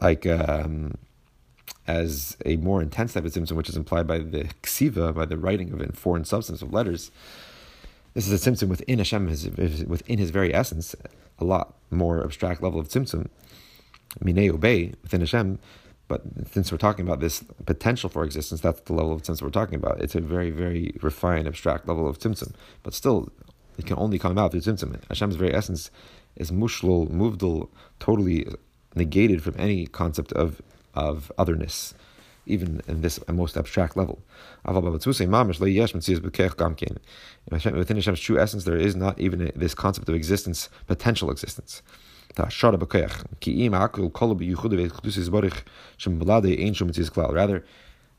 like 0.00 0.26
um, 0.26 0.98
as 1.86 2.36
a 2.44 2.56
more 2.56 2.82
intense 2.82 3.14
type 3.14 3.24
of 3.24 3.32
tzimtzum, 3.32 3.52
which 3.52 3.68
is 3.68 3.76
implied 3.76 4.06
by 4.06 4.18
the 4.18 4.44
ksiva, 4.62 5.14
by 5.14 5.24
the 5.24 5.38
writing 5.38 5.72
of 5.72 5.80
a 5.80 5.92
foreign 5.92 6.24
substance 6.24 6.60
of 6.62 6.72
letters, 6.72 7.10
This 8.14 8.28
is 8.28 8.46
a 8.46 8.50
tzimtzum 8.50 8.68
within 8.68 8.98
Hashem, 8.98 9.28
his, 9.28 9.46
within 9.84 10.18
his 10.18 10.30
very 10.30 10.54
essence, 10.54 10.96
a 11.38 11.44
lot 11.44 11.74
more 11.90 12.24
abstract 12.24 12.62
level 12.62 12.80
of 12.80 12.88
tzimtzum, 12.88 13.28
minei 14.24 14.50
obey 14.50 14.94
within 15.02 15.20
Hashem. 15.20 15.58
But 16.08 16.22
since 16.52 16.70
we're 16.70 16.78
talking 16.78 17.04
about 17.04 17.20
this 17.20 17.42
potential 17.64 18.08
for 18.08 18.24
existence, 18.24 18.60
that's 18.60 18.80
the 18.82 18.92
level 18.92 19.12
of 19.12 19.22
tzimtzum 19.22 19.42
we're 19.42 19.50
talking 19.50 19.74
about. 19.74 20.00
It's 20.00 20.14
a 20.14 20.20
very, 20.20 20.50
very 20.50 20.94
refined, 21.02 21.48
abstract 21.48 21.88
level 21.88 22.08
of 22.08 22.18
tzimtzum. 22.18 22.54
But 22.82 22.94
still, 22.94 23.32
it 23.76 23.86
can 23.86 23.98
only 23.98 24.18
come 24.18 24.32
about 24.32 24.52
through 24.52 24.60
tzimtzum. 24.60 25.00
Hashem's 25.08 25.36
very 25.36 25.52
essence 25.52 25.90
is 26.36 26.50
mushlul, 26.52 27.10
muvdal, 27.10 27.68
totally 27.98 28.46
negated 28.94 29.42
from 29.42 29.54
any 29.58 29.86
concept 29.86 30.32
of 30.32 30.62
of 30.96 31.30
otherness, 31.36 31.94
even 32.46 32.80
in 32.88 33.02
this 33.02 33.20
most 33.28 33.56
abstract 33.56 33.96
level. 33.96 34.18
Within 34.64 35.12
Hashem's 37.96 38.20
true 38.20 38.40
essence, 38.40 38.64
there 38.64 38.76
is 38.76 38.96
not 38.96 39.20
even 39.20 39.52
this 39.54 39.74
concept 39.74 40.08
of 40.08 40.14
existence, 40.14 40.70
potential 40.86 41.30
existence. 41.30 41.82
Rather, 47.32 47.64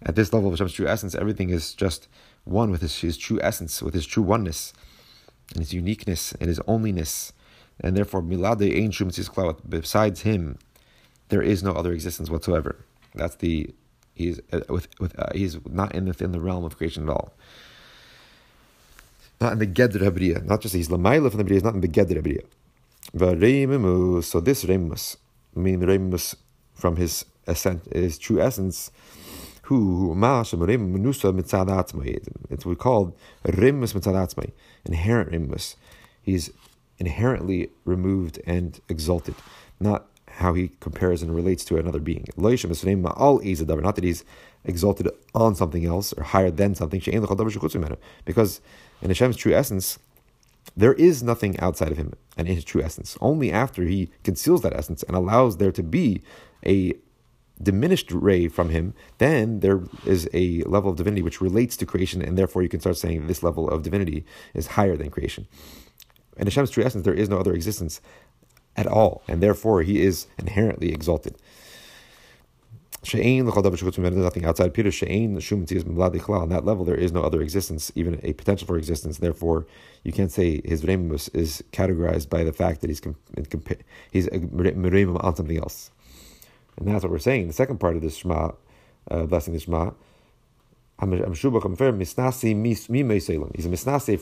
at 0.04 0.16
this 0.16 0.34
level 0.34 0.48
of 0.48 0.54
Hashem's 0.54 0.74
true 0.74 0.88
essence, 0.88 1.16
everything 1.16 1.50
is 1.50 1.74
just 1.74 2.08
one 2.44 2.72
with 2.72 2.82
his, 2.82 3.00
his 3.00 3.18
true 3.18 3.40
essence, 3.42 3.82
with 3.82 3.94
his 3.94 4.06
true 4.06 4.24
oneness, 4.24 4.74
and 5.54 5.60
his 5.60 5.74
uniqueness, 5.74 6.34
and 6.34 6.50
his 6.50 6.60
onlyness. 6.62 7.32
And 7.80 7.96
therefore, 7.96 8.22
Milade 8.22 8.76
Ein 8.76 8.92
Shum 8.92 9.12
besides 9.68 10.22
him, 10.22 10.58
there 11.30 11.42
is 11.42 11.62
no 11.62 11.74
other 11.74 11.94
existence 11.94 12.30
whatsoever. 12.30 12.84
That's 13.14 13.36
the 13.36 13.74
he's 14.16 14.40
uh, 14.52 14.62
with 14.70 14.88
with 15.00 15.18
uh, 15.20 15.32
he's 15.34 15.58
not 15.68 15.94
in 15.94 16.06
the 16.06 16.24
in 16.24 16.32
the 16.32 16.40
realm 16.40 16.64
of 16.64 16.78
creation 16.78 17.04
at 17.04 17.10
all. 17.10 17.34
Not 19.40 19.54
in 19.54 19.60
the 19.60 19.68
Gedr 19.68 20.02
Habriya, 20.02 20.44
not 20.44 20.62
just 20.62 20.74
he's 20.74 20.90
Lamaila 20.90 21.30
from 21.30 21.38
the 21.38 21.44
Briya, 21.44 21.54
he's 21.54 21.64
not 21.64 21.76
in 21.76 21.82
the 21.82 21.88
Gedr 21.88 22.48
Habriya. 23.14 24.24
So 24.24 24.40
this 24.40 24.66
Remus, 24.66 25.18
meaning 25.56 25.82
Remus 25.82 26.36
from 26.74 26.96
his 26.96 27.26
ascent, 27.46 27.92
his 27.94 28.18
true 28.18 28.40
essence, 28.42 28.92
who 29.64 30.14
it's 30.14 30.74
what 32.66 32.66
we 32.66 32.76
call 32.76 33.16
Remus 33.44 33.94
Mitzadatzmai, 33.94 34.52
inherent 34.86 35.32
Remus. 35.32 35.76
He's 36.22 36.52
inherently 37.00 37.70
removed 37.86 38.40
and 38.46 38.80
exalted, 38.90 39.36
not 39.80 40.08
how 40.28 40.54
he 40.54 40.72
compares 40.80 41.22
and 41.24 41.36
relates 41.36 41.66
to 41.66 41.78
another 41.78 42.00
being. 42.00 42.26
Not 42.38 42.52
that 43.96 44.04
he's 44.04 44.24
exalted 44.64 45.10
on 45.34 45.56
something 45.56 45.86
else 45.86 46.14
or 46.14 46.24
higher 46.24 46.52
than 46.52 46.76
something, 46.76 47.02
because 48.26 48.62
in 49.02 49.10
Hashem's 49.10 49.38
true 49.38 49.54
essence, 49.54 50.00
there 50.78 50.94
is 50.94 51.24
nothing 51.24 51.60
outside 51.60 51.92
of 51.92 51.98
him 51.98 52.14
and 52.38 52.48
in 52.48 52.56
his 52.56 52.64
true 52.64 52.84
essence. 52.84 53.18
Only 53.20 53.52
after 53.52 53.84
he 53.84 54.12
conceals 54.24 54.62
that 54.62 54.76
essence 54.76 55.02
and 55.04 55.18
allows 55.18 55.58
there 55.58 55.72
to 55.72 55.82
be 55.82 56.22
a 56.66 56.94
diminished 57.62 58.12
ray 58.12 58.48
from 58.48 58.70
him, 58.70 58.94
then 59.18 59.62
there 59.62 59.82
is 60.06 60.30
a 60.34 60.62
level 60.64 60.92
of 60.92 60.96
divinity 60.96 61.24
which 61.24 61.42
relates 61.42 61.76
to 61.78 61.88
creation, 61.88 62.22
and 62.22 62.38
therefore 62.38 62.62
you 62.62 62.70
can 62.70 62.80
start 62.80 62.96
saying 62.96 63.26
this 63.26 63.42
level 63.42 63.68
of 63.68 63.82
divinity 63.82 64.24
is 64.54 64.68
higher 64.68 64.96
than 64.96 65.10
creation. 65.10 65.48
In 66.38 66.46
Hashem's 66.46 66.70
true 66.70 66.84
essence, 66.84 67.04
there 67.04 67.14
is 67.16 67.30
no 67.30 67.40
other 67.40 67.54
existence 67.54 68.00
at 68.76 68.86
all, 68.86 69.24
and 69.28 69.42
therefore 69.42 69.82
he 69.82 70.04
is 70.04 70.28
inherently 70.38 70.94
exalted. 70.94 71.36
There's 73.04 74.16
nothing 74.16 74.46
outside 74.46 74.74
Peter. 74.74 74.90
On 74.90 76.50
that 76.50 76.66
level, 76.66 76.84
there 76.84 76.96
is 76.96 77.12
no 77.12 77.22
other 77.22 77.42
existence, 77.42 77.92
even 77.96 78.20
a 78.24 78.34
potential 78.34 78.68
for 78.68 78.78
existence. 78.78 79.20
Therefore, 79.20 79.68
you 80.04 80.12
can't 80.12 80.32
say 80.32 80.62
his 80.66 80.84
remus 80.84 81.28
is 81.30 81.64
categorized 81.72 82.30
by 82.30 82.44
the 82.44 82.54
fact 82.54 82.82
that 82.82 82.90
he's 82.90 83.02
he's 84.12 84.28
mereim 84.28 85.24
on 85.24 85.36
something 85.36 85.58
else. 85.58 85.92
And 86.78 86.88
that's 86.88 87.04
what 87.04 87.12
we're 87.12 87.20
saying. 87.20 87.48
The 87.48 87.54
second 87.54 87.80
part 87.80 87.96
of 87.96 88.02
this 88.02 88.18
Shema, 88.18 88.52
uh, 89.10 89.26
blessing 89.26 89.54
the 89.54 89.60
Shema, 89.60 89.92
He's 91.00 91.14
a 91.20 91.30
misnase 93.70 94.20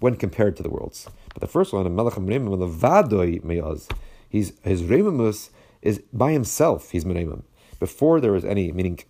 when 0.00 0.16
compared 0.16 0.56
to 0.56 0.62
the 0.62 0.70
worlds. 0.70 1.06
But 1.34 1.42
the 1.42 1.46
first 1.46 1.74
one, 1.74 1.84
he's 4.30 4.52
his 4.62 4.82
rememus 4.84 5.50
is 5.82 6.02
by 6.14 6.32
himself. 6.32 6.90
He's 6.92 7.04
meremim. 7.04 7.42
Before 7.84 8.18
there 8.18 8.32
was 8.32 8.46
any 8.46 8.72
meaning, 8.72 9.00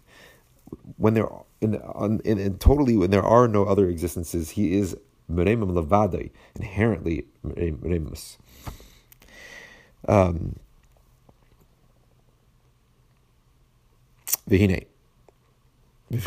when 0.97 1.15
there 1.15 1.29
in, 1.61 1.81
in, 2.25 2.39
in, 2.39 2.59
totally 2.59 2.97
when 2.97 3.11
there 3.11 3.23
are 3.23 3.47
no 3.47 3.65
other 3.65 3.89
existences, 3.89 4.51
he 4.51 4.77
is 4.77 4.97
meremim 5.31 5.71
levadai, 5.79 6.33
inherently 6.57 7.27
meremus. 7.47 8.37
Um, 10.09 10.57
Vihine. 14.51 14.87
At 16.13 16.21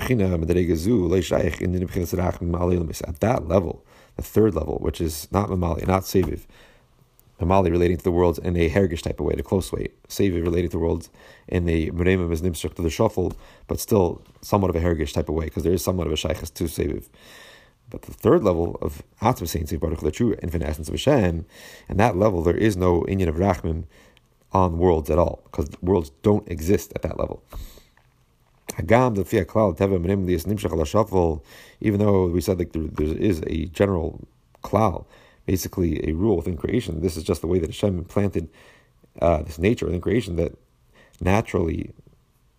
that 3.19 3.47
level, 3.47 3.85
the 4.15 4.23
third 4.23 4.55
level, 4.55 4.77
which 4.79 5.01
is 5.01 5.27
not 5.31 5.49
Mamali, 5.49 5.85
not 5.85 6.03
Seviv, 6.03 6.45
Mamali 7.39 7.69
relating 7.69 7.97
to 7.97 8.03
the 8.03 8.11
world 8.11 8.39
in 8.39 8.57
a 8.57 8.69
hergish 8.69 9.03
type 9.03 9.19
of 9.19 9.25
way, 9.27 9.35
the 9.35 9.43
close 9.43 9.71
way. 9.71 9.89
Seviv 10.07 10.43
relating 10.43 10.69
to 10.69 10.77
the 10.77 10.83
world 10.83 11.09
in 11.47 11.69
a 11.69 11.91
Meremim 11.91 12.31
is 12.31 12.41
Nimshuk 12.41 12.73
to 12.75 12.81
the 12.81 12.89
shuffle, 12.89 13.33
but 13.67 13.79
still 13.79 14.23
somewhat 14.41 14.69
of 14.69 14.75
a 14.75 14.79
hergish 14.79 15.13
type 15.13 15.29
of 15.29 15.35
way, 15.35 15.45
because 15.45 15.63
there 15.63 15.73
is 15.73 15.83
somewhat 15.83 16.07
of 16.07 16.13
a 16.13 16.17
Shaykhs 16.17 16.49
to 16.49 16.63
Seviv. 16.63 17.09
But 17.89 18.01
the 18.01 18.13
third 18.13 18.43
level 18.43 18.77
of 18.81 19.03
Atma 19.21 19.47
Saint 19.47 19.79
Baruch, 19.79 20.01
the 20.01 20.11
true 20.11 20.35
infinite 20.41 20.67
essence 20.67 20.89
of 20.89 20.93
Hashem, 20.93 21.45
and 21.87 21.99
that 21.99 22.17
level 22.17 22.41
there 22.41 22.57
is 22.57 22.75
no 22.75 23.01
Inyan 23.03 23.29
of 23.29 23.35
Rachmim 23.35 23.85
on 24.51 24.77
worlds 24.77 25.09
at 25.09 25.19
all, 25.19 25.41
because 25.45 25.69
worlds 25.81 26.11
don't 26.23 26.49
exist 26.49 26.91
at 26.95 27.03
that 27.03 27.19
level. 27.19 27.43
Even 31.79 31.99
though 31.99 32.27
we 32.27 32.41
said 32.41 32.59
like 32.59 32.73
there, 32.73 32.83
there 32.83 33.17
is 33.17 33.41
a 33.47 33.65
general 33.67 34.27
klal, 34.63 35.05
basically 35.47 36.07
a 36.07 36.13
rule 36.13 36.35
within 36.35 36.57
creation. 36.57 37.01
This 37.01 37.17
is 37.17 37.23
just 37.23 37.41
the 37.41 37.47
way 37.47 37.57
that 37.57 37.71
Hashem 37.71 37.97
implanted 37.97 38.49
uh, 39.19 39.41
this 39.41 39.57
nature 39.57 39.85
within 39.85 40.01
creation 40.01 40.35
that 40.35 40.53
naturally 41.19 41.93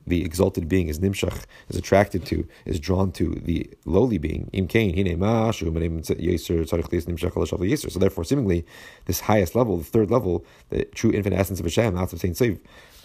the 0.09 0.25
exalted 0.25 0.69
being 0.69 0.89
is 0.89 0.99
nimshach, 0.99 1.45
is 1.69 1.77
attracted 1.77 2.25
to, 2.27 2.49
is 2.65 2.81
drawn 2.81 3.13
to 3.13 3.35
the 3.35 3.71
lowly 3.85 4.19
being. 4.19 4.51
So 7.91 7.99
therefore, 7.99 8.25
seemingly, 8.25 8.67
this 9.05 9.21
highest 9.21 9.55
level, 9.55 9.77
the 9.77 9.85
third 9.85 10.11
level, 10.11 10.45
the 10.71 10.87
true 10.87 11.13
infinite 11.13 11.39
essence 11.39 11.61
of 11.61 11.67
Hashem, 11.67 11.95
not 11.95 12.13
of 12.13 12.21
Saint 12.21 12.39
the 12.39 12.59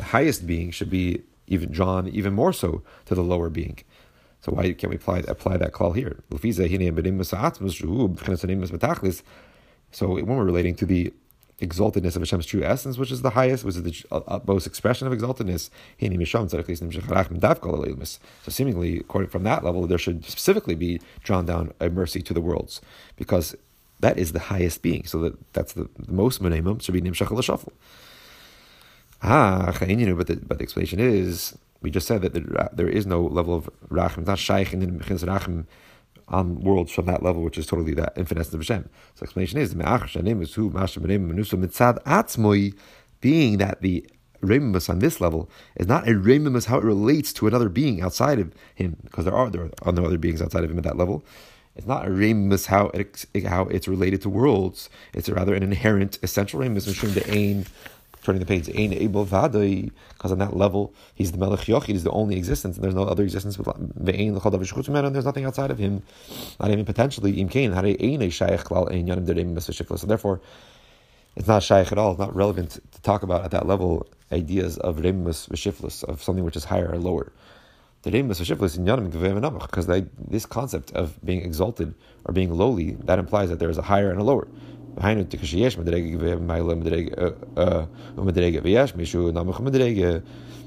highest 0.03 0.47
being 0.47 0.71
should 0.71 0.89
be 0.89 1.21
even 1.47 1.71
drawn 1.71 2.07
even 2.07 2.33
more 2.33 2.53
so 2.53 2.81
to 3.05 3.15
the 3.15 3.21
lower 3.21 3.49
being. 3.49 3.79
So 4.41 4.51
why 4.53 4.73
can't 4.73 4.89
we 4.89 4.95
apply, 4.95 5.19
apply 5.27 5.57
that 5.57 5.73
call 5.73 5.91
here? 5.93 6.23
So 9.93 10.07
when 10.07 10.25
we're 10.25 10.43
relating 10.43 10.75
to 10.75 10.85
the 10.85 11.13
exaltedness 11.61 12.15
of 12.15 12.23
Hashem's 12.23 12.45
true 12.45 12.63
essence, 12.63 12.97
which 12.97 13.11
is 13.11 13.21
the 13.21 13.29
highest, 13.31 13.63
which 13.63 13.75
is 13.75 13.83
the 13.83 14.03
utmost 14.11 14.67
expression 14.67 15.07
of 15.07 15.13
exaltedness, 15.13 15.69
so 18.43 18.51
seemingly, 18.51 18.97
according 18.97 19.29
from 19.29 19.43
that 19.43 19.63
level, 19.63 19.87
there 19.87 19.97
should 19.97 20.25
specifically 20.25 20.75
be 20.75 20.99
drawn 21.23 21.45
down 21.45 21.73
a 21.79 21.89
mercy 21.89 22.21
to 22.21 22.33
the 22.33 22.41
worlds, 22.41 22.81
because 23.15 23.55
that 23.99 24.17
is 24.17 24.33
the 24.33 24.39
highest 24.39 24.81
being. 24.81 25.05
So 25.05 25.19
that 25.19 25.53
that's 25.53 25.73
the, 25.73 25.87
the 25.97 26.11
most 26.11 26.41
minimum 26.41 26.79
should 26.79 26.93
be 26.93 27.01
nimshach 27.01 27.31
al 27.31 27.73
Ah, 29.25 29.73
but 29.79 30.27
the, 30.27 30.35
but 30.35 30.57
the 30.57 30.63
explanation 30.63 30.99
is 30.99 31.57
we 31.81 31.89
just 31.89 32.07
said 32.07 32.21
that 32.23 32.33
there, 32.33 32.69
there 32.73 32.89
is 32.89 33.05
no 33.05 33.21
level 33.21 33.53
of 33.55 33.69
rachim, 33.89 34.25
not 34.25 34.39
shaykh 34.39 34.73
in 34.73 34.99
rachim 34.99 35.65
on 36.27 36.59
worlds 36.61 36.91
from 36.91 37.05
that 37.05 37.21
level, 37.23 37.41
which 37.43 37.57
is 37.57 37.67
totally 37.67 37.93
that 37.93 38.13
infinite 38.15 38.53
of 38.53 38.59
Hashem. 38.59 38.89
So 39.15 39.23
explanation 39.23 39.59
is 39.59 39.75
being 43.21 43.57
that 43.57 43.81
the 43.81 44.05
Remimus 44.41 44.89
on 44.89 44.99
this 44.99 45.21
level 45.21 45.49
is 45.77 45.87
not 45.87 46.07
a 46.07 46.11
Remimus 46.11 46.65
how 46.65 46.77
it 46.77 46.83
relates 46.83 47.31
to 47.33 47.47
another 47.47 47.69
being 47.69 48.01
outside 48.01 48.39
of 48.39 48.53
him, 48.75 48.97
because 49.03 49.25
there 49.25 49.33
are 49.33 49.49
there 49.49 49.69
are 49.81 49.91
no 49.91 50.05
other 50.05 50.17
beings 50.17 50.41
outside 50.41 50.63
of 50.63 50.71
him 50.71 50.77
at 50.77 50.83
that 50.83 50.97
level. 50.97 51.23
It's 51.75 51.87
not 51.87 52.05
a 52.05 52.09
Remimus 52.09 52.67
how 52.67 52.87
it, 52.87 53.25
how 53.47 53.63
it's 53.63 53.87
related 53.87 54.21
to 54.23 54.29
worlds. 54.29 54.89
It's 55.13 55.29
rather 55.29 55.55
an 55.55 55.63
inherent, 55.63 56.19
essential 56.21 56.61
ain 57.33 57.65
turning 58.23 58.39
the 58.39 58.45
page, 58.45 58.69
Ein 58.69 58.93
Able 58.93 59.25
Vadai, 59.25 59.91
because 60.13 60.31
on 60.31 60.39
that 60.39 60.55
level, 60.55 60.93
he's 61.13 61.31
the 61.31 61.37
Melech 61.37 61.61
Yochid, 61.61 61.87
he's 61.87 62.03
the 62.03 62.11
only 62.11 62.37
existence, 62.37 62.77
and 62.77 62.83
there's 62.83 62.95
no 62.95 63.03
other 63.03 63.23
existence. 63.23 63.57
And 63.57 63.91
there's 63.97 65.25
nothing 65.25 65.45
outside 65.45 65.71
of 65.71 65.77
him, 65.77 66.03
not 66.59 66.71
even 66.71 66.85
potentially. 66.85 67.39
Im 67.39 67.49
Kain, 67.49 67.73
So 67.73 67.81
therefore, 70.07 70.41
it's 71.35 71.47
not 71.47 71.63
shaykh 71.63 71.91
at 71.91 71.97
all. 71.97 72.11
It's 72.11 72.19
not 72.19 72.35
relevant 72.35 72.79
to 72.91 73.01
talk 73.01 73.23
about 73.23 73.43
at 73.43 73.51
that 73.51 73.67
level 73.67 74.07
ideas 74.31 74.77
of 74.77 74.99
remus 74.99 75.47
v'shiflus, 75.47 76.03
of 76.03 76.23
something 76.23 76.43
which 76.43 76.55
is 76.55 76.63
higher 76.63 76.91
or 76.91 76.97
lower. 76.97 77.31
because 78.03 79.87
this 80.29 80.45
concept 80.45 80.91
of 80.91 81.25
being 81.25 81.41
exalted 81.41 81.93
or 82.25 82.33
being 82.33 82.53
lowly 82.53 82.91
that 83.05 83.19
implies 83.19 83.49
that 83.49 83.59
there 83.59 83.69
is 83.69 83.77
a 83.77 83.81
higher 83.81 84.11
and 84.11 84.19
a 84.19 84.23
lower. 84.23 84.47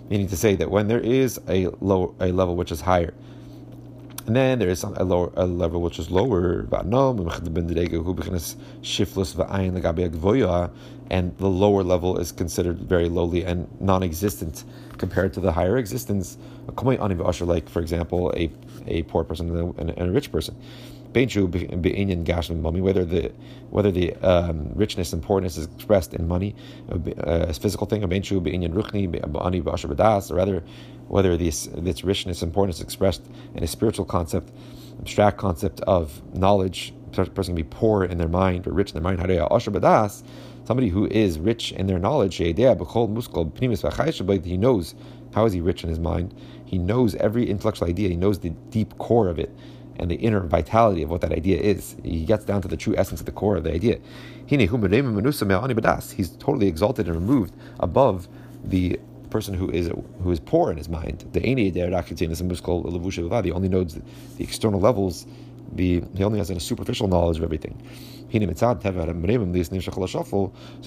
Meaning 0.08 0.28
to 0.28 0.36
say 0.36 0.54
that 0.54 0.70
when 0.70 0.88
there 0.88 1.00
is 1.00 1.40
a 1.48 1.66
low 1.80 2.14
a 2.20 2.30
level 2.32 2.56
which 2.56 2.70
is 2.72 2.80
higher. 2.80 3.12
And 4.26 4.34
then 4.34 4.58
there 4.58 4.68
is 4.68 4.82
a, 4.82 5.04
lower, 5.04 5.32
a 5.36 5.46
level 5.46 5.80
which 5.80 6.00
is 6.00 6.10
lower, 6.10 6.66
and 11.08 11.38
the 11.38 11.46
lower 11.46 11.82
level 11.84 12.18
is 12.18 12.32
considered 12.32 12.78
very 12.78 13.08
lowly 13.08 13.44
and 13.44 13.68
non-existent 13.80 14.64
compared 14.98 15.32
to 15.34 15.40
the 15.40 15.52
higher 15.52 15.76
existence. 15.76 16.38
Er, 16.68 17.44
like, 17.44 17.68
for 17.68 17.80
example, 17.80 18.32
a, 18.36 18.50
a 18.88 19.02
poor 19.04 19.22
person 19.22 19.56
and 19.56 19.90
a, 19.90 19.98
and 19.98 20.08
a 20.08 20.12
rich 20.12 20.32
person 20.32 20.56
whether 22.80 23.04
the 23.04 23.32
whether 23.70 23.90
the 23.90 24.14
um, 24.16 24.70
richness 24.74 25.12
and 25.12 25.22
poorness 25.22 25.57
is 25.57 25.66
expressed 25.66 26.14
in 26.14 26.28
money, 26.28 26.54
uh, 26.90 27.46
as 27.48 27.59
physical 27.59 27.86
thing, 27.86 28.04
or 28.04 28.09
rather 30.36 30.64
whether 31.09 31.36
this 31.36 31.68
this 31.76 32.04
richness 32.04 32.42
and 32.42 32.52
poorness 32.52 32.76
is 32.76 32.82
expressed 32.82 33.26
in 33.54 33.62
a 33.62 33.66
spiritual 33.66 34.04
concept, 34.04 34.52
abstract 35.00 35.38
concept 35.38 35.80
of 35.82 36.22
knowledge. 36.34 36.92
A 37.16 37.24
person 37.30 37.54
can 37.54 37.54
be 37.54 37.64
poor 37.64 38.04
in 38.04 38.18
their 38.18 38.28
mind 38.28 38.66
or 38.66 38.72
rich 38.72 38.92
in 38.92 38.94
their 38.94 39.02
mind. 39.02 39.20
Somebody 40.64 40.88
who 40.88 41.07
is 41.07 41.38
rich 41.38 41.72
in 41.72 41.86
their 41.86 41.98
knowledge, 41.98 42.36
he 42.36 42.52
knows 42.52 42.76
how 45.34 45.44
is 45.44 45.52
he 45.52 45.61
rich 45.61 45.82
in 45.84 45.88
his 45.88 46.00
mind. 46.00 46.34
He 46.64 46.78
knows 46.78 47.14
every 47.14 47.48
intellectual 47.48 47.88
idea. 47.88 48.09
He 48.09 48.16
knows 48.16 48.40
the 48.40 48.50
deep 48.50 48.98
core 48.98 49.28
of 49.28 49.38
it 49.38 49.54
and 49.99 50.11
the 50.11 50.16
inner 50.16 50.40
vitality 50.40 51.03
of 51.03 51.11
what 51.11 51.22
that 51.22 51.32
idea 51.32 51.59
is. 51.59 51.97
He 52.03 52.24
gets 52.24 52.44
down 52.44 52.62
to 52.62 52.68
the 52.68 52.76
true 52.76 52.94
essence 52.97 53.20
of 53.20 53.26
the 53.26 53.32
core 53.32 53.57
of 53.57 53.64
the 53.64 53.72
idea. 53.72 53.99
He's 54.47 54.70
totally 56.38 56.68
exalted 56.68 57.07
and 57.07 57.14
removed 57.14 57.55
above 57.80 58.28
the 58.64 58.99
person 59.30 59.55
who 59.55 59.70
is 59.70 59.90
who 60.22 60.30
is 60.30 60.40
poor 60.40 60.70
in 60.70 60.76
his 60.76 60.88
mind. 60.88 61.24
The 61.32 61.40
The 61.40 61.82
only 63.53 63.68
knows 63.68 63.94
the 63.94 64.44
external 64.44 64.80
levels. 64.80 65.26
The 65.72 66.03
he 66.14 66.24
only 66.24 66.38
has 66.38 66.51
a 66.51 66.61
superficial 66.61 67.09
knowledge 67.09 67.38
of 67.38 67.42
everything. 67.42 67.82
So 68.32 68.38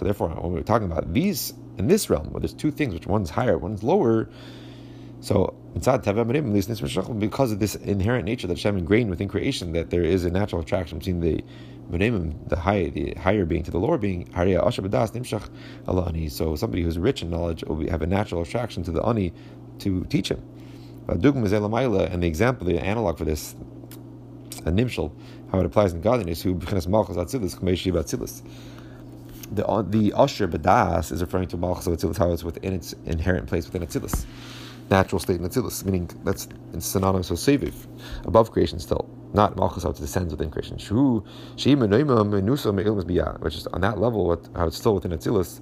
therefore, 0.05 0.29
when 0.29 0.53
we're 0.53 0.63
talking 0.63 0.91
about 0.91 1.13
these 1.13 1.53
in 1.77 1.87
this 1.87 2.09
realm, 2.09 2.31
where 2.31 2.41
there's 2.41 2.53
two 2.53 2.71
things, 2.71 2.93
which 2.93 3.07
one's 3.07 3.29
higher, 3.29 3.57
one's 3.57 3.83
lower. 3.83 4.29
So 5.21 5.55
because 5.73 7.51
of 7.51 7.59
this 7.59 7.75
inherent 7.75 8.25
nature 8.25 8.47
that 8.47 8.57
Hashem 8.57 8.77
ingrained 8.77 9.09
within 9.09 9.27
creation, 9.27 9.73
that 9.73 9.89
there 9.89 10.03
is 10.03 10.23
a 10.25 10.29
natural 10.29 10.61
attraction 10.61 10.99
between 10.99 11.19
the 11.19 11.43
the 11.91 12.55
high, 12.55 12.89
the 12.89 13.13
higher 13.15 13.45
being 13.45 13.63
to 13.63 13.71
the 13.71 13.79
lower 13.79 13.97
being. 13.97 14.29
So 16.29 16.55
somebody 16.55 16.83
who's 16.83 16.99
rich 16.99 17.21
in 17.21 17.29
knowledge 17.31 17.63
will 17.63 17.89
have 17.89 18.01
a 18.01 18.07
natural 18.07 18.43
attraction 18.43 18.83
to 18.83 18.91
the 18.91 19.01
ani 19.03 19.33
to 19.79 20.05
teach 20.05 20.29
him. 20.29 20.41
And 21.07 21.21
the 21.21 22.27
example, 22.27 22.67
the 22.67 22.79
analog 22.79 23.17
for 23.17 23.25
this, 23.25 23.55
a 24.65 24.71
nimshal, 24.71 25.11
how 25.51 25.59
it 25.59 25.65
applies 25.65 25.93
in 25.93 26.01
godliness, 26.01 26.41
who 26.43 26.53
the 29.51 29.85
the 29.89 30.13
usher 30.13 30.47
badas 30.47 31.11
is 31.11 31.21
referring 31.21 31.47
to 31.47 31.57
malchus 31.57 32.03
of 32.03 32.17
how 32.17 32.31
it's 32.31 32.43
within 32.43 32.73
its 32.73 32.93
inherent 33.05 33.47
place 33.47 33.65
within 33.65 33.81
Atzilus 33.81 34.27
natural 34.89 35.19
state 35.19 35.39
in 35.39 35.47
Atzilus, 35.47 35.85
meaning 35.85 36.09
that's 36.23 36.47
synonymous 36.79 37.29
with 37.29 37.39
Seviv, 37.39 37.87
above 38.25 38.51
creation 38.51 38.79
still, 38.79 39.09
not 39.33 39.55
Malchus 39.55 39.83
how 39.83 39.89
it 39.89 39.97
descends 39.97 40.33
within 40.33 40.49
creation. 40.49 40.77
Shu 40.77 41.23
which 41.53 41.65
is 41.67 41.77
on 43.67 43.81
that 43.81 43.99
level, 43.99 44.41
how 44.55 44.67
it's 44.67 44.77
still 44.77 44.95
within 44.95 45.11
Atzilus, 45.11 45.61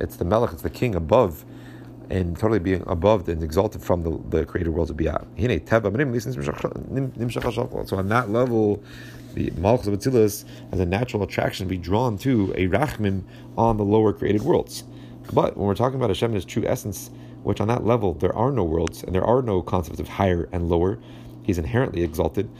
it's 0.00 0.16
the 0.16 0.24
Melech, 0.24 0.52
it's 0.52 0.62
the 0.62 0.70
king 0.70 0.94
above, 0.94 1.44
and 2.10 2.38
totally 2.38 2.60
being 2.60 2.84
above 2.86 3.28
and 3.28 3.42
exalted 3.42 3.82
from 3.82 4.02
the, 4.02 4.38
the 4.38 4.46
created 4.46 4.70
worlds 4.70 4.90
of 4.90 4.96
Biyah. 4.96 5.26
So 7.88 7.96
on 7.96 8.08
that 8.08 8.30
level, 8.30 8.82
the 9.34 9.50
Malchus 9.56 9.86
of 9.88 9.94
Atzilus 9.94 10.44
has 10.70 10.80
a 10.80 10.86
natural 10.86 11.22
attraction 11.22 11.66
to 11.66 11.70
be 11.70 11.78
drawn 11.78 12.16
to 12.18 12.52
a 12.56 12.68
Rachmim 12.68 13.24
on 13.56 13.76
the 13.76 13.84
lower 13.84 14.12
created 14.12 14.42
worlds. 14.42 14.84
But 15.32 15.56
when 15.56 15.66
we're 15.66 15.74
talking 15.74 15.96
about 15.96 16.10
Hashem 16.10 16.30
in 16.30 16.36
his 16.36 16.44
true 16.44 16.64
essence, 16.66 17.10
which 17.46 17.60
on 17.60 17.68
that 17.68 17.86
level 17.86 18.12
there 18.14 18.34
are 18.34 18.50
no 18.50 18.64
worlds 18.64 19.04
and 19.04 19.14
there 19.14 19.24
are 19.24 19.40
no 19.40 19.62
concepts 19.62 20.00
of 20.00 20.08
higher 20.08 20.48
and 20.50 20.68
lower. 20.68 20.98
He's 21.44 21.58
inherently 21.58 22.02
exalted 22.02 22.50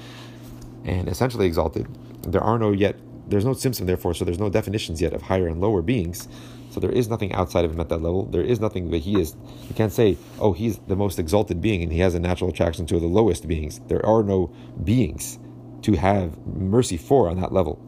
and 0.85 1.09
essentially 1.09 1.45
exalted. 1.45 1.89
There 2.23 2.41
are 2.41 2.57
no 2.57 2.71
yet, 2.71 2.95
there's 3.27 3.45
no 3.45 3.51
tzimtzum 3.51 3.87
therefore, 3.87 4.15
so 4.15 4.25
there's 4.25 4.39
no 4.39 4.49
definitions 4.49 5.03
yet 5.03 5.13
of 5.13 5.23
higher 5.23 5.49
and 5.49 5.61
lower 5.61 5.83
beings. 5.83 6.29
So 6.71 6.79
there 6.79 6.93
is 6.93 7.09
nothing 7.09 7.33
outside 7.33 7.65
of 7.65 7.73
him 7.73 7.81
at 7.81 7.89
that 7.89 7.99
level. 7.99 8.27
There 8.27 8.45
is 8.45 8.61
nothing 8.61 8.93
that 8.93 8.99
he 8.99 9.21
is. 9.21 9.35
You 9.69 9.75
can't 9.75 9.93
say, 9.93 10.17
oh, 10.39 10.53
he's 10.53 10.79
the 10.87 10.95
most 10.95 11.19
exalted 11.19 11.61
being 11.61 11.83
and 11.83 11.93
he 11.93 11.99
has 11.99 12.15
a 12.15 12.21
natural 12.21 12.51
attraction 12.51 12.87
to 12.87 13.01
the 13.01 13.09
lowest 13.09 13.49
beings. 13.49 13.81
There 13.89 14.07
are 14.07 14.23
no 14.23 14.55
beings 14.85 15.41
to 15.83 15.95
have 15.95 16.39
mercy 16.47 16.97
for 16.97 17.29
on 17.29 17.41
that 17.41 17.51
level. 17.51 17.83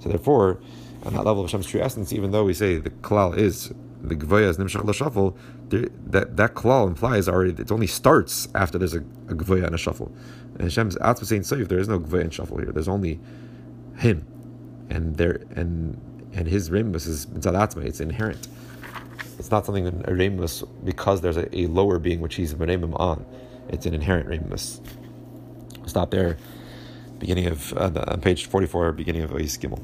So 0.00 0.10
therefore, 0.10 0.60
on 1.02 1.14
that 1.14 1.24
level 1.24 1.44
of 1.44 1.50
Hashem's 1.50 1.66
true 1.66 1.80
essence, 1.80 2.12
even 2.12 2.30
though 2.32 2.44
we 2.44 2.52
say 2.52 2.76
the 2.76 2.90
klal 2.90 3.34
is 3.34 3.72
the 4.02 4.14
gvoya 4.14 4.48
is 4.48 4.58
nimshach 4.58 4.84
l'shafel, 4.84 5.36
that 5.70 6.36
that 6.36 6.54
klal 6.54 6.86
implies 6.86 7.28
already 7.28 7.50
it 7.60 7.72
only 7.72 7.86
starts 7.86 8.48
after 8.54 8.78
there's 8.78 8.94
a, 8.94 9.00
a 9.00 9.34
gvoya 9.34 9.66
and 9.66 9.74
a 9.74 9.78
shuffle. 9.78 10.12
And 10.54 10.62
Hashem's 10.62 10.96
atzma 10.96 11.26
saying 11.26 11.42
saif, 11.42 11.68
there 11.68 11.78
is 11.78 11.88
no 11.88 11.98
gvoya 11.98 12.22
and 12.22 12.34
shuffle 12.34 12.58
here. 12.58 12.72
There's 12.72 12.88
only 12.88 13.18
him, 13.96 14.24
and 14.90 15.16
there 15.16 15.40
and 15.54 16.00
and 16.32 16.46
his 16.46 16.70
rimbus 16.70 17.06
is 17.08 17.26
atzma. 17.26 17.84
It's 17.84 18.00
inherent. 18.00 18.48
It's 19.38 19.50
not 19.50 19.66
something 19.66 19.86
a 19.86 19.92
rimbus 19.92 20.66
because 20.84 21.20
there's 21.20 21.36
a, 21.36 21.54
a, 21.56 21.66
lower 21.66 21.98
being 21.98 22.20
which 22.20 22.36
he's 22.36 22.52
a 22.52 22.56
on. 22.96 23.26
It's 23.68 23.86
an 23.86 23.94
inherent 23.94 24.28
rimbus. 24.28 24.80
Stop 25.86 26.10
there. 26.10 26.38
Beginning 27.18 27.46
of 27.46 27.72
uh, 27.74 27.88
the, 27.88 28.12
on 28.12 28.20
page 28.20 28.46
forty 28.46 28.66
four, 28.66 28.92
beginning 28.92 29.22
of 29.22 29.30
Ois 29.30 29.58
Gimel. 29.58 29.82